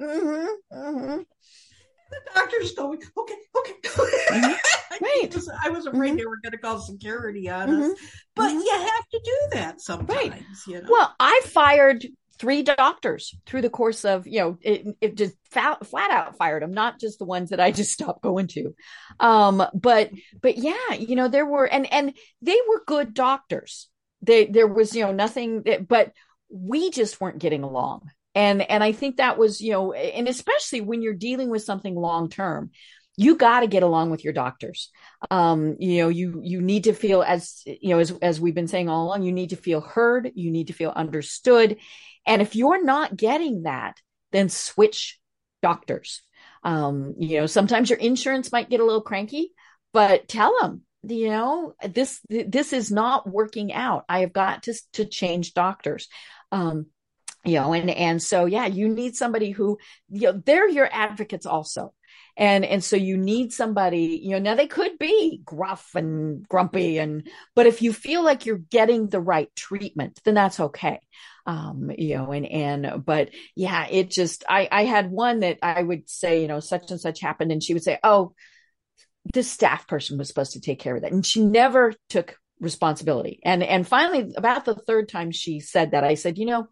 The 2.12 2.20
doctor's 2.36 2.72
going, 2.74 3.02
okay, 3.18 3.36
okay. 3.58 3.74
Mhm. 4.32 4.56
I 4.92 4.98
Right. 5.02 5.34
was, 5.34 5.50
I 5.64 5.70
was 5.70 5.86
afraid 5.88 6.14
Mhm. 6.14 6.18
they 6.18 6.26
were 6.26 6.40
going 6.44 6.52
to 6.52 6.58
call 6.58 6.80
security 6.80 7.50
on 7.50 7.70
Mhm. 7.70 7.94
us. 7.94 8.00
But 8.36 8.52
Mhm. 8.52 8.64
you 8.64 8.72
have 8.72 9.08
to 9.12 9.22
do 9.24 9.38
that 9.54 9.82
sometimes, 9.82 10.64
you 10.68 10.82
know. 10.82 10.88
Well, 10.92 11.16
I 11.20 11.42
fired 11.46 12.06
three 12.38 12.64
doctors 12.64 13.34
through 13.46 13.62
the 13.62 13.70
course 13.70 14.04
of, 14.04 14.28
you 14.28 14.40
know, 14.40 14.58
it, 14.62 14.86
it 15.00 15.16
just 15.16 15.36
flat, 15.52 15.86
flat 15.86 16.12
out 16.12 16.38
fired 16.38 16.64
them, 16.64 16.74
not 16.74 17.00
just 17.00 17.20
the 17.20 17.26
ones 17.26 17.52
that 17.52 17.60
I 17.60 17.72
just 17.72 17.92
stopped 18.00 18.22
going 18.24 18.48
to. 18.48 18.76
Um, 19.20 19.64
but, 19.74 20.12
but 20.42 20.58
yeah, 20.58 20.94
you 20.94 21.16
know, 21.16 21.28
there 21.28 21.46
were, 21.46 21.66
and, 21.66 21.92
and 21.92 22.14
they 22.42 22.58
were 22.68 22.84
good 22.86 23.14
doctors. 23.14 23.90
They, 24.22 24.46
there 24.46 24.68
was, 24.68 24.96
you 24.96 25.04
know, 25.04 25.12
nothing 25.14 25.64
that, 25.64 25.88
but 25.88 26.14
we 26.50 26.90
just 26.92 27.20
weren't 27.22 27.40
getting 27.40 27.64
along. 27.64 28.10
And, 28.34 28.62
and 28.62 28.84
I 28.84 28.92
think 28.92 29.18
that 29.18 29.38
was, 29.38 29.62
you 29.62 29.72
know, 29.72 29.94
and 29.94 30.28
especially 30.28 30.82
when 30.82 31.02
you're 31.02 31.14
dealing 31.14 31.50
with 31.50 31.64
something 31.64 31.96
long 31.96 32.30
term, 32.30 32.72
you 33.18 33.36
got 33.36 33.60
to 33.60 33.68
get 33.68 33.84
along 33.84 34.10
with 34.10 34.24
your 34.24 34.34
doctors. 34.34 34.90
Um, 35.30 35.76
you 35.80 36.02
know, 36.02 36.10
you, 36.10 36.40
you 36.44 36.62
need 36.62 36.86
to 36.86 36.94
feel 36.94 37.22
as, 37.22 37.62
you 37.66 37.90
know, 37.90 38.00
as, 38.00 38.12
as 38.22 38.40
we've 38.40 38.56
been 38.56 38.70
saying 38.70 38.88
all 38.88 39.06
along, 39.06 39.24
you 39.24 39.34
need 39.34 39.50
to 39.50 39.58
feel 39.58 39.82
heard. 39.82 40.32
You 40.34 40.50
need 40.50 40.68
to 40.68 40.74
feel 40.74 40.92
understood. 40.92 41.78
And 42.26 42.42
if 42.42 42.56
you're 42.56 42.84
not 42.84 43.18
getting 43.18 43.64
that, 43.64 43.98
then 44.32 44.48
switch 44.48 45.20
doctors. 45.62 46.22
Um, 46.64 47.16
you 47.20 47.42
know, 47.42 47.48
sometimes 47.48 47.90
your 47.90 48.00
insurance 48.00 48.52
might 48.52 48.70
get 48.70 48.80
a 48.80 48.86
little 48.86 49.02
cranky, 49.02 49.52
but 49.92 50.28
tell 50.30 50.56
them, 50.62 50.82
you 51.04 51.30
know, 51.30 51.74
this, 51.84 52.22
this 52.30 52.72
is 52.72 52.92
not 52.92 53.30
working 53.30 53.74
out. 53.74 54.06
I 54.08 54.20
have 54.20 54.32
got 54.32 54.64
to, 54.64 54.74
to 54.94 55.06
change 55.06 55.54
doctors. 55.54 56.08
Um, 56.52 56.88
you 57.44 57.56
know, 57.56 57.74
and, 57.74 57.90
and 57.90 58.22
so, 58.22 58.46
yeah, 58.46 58.68
you 58.68 58.88
need 58.88 59.16
somebody 59.16 59.52
who, 59.52 59.78
you 60.10 60.32
know, 60.32 60.42
they're 60.46 60.70
your 60.70 60.90
advocates 60.92 61.46
also. 61.46 61.94
And, 62.38 62.64
and 62.64 62.84
so 62.84 62.96
you 62.96 63.18
need 63.18 63.52
somebody, 63.52 64.22
you 64.24 64.32
know, 64.32 64.40
now 64.40 64.56
they 64.56 64.68
could 64.68 64.98
be 64.98 65.42
gruff 65.44 65.92
and 65.96 66.48
grumpy 66.48 66.98
and, 66.98 67.28
but 67.56 67.68
if 67.68 67.82
you 67.82 67.92
feel 67.92 68.24
like 68.24 68.46
you're 68.46 68.58
getting 68.58 69.08
the 69.08 69.20
right 69.20 69.54
treatment, 69.56 70.20
then 70.24 70.36
that's 70.36 70.60
okay. 70.60 71.00
Um, 71.46 71.92
you 71.98 72.16
know, 72.18 72.32
and, 72.32 72.46
and, 72.46 73.06
but 73.06 73.32
yeah, 73.56 73.88
it 73.90 74.12
just, 74.12 74.46
I, 74.48 74.68
I 74.72 74.86
had 74.86 75.12
one 75.12 75.42
that 75.42 75.58
I 75.62 75.82
would 75.82 76.10
say, 76.10 76.42
you 76.42 76.48
know, 76.48 76.60
such 76.60 76.92
and 76.92 77.02
such 77.02 77.20
happened 77.20 77.52
and 77.52 77.62
she 77.62 77.74
would 77.74 77.84
say, 77.84 78.00
Oh, 78.04 78.34
this 79.34 79.50
staff 79.50 79.88
person 79.88 80.18
was 80.18 80.28
supposed 80.28 80.54
to 80.54 80.62
take 80.62 80.80
care 80.80 80.96
of 80.96 81.02
that. 81.02 81.12
And 81.12 81.26
she 81.26 81.44
never 81.44 81.94
took 82.10 82.38
responsibility. 82.60 83.40
And, 83.44 83.62
and 83.64 83.88
finally, 83.88 84.34
about 84.38 84.66
the 84.66 84.76
third 84.76 85.10
time 85.10 85.32
she 85.32 85.60
said 85.60 85.92
that, 85.92 86.04
I 86.04 86.14
said, 86.14 86.38
you 86.38 86.46
know, 86.46 86.68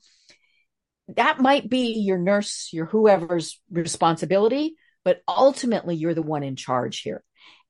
that 1.15 1.39
might 1.39 1.69
be 1.69 1.93
your 1.99 2.17
nurse, 2.17 2.69
your 2.71 2.85
whoever's 2.85 3.59
responsibility, 3.71 4.75
but 5.03 5.21
ultimately 5.27 5.95
you're 5.95 6.13
the 6.13 6.21
one 6.21 6.43
in 6.43 6.55
charge 6.55 7.01
here 7.01 7.23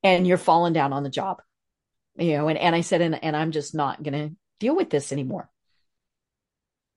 and 0.03 0.27
you're 0.27 0.37
falling 0.37 0.73
down 0.73 0.93
on 0.93 1.03
the 1.03 1.09
job. 1.09 1.41
You 2.17 2.37
know, 2.37 2.47
and, 2.49 2.57
and 2.57 2.75
I 2.75 2.81
said, 2.81 3.01
and, 3.01 3.23
and 3.23 3.35
I'm 3.35 3.51
just 3.51 3.73
not 3.73 4.03
going 4.03 4.13
to 4.13 4.35
deal 4.59 4.75
with 4.75 4.89
this 4.89 5.11
anymore. 5.11 5.49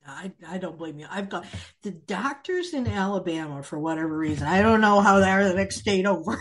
I, 0.06 0.32
I 0.48 0.58
don't 0.58 0.78
blame 0.78 0.98
you. 0.98 1.06
I've 1.08 1.28
got 1.28 1.46
the 1.82 1.92
doctors 1.92 2.74
in 2.74 2.88
Alabama 2.88 3.62
for 3.62 3.78
whatever 3.78 4.16
reason. 4.16 4.48
I 4.48 4.62
don't 4.62 4.80
know 4.80 5.00
how 5.00 5.20
they're 5.20 5.48
the 5.48 5.54
next 5.54 5.76
state 5.76 6.06
over, 6.06 6.36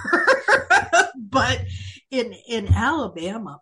but 1.16 1.62
in 2.10 2.34
in 2.48 2.74
Alabama, 2.74 3.62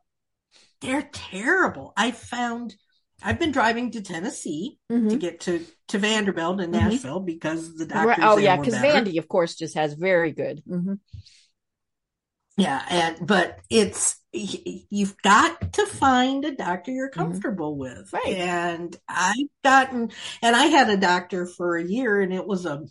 they're 0.80 1.10
terrible. 1.12 1.92
I 1.98 2.12
found 2.12 2.76
I've 3.22 3.40
been 3.40 3.52
driving 3.52 3.92
to 3.92 4.02
Tennessee 4.02 4.78
Mhm. 4.92 5.10
to 5.10 5.18
get 5.18 5.40
to 5.42 5.66
to 5.90 5.98
Vanderbilt 5.98 6.62
and 6.62 6.74
Mhm. 6.74 6.80
Nashville 6.90 7.20
because 7.20 7.76
the 7.76 7.86
doctors. 7.86 8.24
Oh 8.28 8.38
yeah, 8.38 8.58
because. 8.58 8.76
Vandy, 8.76 9.18
of 9.18 9.28
course, 9.28 9.56
just 9.56 9.76
has 9.76 9.94
very 9.94 10.32
good. 10.32 10.62
hmm 10.68 10.94
Yeah, 12.58 12.84
and 12.90 13.26
but 13.26 13.60
it's 13.70 14.18
you've 14.32 15.18
got 15.24 15.74
to 15.74 15.86
find 15.86 16.46
a 16.46 16.52
doctor 16.56 16.92
you're 16.92 17.10
comfortable 17.10 17.76
with. 17.78 18.12
Mm-hmm. 18.12 18.16
Right. 18.16 18.36
And 18.38 18.96
I've 19.08 19.48
gotten 19.64 20.12
and 20.42 20.56
I 20.56 20.66
had 20.66 20.90
a 20.90 20.98
doctor 20.98 21.46
for 21.48 21.78
a 21.78 21.84
year 21.84 22.22
and 22.22 22.34
it 22.34 22.46
was 22.46 22.66
a 22.66 22.84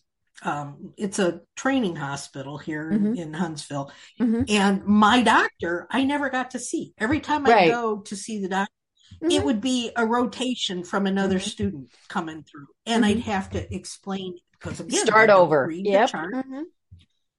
um 0.42 0.94
it's 0.96 1.18
a 1.18 1.40
training 1.56 1.96
hospital 1.96 2.58
here 2.58 2.90
in, 2.90 3.02
Mhm. 3.14 3.18
in 3.18 3.34
Huntsville. 3.34 3.92
Mhm. 4.20 4.50
And 4.50 4.84
my 4.84 5.22
doctor 5.22 5.86
I 5.90 6.04
never 6.04 6.30
got 6.30 6.52
to 6.52 6.58
see. 6.58 6.94
Every 6.98 7.20
time 7.20 7.46
I 7.46 7.50
Right. 7.50 7.70
go 7.70 7.98
to 8.00 8.16
see 8.16 8.40
the 8.40 8.48
doctor, 8.48 8.72
mm-hmm. 9.14 9.30
it 9.30 9.44
would 9.44 9.60
be 9.60 9.90
a 9.96 10.06
rotation 10.06 10.84
from 10.84 11.06
another 11.06 11.36
mm-hmm. 11.36 11.48
student 11.48 11.90
coming 12.08 12.42
through, 12.42 12.66
and 12.86 13.04
I'd 13.04 13.18
mm-hmm. 13.18 13.30
have 13.30 13.50
to 13.50 13.74
explain 13.74 14.38
because 14.52 14.80
again, 14.80 15.06
start 15.06 15.30
over. 15.30 15.70
Yep. 15.70 16.10
Mm-hmm. 16.10 16.62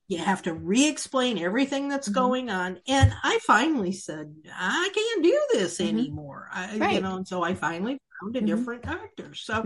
You 0.07 0.17
have 0.17 0.41
to 0.43 0.53
re-explain 0.53 1.38
everything 1.38 1.88
that's 1.88 2.09
going 2.09 2.49
on, 2.49 2.80
and 2.88 3.13
I 3.24 3.39
finally 3.45 3.91
said, 3.91 4.34
I 4.51 4.89
can't 4.93 5.24
do 5.24 5.39
this 5.51 5.80
anymore. 5.80 6.49
I, 6.51 6.78
right. 6.78 6.95
You 6.95 7.01
know, 7.01 7.17
and 7.17 7.28
so 7.28 7.43
I 7.43 7.53
finally 7.53 7.99
found 8.20 8.36
a 8.36 8.41
different 8.41 8.84
doctor. 8.84 9.36
So 9.36 9.63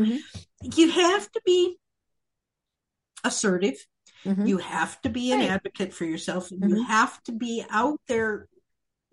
you 0.62 0.92
have 0.92 1.32
to 1.32 1.42
be 1.46 1.78
assertive. 3.24 3.78
Mm-hmm. 4.26 4.46
You 4.46 4.58
have 4.58 5.02
to 5.04 5.10
be 5.10 5.32
an 5.32 5.40
right. 5.40 5.50
advocate 5.50 5.94
for 5.94 6.06
yourself. 6.06 6.50
Mm-hmm. 6.50 6.70
You 6.70 6.84
have 6.84 7.24
to 7.24 7.32
be 7.32 7.64
out 7.70 8.00
there 8.08 8.48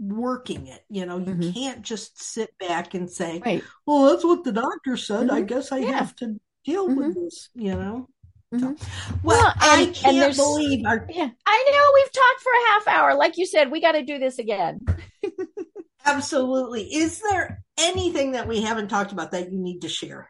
working 0.00 0.66
it. 0.66 0.80
You 0.88 1.06
know, 1.06 1.18
you 1.18 1.26
mm-hmm. 1.26 1.50
can't 1.52 1.82
just 1.82 2.20
sit 2.20 2.56
back 2.58 2.94
and 2.94 3.08
say, 3.10 3.40
right. 3.44 3.62
well, 3.86 4.10
that's 4.10 4.24
what 4.24 4.44
the 4.44 4.52
doctor 4.52 4.96
said. 4.96 5.30
I 5.30 5.38
mm-hmm. 5.38 5.46
guess 5.46 5.72
I 5.72 5.78
yeah. 5.78 5.92
have 5.92 6.16
to 6.16 6.40
deal 6.64 6.88
with 6.88 7.10
mm-hmm. 7.10 7.24
this, 7.24 7.50
you 7.54 7.74
know? 7.74 8.08
So, 8.52 8.58
mm-hmm. 8.58 9.16
well, 9.22 9.38
well 9.38 9.54
and, 9.78 9.90
I 9.90 9.92
can't 9.92 10.34
believe 10.34 10.84
our. 10.84 11.06
Yeah, 11.08 11.28
I 11.46 11.70
know 11.72 11.90
we've 11.94 12.12
talked 12.12 12.40
for 12.42 12.50
a 12.50 12.70
half 12.70 12.88
hour. 12.88 13.14
Like 13.14 13.38
you 13.38 13.46
said, 13.46 13.70
we 13.70 13.80
got 13.80 13.92
to 13.92 14.02
do 14.02 14.18
this 14.18 14.40
again. 14.40 14.80
Absolutely. 16.04 16.82
Is 16.92 17.20
there 17.20 17.62
anything 17.78 18.32
that 18.32 18.48
we 18.48 18.62
haven't 18.62 18.88
talked 18.88 19.12
about 19.12 19.30
that 19.32 19.52
you 19.52 19.58
need 19.58 19.82
to 19.82 19.88
share? 19.88 20.28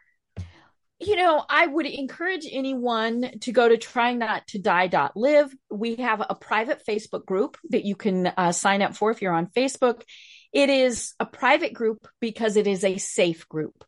You 1.01 1.17
know, 1.17 1.43
I 1.49 1.67
would 1.67 1.87
encourage 1.87 2.47
anyone 2.51 3.39
to 3.41 3.53
go 3.53 3.69
to 3.69 3.79
trying 3.79 4.19
not 4.19 4.47
to 4.49 4.59
die.live. 4.59 5.55
We 5.71 5.97
have 5.97 6.21
a 6.29 6.35
private 6.35 6.83
Facebook 6.87 7.25
group 7.25 7.57
that 7.71 7.87
you 7.87 7.97
can 7.97 8.27
uh, 8.27 8.53
sign 8.53 8.83
up 8.83 8.95
for 8.95 9.11
if 9.11 9.23
you're 9.23 9.33
on 9.33 9.47
Facebook. 9.47 10.03
It 10.53 10.69
is 10.69 11.15
a 11.19 11.25
private 11.25 11.73
group 11.73 12.07
because 12.21 12.57
it 12.57 12.67
is 12.67 12.85
a 12.85 12.99
safe 12.99 13.49
group. 13.49 13.85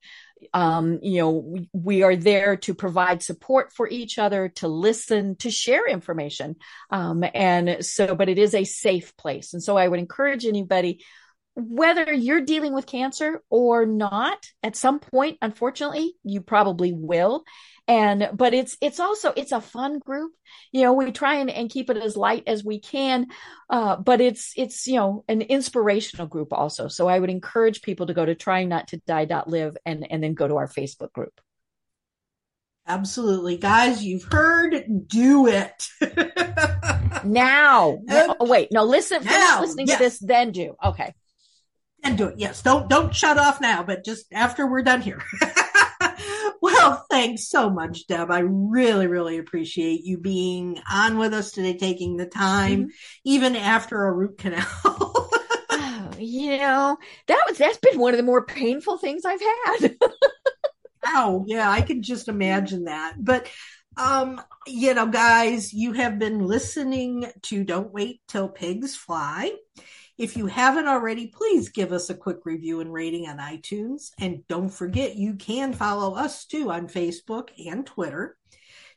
Um, 0.55 1.01
you 1.03 1.21
know, 1.21 1.31
we, 1.31 1.69
we, 1.73 2.03
are 2.03 2.17
there 2.17 2.57
to 2.57 2.75
provide 2.75 3.23
support 3.23 3.73
for 3.73 3.89
each 3.89 4.19
other, 4.19 4.49
to 4.57 4.67
listen, 4.67 5.37
to 5.37 5.51
share 5.53 5.89
information. 5.89 6.57
Um, 6.91 7.23
and 7.35 7.85
so, 7.85 8.17
but 8.17 8.29
it 8.29 8.39
is 8.39 8.55
a 8.55 8.65
safe 8.65 9.17
place. 9.17 9.53
And 9.53 9.63
so 9.63 9.77
I 9.77 9.87
would 9.87 10.01
encourage 10.01 10.45
anybody 10.45 11.05
whether 11.55 12.13
you're 12.13 12.41
dealing 12.41 12.73
with 12.73 12.87
cancer 12.87 13.43
or 13.51 13.85
not 13.85 14.47
at 14.63 14.77
some 14.77 15.01
point 15.01 15.37
unfortunately 15.43 16.15
you 16.25 16.41
probably 16.41 16.93
will. 16.93 17.45
And 17.89 18.31
but 18.35 18.55
it's 18.55 18.77
it's 18.81 19.01
also 19.01 19.33
it's 19.37 19.53
a 19.53 19.61
fun 19.61 19.99
group. 19.99 20.33
You 20.71 20.83
know 20.83 20.93
we 20.93 21.11
try 21.13 21.37
and, 21.37 21.51
and 21.51 21.69
keep 21.69 21.91
it 21.91 21.97
as 21.97 22.17
light 22.17 22.45
as 22.47 22.65
we 22.65 22.81
can 22.81 23.27
uh, 23.69 23.97
but 23.97 24.21
it's 24.21 24.53
it's 24.57 24.87
you 24.87 24.97
know 24.97 25.25
an 25.29 25.43
inspirational 25.43 26.27
group 26.27 26.53
also. 26.53 26.89
So 26.89 27.09
i 27.09 27.19
would 27.19 27.31
encourage 27.31 27.83
people 27.83 28.07
to 28.07 28.15
go 28.15 28.25
to 28.25 28.35
trying 28.35 28.69
not 28.69 28.89
to 28.89 28.99
die.live 29.07 29.77
and 29.85 30.07
and 30.11 30.23
then 30.23 30.35
go 30.35 30.49
to 30.49 30.57
our 30.57 30.69
facebook 30.69 31.13
group. 31.13 31.39
Absolutely. 32.87 33.59
Guys 33.59 34.03
you've 34.03 34.25
heard 34.25 34.85
do 35.07 35.47
it. 35.49 35.89
Now. 37.25 38.01
No, 38.03 38.37
wait 38.41 38.69
no 38.73 38.83
listen 38.83 39.23
now, 39.23 39.61
listening 39.61 39.87
yes. 39.87 39.99
to 39.99 40.05
this 40.05 40.19
then 40.19 40.51
do. 40.51 40.75
Okay 40.83 41.15
and 42.03 42.19
do 42.19 42.29
it. 42.29 42.39
Yes. 42.39 42.63
Don't 42.63 42.89
don't 42.89 43.15
shut 43.15 43.39
off 43.39 43.61
now, 43.61 43.83
but 43.83 44.05
just 44.05 44.27
after 44.33 44.67
we're 44.67 44.83
done 44.83 45.03
here. 45.03 45.23
well, 46.61 47.05
thanks 47.11 47.49
so 47.49 47.71
much, 47.71 48.07
Deb. 48.07 48.31
I 48.31 48.41
really, 48.41 49.07
really 49.07 49.39
appreciate 49.39 50.05
you 50.05 50.19
being 50.19 50.81
on 50.91 51.19
with 51.19 51.35
us 51.35 51.53
today, 51.53 51.77
taking 51.77 52.17
the 52.17 52.27
time, 52.27 52.83
mm-hmm. 52.83 52.91
even 53.25 53.57
after 53.57 54.05
a 54.05 54.13
root 54.13 54.39
canal. 54.39 54.67
oh, 54.85 56.11
you 56.19 56.59
know, 56.59 56.97
that 57.27 57.45
was 57.49 57.59
that's 57.59 57.79
been 57.79 57.99
one 57.99 58.15
of 58.15 58.19
the 58.19 58.25
more 58.25 58.45
painful 58.45 58.99
things 58.99 59.25
I've 59.25 59.41
had. 59.41 59.97
oh, 61.07 61.45
yeah, 61.47 61.71
I 61.71 61.83
can 61.83 62.03
just 62.03 62.29
imagine 62.29 62.85
that. 62.85 63.15
But 63.19 63.49
um, 63.97 64.41
you 64.67 64.95
know, 64.95 65.07
guys, 65.07 65.73
you 65.73 65.93
have 65.93 66.19
been 66.19 66.47
listening 66.47 67.31
to 67.43 67.65
Don't 67.65 67.93
Wait 67.93 68.21
Till 68.29 68.49
Pigs 68.49 68.97
Fly. 68.97 69.53
If 70.19 70.37
you 70.37 70.47
haven't 70.47 70.89
already, 70.89 71.29
please 71.29 71.71
give 71.71 71.93
us 71.93 72.11
a 72.11 72.15
quick 72.15 72.45
review 72.45 72.81
and 72.81 72.93
rating 72.93 73.29
on 73.29 73.39
iTunes. 73.39 74.11
And 74.21 74.47
don't 74.47 74.69
forget, 74.69 75.17
you 75.17 75.35
can 75.35 75.73
follow 75.73 76.15
us 76.15 76.45
too 76.45 76.71
on 76.71 76.87
Facebook 76.89 77.49
and 77.67 77.87
Twitter. 77.87 78.37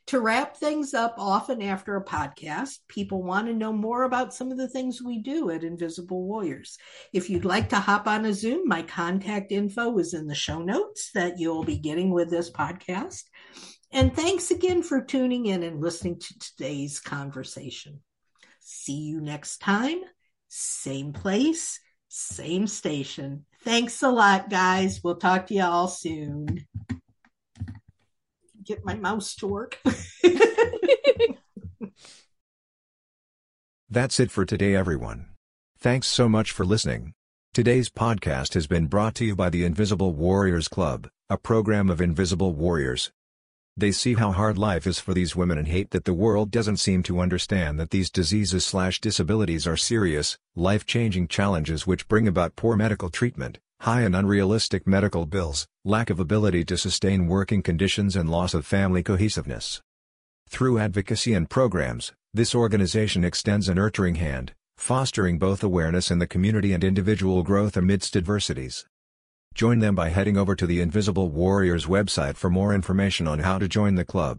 To 0.08 0.20
wrap 0.20 0.56
things 0.56 0.94
up, 0.94 1.16
often 1.18 1.60
after 1.60 1.96
a 1.96 2.04
podcast, 2.04 2.78
people 2.86 3.24
want 3.24 3.48
to 3.48 3.54
know 3.54 3.72
more 3.72 4.04
about 4.04 4.32
some 4.32 4.52
of 4.52 4.56
the 4.56 4.68
things 4.68 5.02
we 5.02 5.18
do 5.18 5.50
at 5.50 5.64
Invisible 5.64 6.22
Warriors. 6.22 6.78
If 7.12 7.28
you'd 7.28 7.44
like 7.44 7.70
to 7.70 7.80
hop 7.80 8.06
on 8.06 8.24
a 8.24 8.32
Zoom, 8.32 8.68
my 8.68 8.82
contact 8.82 9.50
info 9.50 9.98
is 9.98 10.14
in 10.14 10.28
the 10.28 10.34
show 10.34 10.62
notes 10.62 11.10
that 11.14 11.40
you'll 11.40 11.64
be 11.64 11.78
getting 11.78 12.10
with 12.10 12.30
this 12.30 12.52
podcast. 12.52 13.24
And 13.90 14.14
thanks 14.14 14.52
again 14.52 14.84
for 14.84 15.00
tuning 15.00 15.46
in 15.46 15.64
and 15.64 15.80
listening 15.80 16.20
to 16.20 16.38
today's 16.38 17.00
conversation. 17.00 18.00
See 18.60 19.00
you 19.00 19.20
next 19.20 19.58
time. 19.58 20.02
Same 20.58 21.12
place, 21.12 21.80
same 22.08 22.66
station. 22.66 23.44
Thanks 23.62 24.02
a 24.02 24.08
lot, 24.08 24.48
guys. 24.48 25.04
We'll 25.04 25.16
talk 25.16 25.48
to 25.48 25.54
you 25.54 25.64
all 25.64 25.86
soon. 25.86 26.66
Get 28.64 28.82
my 28.82 28.94
mouse 28.94 29.36
to 29.36 29.46
work. 29.46 29.78
That's 33.90 34.18
it 34.18 34.30
for 34.30 34.46
today, 34.46 34.74
everyone. 34.74 35.26
Thanks 35.78 36.06
so 36.06 36.26
much 36.26 36.52
for 36.52 36.64
listening. 36.64 37.12
Today's 37.52 37.90
podcast 37.90 38.54
has 38.54 38.66
been 38.66 38.86
brought 38.86 39.14
to 39.16 39.26
you 39.26 39.36
by 39.36 39.50
the 39.50 39.62
Invisible 39.62 40.14
Warriors 40.14 40.68
Club, 40.68 41.10
a 41.28 41.36
program 41.36 41.90
of 41.90 42.00
Invisible 42.00 42.54
Warriors. 42.54 43.12
They 43.78 43.92
see 43.92 44.14
how 44.14 44.32
hard 44.32 44.56
life 44.56 44.86
is 44.86 44.98
for 44.98 45.12
these 45.12 45.36
women 45.36 45.58
and 45.58 45.68
hate 45.68 45.90
that 45.90 46.06
the 46.06 46.14
world 46.14 46.50
doesn't 46.50 46.78
seem 46.78 47.02
to 47.02 47.20
understand 47.20 47.78
that 47.78 47.90
these 47.90 48.10
diseases 48.10 48.64
slash 48.64 49.02
disabilities 49.02 49.66
are 49.66 49.76
serious, 49.76 50.38
life-changing 50.54 51.28
challenges 51.28 51.86
which 51.86 52.08
bring 52.08 52.26
about 52.26 52.56
poor 52.56 52.74
medical 52.74 53.10
treatment, 53.10 53.58
high 53.80 54.00
and 54.00 54.16
unrealistic 54.16 54.86
medical 54.86 55.26
bills, 55.26 55.68
lack 55.84 56.08
of 56.08 56.18
ability 56.18 56.64
to 56.64 56.78
sustain 56.78 57.26
working 57.26 57.62
conditions 57.62 58.16
and 58.16 58.30
loss 58.30 58.54
of 58.54 58.64
family 58.64 59.02
cohesiveness. 59.02 59.82
Through 60.48 60.78
advocacy 60.78 61.34
and 61.34 61.50
programs, 61.50 62.14
this 62.32 62.54
organization 62.54 63.24
extends 63.24 63.68
a 63.68 63.74
nurturing 63.74 64.14
hand, 64.14 64.54
fostering 64.78 65.38
both 65.38 65.62
awareness 65.62 66.10
in 66.10 66.18
the 66.18 66.26
community 66.26 66.72
and 66.72 66.82
individual 66.82 67.42
growth 67.42 67.76
amidst 67.76 68.16
adversities. 68.16 68.86
Join 69.56 69.78
them 69.78 69.94
by 69.94 70.10
heading 70.10 70.36
over 70.36 70.54
to 70.54 70.66
the 70.66 70.82
Invisible 70.82 71.30
Warriors 71.30 71.86
website 71.86 72.36
for 72.36 72.50
more 72.50 72.74
information 72.74 73.26
on 73.26 73.38
how 73.38 73.58
to 73.58 73.66
join 73.66 73.94
the 73.94 74.04
club. 74.04 74.34